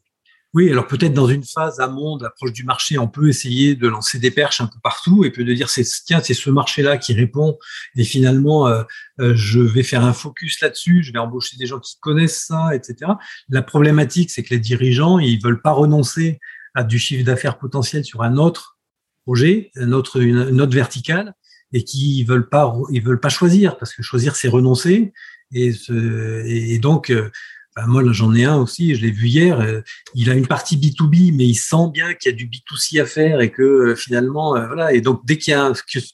Oui, 0.55 0.71
alors 0.71 0.87
peut-être 0.87 1.13
dans 1.13 1.27
une 1.27 1.43
phase 1.43 1.81
amont 1.81 2.17
d'approche 2.17 2.53
du 2.53 2.63
marché, 2.63 2.97
on 2.97 3.09
peut 3.09 3.29
essayer 3.29 3.75
de 3.75 3.89
lancer 3.89 4.21
des 4.21 4.31
perches 4.31 4.61
un 4.61 4.69
peu 4.69 4.79
partout 4.81 5.25
et 5.25 5.33
puis 5.33 5.45
de 5.45 5.53
dire 5.53 5.69
c'est 5.69 5.85
tiens 6.07 6.21
c'est 6.23 6.33
ce 6.33 6.49
marché-là 6.49 6.97
qui 6.97 7.13
répond 7.13 7.59
et 7.97 8.05
finalement 8.05 8.69
euh, 8.69 8.85
euh, 9.21 9.33
je 9.35 9.59
vais 9.59 9.83
faire 9.83 10.05
un 10.05 10.13
focus 10.13 10.61
là-dessus, 10.61 11.03
je 11.03 11.13
vais 11.13 11.19
embaucher 11.19 11.57
des 11.57 11.67
gens 11.67 11.81
qui 11.81 11.99
connaissent 11.99 12.45
ça, 12.47 12.73
etc. 12.73 13.11
La 13.49 13.63
problématique 13.63 14.31
c'est 14.31 14.45
que 14.45 14.55
les 14.55 14.61
dirigeants 14.61 15.19
ils 15.19 15.43
veulent 15.43 15.61
pas 15.61 15.73
renoncer 15.73 16.39
à 16.75 16.85
du 16.85 17.01
chiffre 17.01 17.25
d'affaires 17.25 17.59
potentiel 17.59 18.05
sur 18.05 18.23
un 18.23 18.37
autre 18.37 18.79
projet, 19.25 19.73
un 19.75 19.91
autre 19.91 20.21
une, 20.21 20.61
autre 20.61 20.75
verticale 20.75 21.35
et 21.73 21.83
qui 21.83 22.23
veulent 22.23 22.49
pas 22.49 22.73
ils 22.93 23.03
veulent 23.03 23.19
pas 23.19 23.29
choisir 23.29 23.77
parce 23.77 23.93
que 23.93 24.05
choisir 24.05 24.37
c'est 24.37 24.49
renoncer 24.49 25.13
et, 25.51 25.73
et 26.47 26.79
donc 26.79 27.13
bah, 27.77 27.87
moi, 27.87 28.05
j'en 28.13 28.33
ai 28.35 28.45
un 28.45 28.57
aussi, 28.57 28.95
je 28.95 29.03
l'ai 29.03 29.11
vu 29.11 29.27
hier. 29.27 29.61
Euh, 29.61 29.81
il 30.15 30.31
a 30.31 30.35
une 30.35 30.47
partie 30.47 30.77
B2B, 30.77 31.35
mais 31.35 31.45
il 31.45 31.57
sent 31.57 31.91
bien 31.93 32.15
qu'il 32.15 32.31
y 32.31 32.35
a 32.35 32.37
du 32.37 32.47
B2C 32.47 33.01
à 33.01 33.07
faire 33.07 33.41
et 33.41 33.51
que 33.51 33.63
euh, 33.63 33.97
finalement, 33.97 34.57
euh, 34.57 34.67
voilà. 34.69 34.93
Et 34.93 35.01
donc, 35.01 35.23
dès 35.25 35.39
qu'il 35.39 35.51
y 35.51 35.55
a 35.55 35.73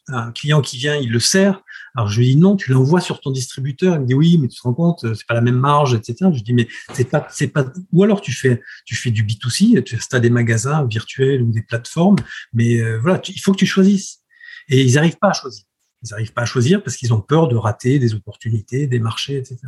un, 0.09 0.33
client 0.33 0.63
qui 0.63 0.79
vient, 0.79 0.97
il 0.97 1.11
le 1.11 1.21
sert. 1.21 1.61
Alors, 1.95 2.09
je 2.09 2.21
lui 2.21 2.31
dis 2.31 2.37
non, 2.37 2.57
tu 2.57 2.71
l'envoies 2.73 3.03
sur 3.03 3.21
ton 3.21 3.31
distributeur. 3.31 3.97
Il 3.97 4.01
me 4.01 4.07
dit 4.07 4.15
oui, 4.15 4.39
mais 4.39 4.49
tu 4.49 4.57
te 4.57 4.63
rends 4.63 4.73
compte, 4.73 5.05
c'est 5.15 5.27
pas 5.27 5.35
la 5.35 5.43
même 5.43 5.59
marge, 5.59 5.93
etc. 5.93 6.31
Je 6.33 6.43
dis 6.43 6.55
mais 6.55 6.67
c'est 6.95 7.11
pas, 7.11 7.27
c'est 7.31 7.49
pas. 7.49 7.67
Ou 7.93 8.05
alors 8.05 8.23
tu 8.23 8.33
fais, 8.33 8.63
tu 8.87 8.95
fais 8.95 9.11
du 9.11 9.25
B2C, 9.25 9.83
tu 9.83 9.99
as 10.13 10.21
des 10.21 10.31
magasins 10.31 10.87
virtuels 10.87 11.43
ou 11.43 11.51
des 11.51 11.63
plateformes, 11.63 12.17
mais 12.55 12.81
voilà, 12.99 13.21
il 13.29 13.41
faut 13.41 13.53
que 13.53 13.59
tu 13.59 13.67
choisisses. 13.67 14.21
Et 14.69 14.83
ils 14.83 14.95
n'arrivent 14.95 15.19
pas 15.19 15.31
à 15.31 15.33
choisir. 15.33 15.65
Ils 16.03 16.11
n'arrivent 16.11 16.33
pas 16.33 16.43
à 16.43 16.47
choisir 16.47 16.83
parce 16.83 16.97
qu'ils 16.97 17.13
ont 17.13 17.21
peur 17.21 17.49
de 17.49 17.57
rater 17.57 17.99
des 17.99 18.15
opportunités, 18.15 18.87
des 18.87 18.99
marchés, 18.99 19.37
etc. 19.37 19.59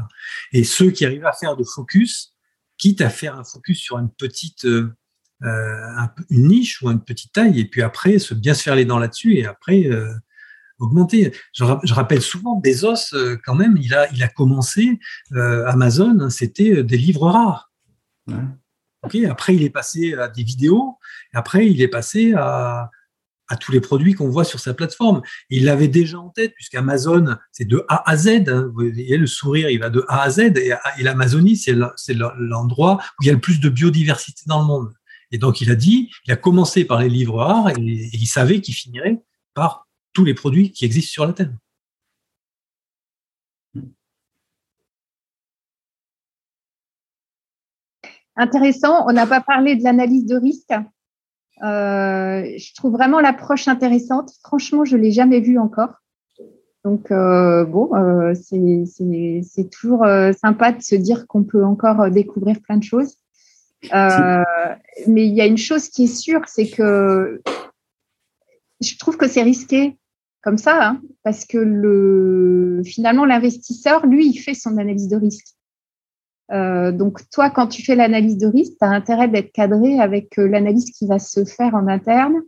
Et 0.53 0.65
ceux 0.65 0.91
qui 0.91 1.05
arrivent 1.05 1.27
à 1.27 1.33
faire 1.33 1.57
de 1.57 1.65
focus, 1.65 2.35
quitte 2.79 3.01
à 3.01 3.11
faire 3.11 3.39
un 3.39 3.45
focus 3.45 3.79
sur 3.79 3.99
une 3.99 4.11
petite, 4.11 4.65
euh, 4.65 4.95
euh 5.43 6.07
une 6.31 6.49
niche 6.49 6.81
ou 6.83 6.91
une 6.91 7.05
petite 7.05 7.33
taille, 7.33 7.61
et 7.61 7.67
puis 7.67 7.83
après 7.83 8.19
se 8.19 8.35
bien 8.35 8.55
se 8.55 8.63
faire 8.63 8.75
les 8.75 8.85
dents 8.85 8.99
là-dessus, 8.99 9.37
et 9.37 9.47
après 9.47 9.87
euh, 9.87 10.13
augmenter. 10.79 11.33
Je, 11.53 11.65
je, 11.85 11.95
rappelle 11.95 12.23
souvent 12.23 12.57
Bezos, 12.57 13.15
quand 13.45 13.55
même, 13.55 13.77
il 13.77 13.95
a, 13.95 14.11
il 14.13 14.23
a 14.23 14.29
commencé 14.29 14.99
euh, 15.33 15.67
Amazon, 15.67 16.19
hein, 16.19 16.31
c'était 16.31 16.83
des 16.83 16.97
livres 16.97 17.29
rares. 17.29 17.71
Ouais. 18.27 18.37
Okay, 19.05 19.27
après, 19.27 19.55
il 19.55 19.65
est 19.65 19.71
passé 19.71 20.15
à 20.15 20.29
des 20.29 20.45
vidéos, 20.45 20.99
après, 21.35 21.69
il 21.69 21.83
est 21.83 21.89
passé 21.89 22.35
à 22.35 22.91
à 23.53 23.57
tous 23.57 23.71
les 23.71 23.83
produits 23.83 24.15
qu'on 24.15 24.31
voit 24.31 24.45
sur 24.45 24.61
sa 24.61 24.73
plateforme. 24.73 25.21
il 25.51 25.67
l'avait 25.67 25.89
déjà 25.89 26.19
en 26.19 26.31
tête, 26.31 26.55
puisqu'Amazon, 26.55 27.37
c'est 27.53 27.67
de 27.67 27.85
A 27.89 28.11
à 28.11 28.17
Z. 28.17 28.49
Hein. 28.49 28.65
Vous 28.69 28.73
voyez, 28.73 29.19
le 29.19 29.27
sourire, 29.27 29.69
il 29.69 29.79
va 29.79 29.91
de 29.91 30.07
A 30.09 30.23
à 30.23 30.31
Z. 30.31 30.39
Et, 30.57 30.73
l'Amazonie, 31.03 31.57
c'est 31.57 31.75
l'endroit 32.15 32.95
où 32.97 33.23
il 33.23 33.27
y 33.27 33.31
a 33.31 33.35
le 33.35 33.41
plus 33.41 33.61
de 33.61 33.69
biodiversité 33.69 34.45
dans 34.47 34.61
le 34.61 34.65
monde. 34.65 34.95
Et 35.33 35.39
donc, 35.39 35.61
il 35.61 35.71
a 35.71 35.75
dit, 35.75 36.11
il 36.27 36.33
a 36.33 36.37
commencé 36.37 36.87
par 36.87 37.01
les 37.01 37.11
livres 37.11 37.71
et, 37.77 37.83
et 37.83 38.17
il 38.17 38.27
savait 38.27 38.63
qu'il 38.63 38.75
finirait 38.75 39.21
par 39.53 39.87
tous 40.15 40.25
les 40.25 40.35
produits 40.35 40.73
qui 40.73 40.87
existent 40.87 41.13
sur 41.13 41.27
la 41.27 41.35
Terre. 41.35 41.53
Intéressant. 48.35 49.07
On 49.07 49.13
n'a 49.13 49.27
pas 49.27 49.43
parlé 49.43 49.77
de 49.77 49.85
l'analyse 49.85 50.25
de 50.25 50.37
risque. 50.37 50.73
Euh, 51.63 52.45
je 52.59 52.75
trouve 52.75 52.93
vraiment 52.93 53.21
l'approche 53.21 53.69
intéressante. 53.69 54.33
Franchement, 54.43 54.85
je 54.85 54.97
ne 54.97 55.03
l'ai 55.03 55.13
jamais 55.13 55.41
vue 55.41 55.59
encore. 55.59 55.95
Donc, 56.85 57.13
euh, 57.13 57.65
bon, 57.65 57.95
euh, 57.95 58.35
c'est 58.35 59.71
toujours 59.71 60.05
sympa 60.41 60.73
de 60.73 60.83
se 60.83 60.97
dire 60.97 61.27
qu'on 61.29 61.45
peut 61.45 61.65
encore 61.65 62.11
découvrir 62.11 62.61
plein 62.61 62.77
de 62.77 62.83
choses. 62.83 63.17
mais 63.93 65.27
il 65.27 65.35
y 65.35 65.41
a 65.41 65.47
une 65.47 65.59
chose 65.59 65.89
qui 65.89 66.05
est 66.05 66.15
sûre, 66.15 66.43
c'est 66.47 66.69
que 66.69 67.41
je 68.81 68.99
trouve 68.99 69.17
que 69.17 69.29
c'est 69.29 69.43
risqué 69.43 69.97
comme 70.43 70.59
ça, 70.59 70.89
hein, 70.89 71.01
parce 71.23 71.45
que 71.45 71.59
le, 71.59 72.83
finalement, 72.85 73.25
l'investisseur, 73.25 74.07
lui, 74.07 74.27
il 74.27 74.39
fait 74.39 74.55
son 74.55 74.77
analyse 74.77 75.09
de 75.09 75.17
risque. 75.17 75.55
Euh, 76.51 76.93
donc, 76.93 77.21
toi, 77.31 77.51
quand 77.51 77.69
tu 77.69 77.83
fais 77.83 77.95
l'analyse 77.95 78.37
de 78.37 78.47
risque, 78.47 78.73
tu 78.79 78.85
as 78.85 78.91
intérêt 78.91 79.29
d'être 79.29 79.53
cadré 79.53 79.99
avec 80.01 80.39
euh, 80.39 80.49
l'analyse 80.49 80.91
qui 80.91 81.07
va 81.07 81.19
se 81.19 81.45
faire 81.45 81.75
en 81.75 81.87
interne? 81.87 82.43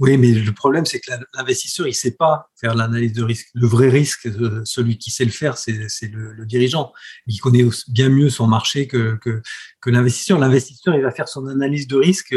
Oui, 0.00 0.16
mais 0.16 0.32
le 0.32 0.52
problème, 0.52 0.84
c'est 0.84 0.98
que 0.98 1.12
l'investisseur, 1.36 1.86
il 1.86 1.90
ne 1.90 1.94
sait 1.94 2.16
pas 2.16 2.50
faire 2.60 2.74
l'analyse 2.74 3.12
de 3.12 3.22
risque. 3.22 3.48
Le 3.54 3.68
vrai 3.68 3.88
risque, 3.88 4.26
euh, 4.26 4.62
celui 4.64 4.98
qui 4.98 5.10
sait 5.12 5.24
le 5.24 5.30
faire, 5.30 5.58
c'est 5.58 5.72
le, 5.72 6.44
dirigeant. 6.44 6.92
Il 7.26 7.38
connaît 7.38 7.64
bien 7.88 8.08
mieux 8.08 8.30
son 8.30 8.48
marché 8.48 8.88
que, 8.88 9.16
que 9.22 9.90
l'investisseur. 9.90 10.40
L'investisseur, 10.40 10.96
il 10.96 11.02
va 11.02 11.12
faire 11.12 11.28
son 11.28 11.46
analyse 11.46 11.86
de 11.86 11.96
risque 11.96 12.34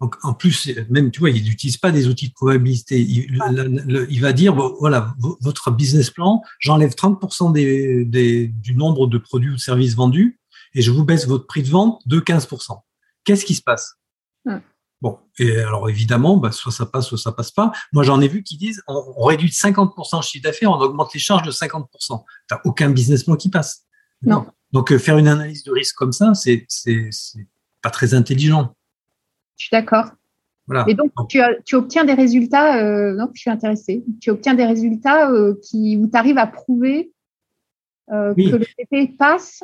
donc, 0.00 0.16
en 0.24 0.34
plus, 0.34 0.70
même, 0.90 1.10
tu 1.10 1.20
vois, 1.20 1.30
il 1.30 1.44
n'utilise 1.44 1.78
pas 1.78 1.90
des 1.90 2.06
outils 2.06 2.28
de 2.28 2.34
probabilité. 2.34 3.00
Il, 3.00 4.20
va 4.20 4.32
dire, 4.32 4.54
voilà, 4.54 5.14
votre 5.40 5.70
business 5.70 6.10
plan, 6.10 6.42
j'enlève 6.58 6.92
30% 6.92 7.52
des, 7.52 8.48
du 8.48 8.74
nombre 8.74 9.06
de 9.06 9.16
produits 9.16 9.50
ou 9.50 9.54
de 9.54 9.60
services 9.60 9.94
vendus 9.94 10.38
et 10.74 10.82
je 10.82 10.90
vous 10.90 11.04
baisse 11.04 11.26
votre 11.26 11.46
prix 11.46 11.62
de 11.62 11.70
vente 11.70 12.02
de 12.06 12.20
15%. 12.20 12.78
Qu'est-ce 13.24 13.44
qui 13.44 13.54
se 13.54 13.62
passe? 13.62 13.94
Bon, 15.02 15.18
et 15.38 15.58
alors 15.58 15.90
évidemment, 15.90 16.38
bah, 16.38 16.52
soit 16.52 16.72
ça 16.72 16.86
passe, 16.86 17.08
soit 17.08 17.18
ça 17.18 17.32
passe 17.32 17.50
pas. 17.50 17.70
Moi, 17.92 18.02
j'en 18.02 18.20
ai 18.20 18.28
vu 18.28 18.42
qui 18.42 18.56
disent, 18.56 18.82
on, 18.88 19.24
réduit 19.24 19.48
de 19.48 19.54
50% 19.54 20.16
le 20.16 20.22
chiffre 20.22 20.42
d'affaires, 20.42 20.70
on 20.70 20.80
augmente 20.80 21.12
les 21.12 21.20
charges 21.20 21.42
de 21.42 21.50
50%. 21.50 22.22
T'as 22.48 22.60
aucun 22.64 22.90
business 22.90 23.24
plan 23.24 23.36
qui 23.36 23.50
passe. 23.50 23.84
Non. 24.22 24.46
Donc, 24.72 24.92
euh, 24.92 24.98
faire 24.98 25.18
une 25.18 25.28
analyse 25.28 25.64
de 25.64 25.72
risque 25.72 25.94
comme 25.96 26.12
ça, 26.12 26.32
c'est 26.34 26.66
pas 27.82 27.90
très 27.90 28.14
intelligent. 28.14 28.74
Je 29.56 29.66
suis 29.66 29.70
d'accord. 29.72 30.10
Et 30.88 30.94
donc, 30.94 31.12
tu, 31.28 31.76
obtiens 31.76 32.04
des 32.04 32.14
résultats, 32.14 32.82
euh, 32.82 33.14
non, 33.14 33.30
je 33.32 33.40
suis 33.40 33.50
intéressée, 33.50 34.04
tu 34.20 34.30
obtiens 34.30 34.54
des 34.54 34.64
résultats 34.64 35.30
euh, 35.30 35.54
qui, 35.62 35.96
où 35.96 36.08
tu 36.08 36.16
arrives 36.16 36.38
à 36.38 36.46
prouver 36.46 37.12
euh, 38.10 38.34
que 38.34 38.56
le 38.56 38.66
PP 38.76 39.16
passe. 39.16 39.62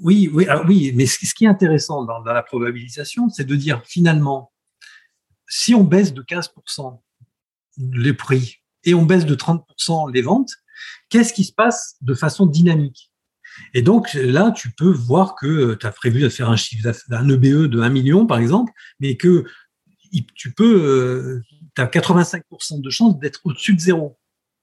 Oui, 0.00 0.30
oui, 0.32 0.46
oui, 0.66 0.92
mais 0.94 1.06
ce, 1.06 1.34
qui 1.34 1.44
est 1.44 1.48
intéressant 1.48 2.04
dans, 2.04 2.22
la 2.22 2.42
probabilisation, 2.42 3.28
c'est 3.28 3.44
de 3.44 3.56
dire 3.56 3.82
finalement, 3.84 4.52
si 5.48 5.74
on 5.74 5.84
baisse 5.84 6.14
de 6.14 6.22
15% 6.22 6.98
les 7.78 8.14
prix 8.14 8.62
et 8.84 8.94
on 8.94 9.04
baisse 9.04 9.26
de 9.26 9.34
30% 9.34 10.12
les 10.12 10.22
ventes, 10.22 10.52
qu'est-ce 11.10 11.32
qui 11.34 11.44
se 11.44 11.52
passe 11.52 11.96
de 12.00 12.14
façon 12.14 12.46
dynamique? 12.46 13.12
Et 13.74 13.82
donc 13.82 14.14
là, 14.14 14.50
tu 14.50 14.70
peux 14.70 14.90
voir 14.90 15.34
que 15.34 15.74
tu 15.74 15.86
as 15.86 15.92
prévu 15.92 16.20
de 16.20 16.28
faire 16.28 16.50
un 16.50 16.56
chiffre 16.56 16.86
EBE 16.86 17.66
de 17.66 17.80
1 17.80 17.88
million, 17.90 18.26
par 18.26 18.38
exemple, 18.38 18.72
mais 19.00 19.16
que 19.16 19.44
tu 20.34 20.52
peux, 20.52 21.42
tu 21.74 21.82
as 21.82 21.86
85% 21.86 22.80
de 22.80 22.90
chances 22.90 23.18
d'être 23.18 23.40
au-dessus 23.44 23.74
de 23.74 23.80
zéro. 23.80 24.18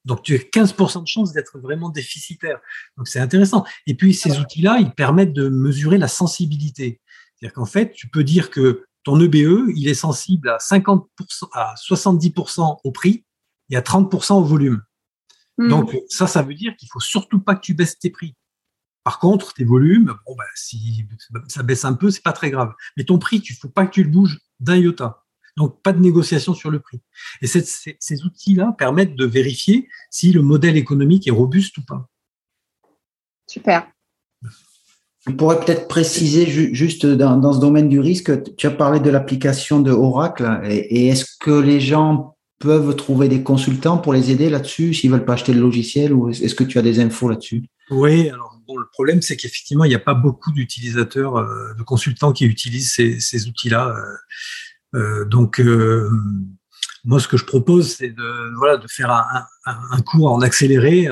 Donc, 0.06 0.22
tu 0.24 0.36
as 0.36 0.40
15% 0.40 1.02
de 1.02 1.08
chances 1.08 1.32
d'être 1.32 1.60
vraiment 1.60 1.90
déficitaire. 1.90 2.60
Donc, 2.98 3.08
c'est 3.08 3.20
intéressant. 3.20 3.64
Et 3.88 3.96
puis, 3.96 4.14
ces 4.14 4.40
outils-là, 4.40 4.80
ils 4.80 4.92
permettent 4.92 5.34
de 5.34 5.48
mesurer 5.48 5.98
la 5.98 6.10
sensibilité. 6.10 7.00
C'est-à-dire 7.36 7.54
qu'en 7.54 7.66
fait, 7.66 7.94
tu 7.94 8.10
peux 8.10 8.24
dire 8.24 8.50
que 8.50 8.84
ton 9.04 9.20
EBE, 9.20 9.70
il 9.76 9.88
est 9.88 9.94
sensible 9.94 10.50
à 10.50 10.58
50%, 10.58 11.06
à 11.54 11.74
70% 11.76 12.80
au 12.84 12.92
prix 12.92 13.26
et 13.70 13.78
à 13.78 13.82
30% 13.82 14.34
au 14.34 14.44
volume. 14.44 14.82
Mmh. 15.58 15.70
Donc, 15.70 15.98
ça, 16.10 16.28
ça 16.28 16.42
veut 16.42 16.54
dire 16.54 16.76
qu'il 16.78 16.90
faut 16.92 17.00
surtout 17.00 17.40
pas 17.40 17.56
que 17.56 17.62
tu 17.62 17.74
baisses 17.74 17.98
tes 17.98 18.10
prix. 18.10 18.36
Par 19.04 19.20
contre, 19.20 19.54
tes 19.54 19.66
volumes, 19.66 20.14
bon, 20.26 20.36
bah, 20.38 20.46
si 20.56 21.06
ça 21.48 21.64
baisse 21.64 21.84
un 21.86 21.94
peu, 21.94 22.10
c'est 22.10 22.24
pas 22.24 22.32
très 22.32 22.52
grave. 22.52 22.74
Mais 22.96 23.04
ton 23.04 23.20
prix, 23.20 23.38
il 23.38 23.54
faut 23.54 23.70
pas 23.70 23.86
que 23.86 23.92
tu 23.92 24.04
le 24.04 24.10
bouges 24.10 24.40
d'un 24.60 24.78
iota. 24.78 25.24
Donc, 25.58 25.82
pas 25.84 25.94
de 25.94 26.00
négociation 26.00 26.54
sur 26.54 26.72
le 26.72 26.80
prix. 26.80 27.00
Et 27.42 27.48
ces, 27.48 28.24
outils-là 28.24 28.74
permettent 28.78 29.16
de 29.16 29.26
vérifier 29.26 29.88
si 30.10 30.32
le 30.32 30.42
modèle 30.42 30.78
économique 30.78 31.28
est 31.28 31.32
robuste 31.32 31.78
ou 31.78 31.84
pas. 31.86 32.10
Super. 33.48 33.88
On 35.28 35.34
pourrait 35.34 35.60
peut-être 35.60 35.88
préciser 35.88 36.46
juste 36.74 37.06
dans, 37.06 37.54
ce 37.54 37.60
domaine 37.60 37.88
du 37.88 38.00
risque, 38.00 38.56
tu 38.56 38.68
as 38.68 38.72
parlé 38.72 39.00
de 39.00 39.10
l'application 39.10 39.80
de 39.80 39.92
Oracle 39.92 40.60
et, 40.66 41.08
est-ce 41.08 41.26
que 41.40 41.52
les 41.52 41.80
gens 41.80 42.36
peuvent 42.60 42.94
trouver 42.96 43.30
des 43.30 43.42
consultants 43.42 43.98
pour 43.98 44.12
les 44.12 44.32
aider 44.32 44.50
là-dessus 44.50 44.94
s'ils 44.94 45.12
veulent 45.12 45.24
pas 45.24 45.34
acheter 45.34 45.54
le 45.54 45.62
logiciel 45.62 46.14
ou 46.14 46.30
est-ce 46.30 46.56
que 46.56 46.66
tu 46.66 46.78
as 46.78 46.82
des 46.82 47.00
infos 47.00 47.30
là-dessus? 47.30 47.64
Oui, 47.90 48.30
alors 48.30 48.53
le 48.68 48.88
problème, 48.92 49.22
c'est 49.22 49.38
qu'effectivement, 49.38 49.86
il 49.86 49.90
n'y 49.90 49.96
a 49.96 50.00
pas 50.00 50.14
beaucoup 50.14 50.52
d'utilisateurs, 50.52 51.38
euh, 51.38 51.74
de 51.74 51.84
consultants 51.84 52.34
qui 52.34 52.46
utilisent 52.46 52.94
ces, 52.94 53.48
outils-là. 53.48 53.96
Euh, 53.96 55.00
euh, 55.00 55.26
donc, 55.26 55.62
moi, 57.04 57.20
ce 57.20 57.28
que 57.28 57.38
je 57.38 57.46
propose, 57.46 57.96
c'est 57.96 58.10
de, 58.10 58.56
voilà, 58.58 58.78
de 58.78 58.88
faire 58.88 59.12
un, 59.66 60.02
cours 60.02 60.32
en 60.32 60.42
accéléré 60.42 61.10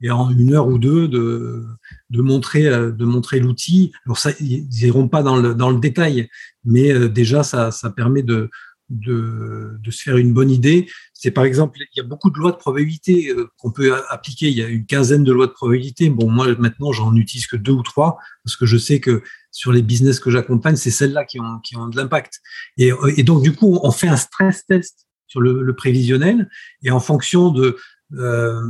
et 0.00 0.10
en 0.10 0.30
une 0.30 0.54
heure 0.54 0.68
ou 0.68 0.78
deux 0.78 1.08
de, 1.08 1.64
de 2.10 2.22
montrer, 2.22 2.64
de 2.64 3.04
montrer 3.04 3.40
l'outil. 3.40 3.92
Alors, 4.06 4.18
ils 4.40 4.66
n'iront 4.68 5.08
pas 5.08 5.22
dans 5.22 5.36
le, 5.36 5.54
dans 5.54 5.70
le 5.70 5.80
détail, 5.80 6.28
mais 6.64 7.08
déjà, 7.08 7.42
ça, 7.42 7.70
ça 7.70 7.90
permet 7.90 8.22
de, 8.22 8.50
de, 8.88 9.76
de, 9.80 9.90
se 9.90 10.02
faire 10.02 10.16
une 10.16 10.32
bonne 10.32 10.50
idée. 10.50 10.88
C'est 11.12 11.30
par 11.30 11.44
exemple, 11.44 11.78
il 11.80 11.98
y 11.98 12.00
a 12.00 12.04
beaucoup 12.04 12.30
de 12.30 12.38
lois 12.38 12.52
de 12.52 12.56
probabilité 12.56 13.30
euh, 13.30 13.48
qu'on 13.58 13.72
peut 13.72 13.94
appliquer. 14.10 14.48
Il 14.48 14.56
y 14.56 14.62
a 14.62 14.68
une 14.68 14.86
quinzaine 14.86 15.24
de 15.24 15.32
lois 15.32 15.46
de 15.46 15.52
probabilité. 15.52 16.08
Bon, 16.10 16.30
moi 16.30 16.46
maintenant, 16.58 16.92
j'en 16.92 17.14
utilise 17.16 17.46
que 17.46 17.56
deux 17.56 17.72
ou 17.72 17.82
trois 17.82 18.18
parce 18.44 18.56
que 18.56 18.66
je 18.66 18.76
sais 18.76 19.00
que 19.00 19.22
sur 19.50 19.72
les 19.72 19.82
business 19.82 20.20
que 20.20 20.30
j'accompagne, 20.30 20.76
c'est 20.76 20.90
celles-là 20.90 21.24
qui 21.24 21.40
ont, 21.40 21.58
qui 21.60 21.76
ont 21.76 21.88
de 21.88 21.96
l'impact. 21.96 22.40
Et, 22.76 22.90
et, 23.16 23.22
donc, 23.22 23.42
du 23.42 23.54
coup, 23.54 23.78
on 23.82 23.90
fait 23.90 24.08
un 24.08 24.16
stress 24.16 24.64
test 24.66 25.06
sur 25.26 25.40
le, 25.40 25.62
le 25.62 25.74
prévisionnel 25.74 26.48
et 26.82 26.90
en 26.90 27.00
fonction 27.00 27.50
de, 27.50 27.76
euh, 28.12 28.60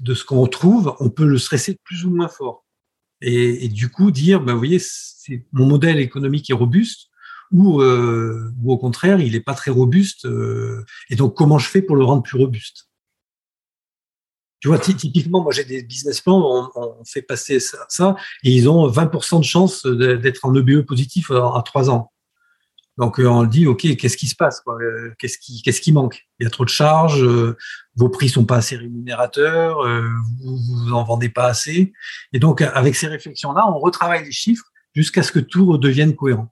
de 0.00 0.14
ce 0.14 0.24
qu'on 0.24 0.46
trouve, 0.46 0.94
on 0.98 1.10
peut 1.10 1.26
le 1.26 1.38
stresser 1.38 1.78
plus 1.84 2.04
ou 2.04 2.10
moins 2.10 2.28
fort. 2.28 2.64
Et, 3.20 3.64
et 3.64 3.68
du 3.68 3.88
coup, 3.88 4.10
dire, 4.10 4.40
ben, 4.40 4.52
vous 4.52 4.58
voyez, 4.58 4.80
mon 5.52 5.66
modèle 5.66 5.98
économique 5.98 6.50
est 6.50 6.54
robuste 6.54 7.08
ou, 7.52 7.80
euh, 7.80 8.52
ou 8.62 8.72
au 8.72 8.78
contraire, 8.78 9.20
il 9.20 9.32
n'est 9.32 9.40
pas 9.40 9.54
très 9.54 9.70
robuste. 9.70 10.26
Euh, 10.26 10.84
et 11.10 11.16
donc, 11.16 11.36
comment 11.36 11.58
je 11.58 11.68
fais 11.68 11.82
pour 11.82 11.96
le 11.96 12.04
rendre 12.04 12.22
plus 12.22 12.38
robuste? 12.38 12.88
Tu 14.60 14.68
vois, 14.68 14.78
typiquement, 14.78 15.42
moi 15.42 15.52
j'ai 15.52 15.64
des 15.64 15.82
business 15.82 16.20
plans, 16.22 16.70
on, 16.74 17.04
fait 17.04 17.22
passer 17.22 17.60
ça, 17.60 18.16
et 18.42 18.50
ils 18.50 18.68
ont 18.68 18.88
20% 18.88 19.38
de 19.38 19.44
chance 19.44 19.86
d'être 19.86 20.44
en 20.44 20.54
EBE 20.54 20.80
positif 20.80 21.30
à, 21.30 21.62
trois 21.64 21.90
ans. 21.90 22.10
Donc 22.96 23.18
on 23.18 23.44
dit 23.44 23.66
ok 23.66 23.94
qu'est-ce 23.98 24.16
qui 24.16 24.26
se 24.26 24.34
passe 24.34 24.62
euh, 24.66 25.12
Qu'est-ce 25.18 25.36
qui 25.36 25.62
qui 25.62 25.92
manque? 25.92 26.26
Il 26.40 26.44
y 26.44 26.46
a 26.46 26.50
trop 26.50 26.64
de 26.64 26.70
charges, 26.70 27.22
vos 27.96 28.08
prix 28.08 28.30
sont 28.30 28.46
pas 28.46 28.56
assez 28.56 28.76
rémunérateurs, 28.76 29.86
vous, 30.42 30.56
vous 30.56 30.92
en 30.94 31.04
vendez 31.04 31.28
pas 31.28 31.48
assez. 31.48 31.92
Et 32.32 32.38
donc 32.38 32.62
avec 32.62 32.96
ces 32.96 33.08
réflexions 33.08 33.52
là, 33.52 33.70
on 33.70 33.78
retravaille 33.78 34.24
les 34.24 34.32
chiffres 34.32 34.64
jusqu'à 34.94 35.22
ce 35.22 35.30
que 35.30 35.38
tout 35.38 35.66
redevienne 35.66 36.16
cohérent. 36.16 36.50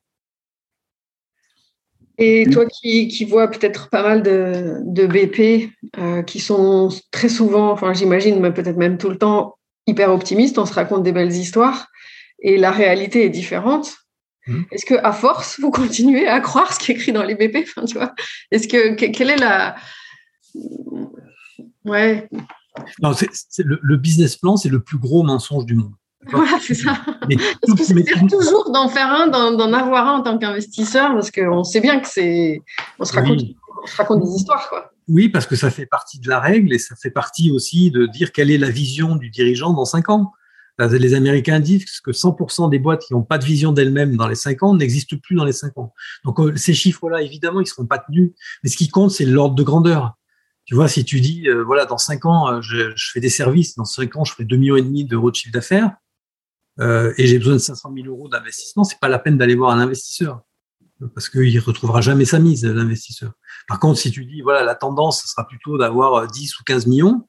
Et 2.18 2.46
toi 2.52 2.66
qui, 2.66 3.08
qui 3.08 3.24
vois 3.24 3.48
peut-être 3.48 3.90
pas 3.90 4.02
mal 4.02 4.22
de, 4.22 4.78
de 4.84 5.06
BP 5.06 5.70
euh, 5.98 6.22
qui 6.22 6.38
sont 6.38 6.88
très 7.10 7.28
souvent, 7.28 7.72
enfin 7.72 7.92
j'imagine, 7.92 8.38
mais 8.40 8.52
peut-être 8.52 8.76
même 8.76 8.98
tout 8.98 9.10
le 9.10 9.18
temps, 9.18 9.56
hyper 9.86 10.12
optimistes, 10.12 10.58
on 10.58 10.66
se 10.66 10.74
raconte 10.74 11.02
des 11.02 11.12
belles 11.12 11.32
histoires 11.32 11.88
et 12.40 12.56
la 12.56 12.70
réalité 12.70 13.24
est 13.24 13.30
différente. 13.30 13.96
Mmh. 14.46 14.62
Est-ce 14.70 14.86
que 14.86 14.94
à 14.94 15.12
force 15.12 15.58
vous 15.58 15.70
continuez 15.70 16.28
à 16.28 16.40
croire 16.40 16.72
ce 16.72 16.78
qui 16.78 16.92
est 16.92 16.94
écrit 16.94 17.12
dans 17.12 17.24
les 17.24 17.34
BP 17.34 17.66
enfin, 17.66 17.84
tu 17.84 17.94
vois 17.94 18.14
Est-ce 18.50 18.68
que, 18.68 18.94
quelle 18.94 19.30
est 19.30 19.36
la 19.36 19.74
ouais 21.84 22.28
non, 23.00 23.12
le, 23.58 23.96
business 23.96 24.36
plan, 24.36 24.56
c'est 24.56 24.68
le 24.68 24.82
plus 24.82 24.98
gros 24.98 25.22
mensonge 25.22 25.64
du 25.64 25.74
monde. 25.74 25.94
Voilà, 26.30 26.58
c'est 26.60 26.74
ça. 26.74 26.94
Parce 27.66 27.78
que 27.78 27.84
c'est 27.84 28.26
toujours 28.28 28.70
d'en 28.72 28.88
faire 28.88 29.10
un, 29.10 29.28
d'en 29.28 29.72
avoir 29.72 30.08
un 30.08 30.18
en 30.18 30.22
tant 30.22 30.38
qu'investisseur, 30.38 31.12
parce 31.14 31.30
qu'on 31.30 31.64
sait 31.64 31.80
bien 31.80 32.00
que 32.00 32.08
c'est. 32.08 32.60
On 32.98 33.04
se 33.04 33.12
raconte, 33.12 33.40
on 33.82 33.86
se 33.86 33.96
raconte 33.96 34.22
des 34.22 34.30
histoires, 34.30 34.68
quoi. 34.68 34.90
Oui, 35.08 35.28
parce 35.28 35.46
que 35.46 35.54
ça 35.54 35.70
fait 35.70 35.84
partie 35.84 36.18
de 36.18 36.28
la 36.28 36.40
règle 36.40 36.72
et 36.72 36.78
ça 36.78 36.96
fait 36.96 37.10
partie 37.10 37.50
aussi 37.50 37.90
de 37.90 38.06
dire 38.06 38.32
quelle 38.32 38.50
est 38.50 38.56
la 38.56 38.70
vision 38.70 39.16
du 39.16 39.28
dirigeant 39.28 39.74
dans 39.74 39.84
cinq 39.84 40.08
ans. 40.08 40.32
Les 40.78 41.14
Américains 41.14 41.60
disent 41.60 42.00
que 42.00 42.10
100% 42.10 42.68
des 42.68 42.80
boîtes 42.80 43.02
qui 43.06 43.12
n'ont 43.12 43.22
pas 43.22 43.38
de 43.38 43.44
vision 43.44 43.72
d'elles-mêmes 43.72 44.16
dans 44.16 44.26
les 44.26 44.34
5 44.34 44.62
ans 44.64 44.74
n'existent 44.74 45.16
plus 45.22 45.36
dans 45.36 45.44
les 45.44 45.52
5 45.52 45.78
ans. 45.78 45.94
Donc 46.24 46.40
euh, 46.40 46.56
ces 46.56 46.74
chiffres-là, 46.74 47.22
évidemment, 47.22 47.60
ils 47.60 47.64
ne 47.64 47.68
seront 47.68 47.86
pas 47.86 47.98
tenus. 47.98 48.32
Mais 48.62 48.70
ce 48.70 48.76
qui 48.76 48.88
compte, 48.88 49.12
c'est 49.12 49.24
l'ordre 49.24 49.54
de 49.54 49.62
grandeur. 49.62 50.14
Tu 50.64 50.74
vois, 50.74 50.88
si 50.88 51.04
tu 51.04 51.20
dis, 51.20 51.48
euh, 51.48 51.62
voilà, 51.62 51.84
dans 51.84 51.98
5 51.98 52.24
ans, 52.24 52.48
euh, 52.50 52.60
je, 52.60 52.92
fais 53.12 53.20
des 53.20 53.28
services, 53.28 53.76
dans 53.76 53.84
5 53.84 54.16
ans, 54.16 54.24
je 54.24 54.34
fais 54.34 54.44
2,5 54.44 54.56
millions 54.56 54.76
et 54.76 54.82
demi 54.82 55.04
d'euros 55.04 55.30
de 55.30 55.36
chiffre 55.36 55.52
d'affaires, 55.52 55.92
et 56.80 57.26
j'ai 57.26 57.38
besoin 57.38 57.54
de 57.54 57.58
500 57.58 57.92
000 57.94 58.08
euros 58.08 58.28
d'investissement, 58.28 58.84
c'est 58.84 58.98
pas 58.98 59.08
la 59.08 59.18
peine 59.18 59.38
d'aller 59.38 59.54
voir 59.54 59.70
un 59.70 59.80
investisseur. 59.80 60.42
Parce 61.14 61.28
qu'il 61.28 61.58
retrouvera 61.60 62.00
jamais 62.00 62.24
sa 62.24 62.38
mise, 62.38 62.64
l'investisseur. 62.64 63.32
Par 63.68 63.78
contre, 63.80 63.98
si 63.98 64.10
tu 64.10 64.24
dis, 64.24 64.42
voilà, 64.42 64.62
la 64.62 64.74
tendance, 64.74 65.22
ce 65.22 65.28
sera 65.28 65.46
plutôt 65.46 65.76
d'avoir 65.76 66.26
10 66.26 66.58
ou 66.60 66.64
15 66.64 66.86
millions, 66.86 67.26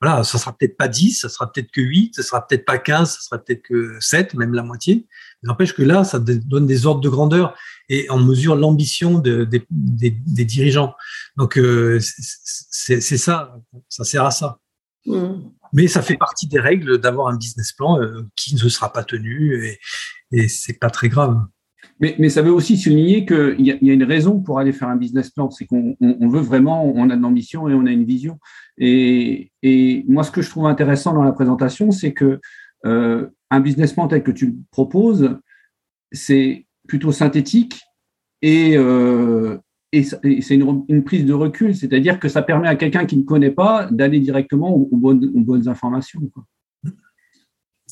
voilà, 0.00 0.24
ça 0.24 0.38
sera 0.38 0.52
peut-être 0.52 0.76
pas 0.76 0.88
10, 0.88 1.20
ça 1.20 1.28
sera 1.28 1.50
peut-être 1.50 1.70
que 1.70 1.80
8, 1.80 2.16
ça 2.16 2.22
sera 2.22 2.46
peut-être 2.46 2.64
pas 2.64 2.78
15, 2.78 3.10
ça 3.10 3.20
sera 3.20 3.38
peut-être 3.38 3.62
que 3.62 3.96
7, 4.00 4.34
même 4.34 4.52
la 4.52 4.62
moitié. 4.62 5.06
N'empêche 5.42 5.72
que 5.72 5.82
là, 5.82 6.04
ça 6.04 6.18
donne 6.18 6.66
des 6.66 6.84
ordres 6.84 7.00
de 7.00 7.08
grandeur 7.08 7.56
et 7.88 8.06
on 8.10 8.18
mesure 8.18 8.56
l'ambition 8.56 9.18
des, 9.18 9.46
dirigeants. 10.44 10.94
Donc, 11.36 11.56
euh, 11.56 12.00
c'est 12.00 13.00
ça, 13.00 13.56
ça 13.88 14.04
sert 14.04 14.24
à 14.24 14.30
ça. 14.30 14.58
Mmh. 15.06 15.34
Mais 15.74 15.86
ça 15.88 16.00
fait 16.00 16.16
partie 16.16 16.46
des 16.46 16.60
règles 16.60 16.98
d'avoir 16.98 17.28
un 17.28 17.36
business 17.36 17.72
plan 17.72 18.00
euh, 18.00 18.22
qui 18.36 18.54
ne 18.54 18.68
sera 18.68 18.92
pas 18.92 19.04
tenu 19.04 19.62
et, 19.62 19.78
et 20.32 20.48
c'est 20.48 20.78
pas 20.78 20.88
très 20.88 21.10
grave. 21.10 21.44
Mais, 22.00 22.28
ça 22.28 22.42
veut 22.42 22.52
aussi 22.52 22.76
souligner 22.76 23.24
qu'il 23.24 23.60
y, 23.60 23.70
a 23.70 23.92
une 23.92 24.02
raison 24.02 24.40
pour 24.40 24.58
aller 24.58 24.72
faire 24.72 24.88
un 24.88 24.96
business 24.96 25.30
plan, 25.30 25.50
c'est 25.50 25.64
qu'on 25.64 25.96
veut 26.00 26.40
vraiment, 26.40 26.84
on 26.84 27.08
a 27.08 27.16
de 27.16 27.22
l'ambition 27.22 27.68
et 27.68 27.74
on 27.74 27.86
a 27.86 27.90
une 27.90 28.04
vision. 28.04 28.38
Et, 28.78 29.52
moi, 30.08 30.24
ce 30.24 30.30
que 30.30 30.42
je 30.42 30.50
trouve 30.50 30.66
intéressant 30.66 31.14
dans 31.14 31.22
la 31.22 31.32
présentation, 31.32 31.92
c'est 31.92 32.12
que 32.12 32.40
euh, 32.84 33.28
un 33.50 33.60
business 33.60 33.92
plan 33.92 34.08
tel 34.08 34.22
que 34.22 34.32
tu 34.32 34.46
le 34.46 34.54
proposes, 34.70 35.38
c'est 36.10 36.66
plutôt 36.88 37.12
synthétique 37.12 37.80
et, 38.42 38.76
euh, 38.76 39.58
c'est 40.02 40.54
une, 40.54 41.04
prise 41.04 41.24
de 41.24 41.32
recul, 41.32 41.74
c'est-à-dire 41.74 42.18
que 42.18 42.28
ça 42.28 42.42
permet 42.42 42.68
à 42.68 42.74
quelqu'un 42.74 43.06
qui 43.06 43.16
ne 43.16 43.22
connaît 43.22 43.50
pas 43.50 43.88
d'aller 43.90 44.18
directement 44.18 44.74
aux, 44.74 44.96
bonnes, 44.96 45.30
aux 45.34 45.40
bonnes, 45.40 45.68
informations. 45.68 46.20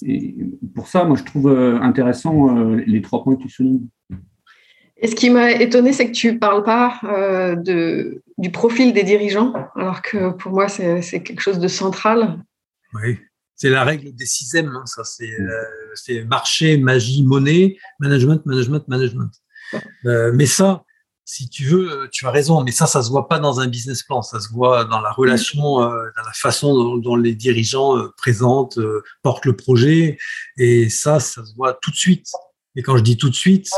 Et 0.05 0.34
pour 0.74 0.88
ça, 0.88 1.05
moi, 1.05 1.16
je 1.16 1.24
trouve 1.24 1.48
euh, 1.48 1.78
intéressant 1.80 2.57
euh, 2.57 2.82
les 2.86 3.03
trois 3.03 3.22
points 3.22 3.36
que 3.36 3.42
tu 3.42 3.48
soulignes. 3.48 3.86
Et 4.96 5.09
ce 5.09 5.14
qui 5.14 5.30
m'a 5.30 5.53
étonné, 5.53 5.92
c'est 5.92 6.07
que 6.07 6.12
tu 6.12 6.32
ne 6.32 6.38
parles 6.38 6.62
pas 6.62 6.98
euh, 7.05 7.57
de, 7.57 8.22
du 8.38 8.50
profil 8.50 8.92
des 8.92 9.03
dirigeants, 9.03 9.53
alors 9.76 10.00
que 10.00 10.30
pour 10.30 10.53
moi, 10.53 10.68
c'est 10.68 11.22
quelque 11.22 11.40
chose 11.40 11.59
de 11.59 11.68
central. 11.68 12.42
Oui, 12.94 13.18
c'est 13.57 13.68
la 13.68 13.84
règle 13.84 14.14
des 14.14 14.26
6 14.26 14.55
M, 14.55 14.72
hein, 14.74 14.86
ça. 14.86 15.03
C'est 15.94 16.24
marché, 16.24 16.78
magie, 16.78 17.24
monnaie, 17.24 17.76
management, 17.98 18.46
management, 18.46 18.86
management. 18.86 19.30
mais 20.05 20.46
ça, 20.46 20.84
si 21.24 21.48
tu 21.48 21.64
veux, 21.64 22.08
tu 22.10 22.26
as 22.26 22.30
raison, 22.30 22.62
mais 22.64 22.72
ça, 22.72 22.86
ça 22.86 23.02
se 23.02 23.10
voit 23.10 23.28
pas 23.28 23.38
dans 23.38 23.60
un 23.60 23.68
business 23.68 24.02
plan, 24.02 24.22
ça 24.22 24.40
se 24.40 24.48
voit 24.48 24.84
dans 24.84 25.00
la 25.00 25.12
relation, 25.12 25.80
euh, 25.80 26.10
dans 26.16 26.22
la 26.24 26.32
façon 26.34 26.96
dont, 26.96 27.16
les 27.16 27.34
dirigeants 27.34 27.96
euh, 27.96 28.12
présentent, 28.16 28.78
euh, 28.78 29.02
portent 29.22 29.46
le 29.46 29.54
projet, 29.54 30.18
et 30.56 30.88
ça, 30.88 31.20
ça 31.20 31.44
se 31.44 31.54
voit 31.54 31.78
tout 31.80 31.90
de 31.90 31.96
suite. 31.96 32.26
Et 32.74 32.82
quand 32.82 32.96
je 32.96 33.02
dis 33.02 33.16
tout 33.16 33.28
de 33.28 33.34
suite, 33.34 33.68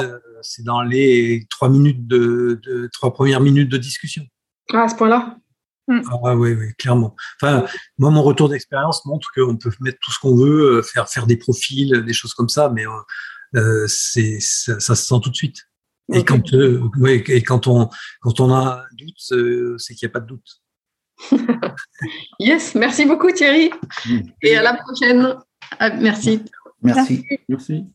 c'est 0.43 0.63
dans 0.63 0.81
les 0.81 1.47
trois 1.51 1.69
minutes 1.69 2.07
de, 2.07 2.61
trois 2.93 3.13
premières 3.13 3.41
minutes 3.41 3.69
de 3.69 3.77
discussion. 3.77 4.25
Ah, 4.73 4.85
à 4.85 4.89
ce 4.89 4.95
point-là? 4.95 5.37
Hmm. 5.89 6.01
Ah 6.11 6.35
oui, 6.37 6.53
oui, 6.53 6.73
clairement. 6.79 7.15
Enfin, 7.43 7.67
moi, 7.99 8.11
mon 8.11 8.23
retour 8.23 8.49
d'expérience 8.49 9.05
montre 9.05 9.29
qu'on 9.35 9.57
peut 9.57 9.73
mettre 9.81 9.99
tout 10.01 10.13
ce 10.13 10.19
qu'on 10.19 10.37
veut, 10.37 10.81
faire 10.81 11.09
faire 11.09 11.27
des 11.27 11.37
profils, 11.37 12.05
des 12.07 12.13
choses 12.13 12.35
comme 12.35 12.49
ça, 12.49 12.71
mais 12.71 12.85
c'est 13.89 14.39
ça, 14.41 14.79
ça 14.79 14.95
se 14.95 15.07
sent 15.07 15.21
tout 15.23 15.31
de 15.31 15.37
suite. 15.37 15.67
Et 16.13 16.25
quand, 16.25 16.53
euh, 16.53 16.91
et 17.07 17.43
quand 17.43 17.67
on 17.67 17.89
quand 18.21 18.41
on 18.41 18.53
a 18.53 18.83
un 18.83 18.95
doute, 18.97 19.17
euh, 19.33 19.77
c'est 19.79 19.95
qu'il 19.95 20.07
n'y 20.07 20.11
a 20.11 20.13
pas 20.13 20.21
de 20.21 20.27
doute. 20.27 20.61
yes, 22.39 22.75
merci 22.75 23.07
beaucoup 23.07 23.31
Thierry. 23.31 23.71
Mm. 24.07 24.21
Et 24.43 24.57
à 24.57 24.63
la 24.63 24.75
prochaine. 24.75 25.35
Ah, 25.79 25.91
merci. 25.91 26.43
Merci. 26.83 27.25
merci. 27.49 27.87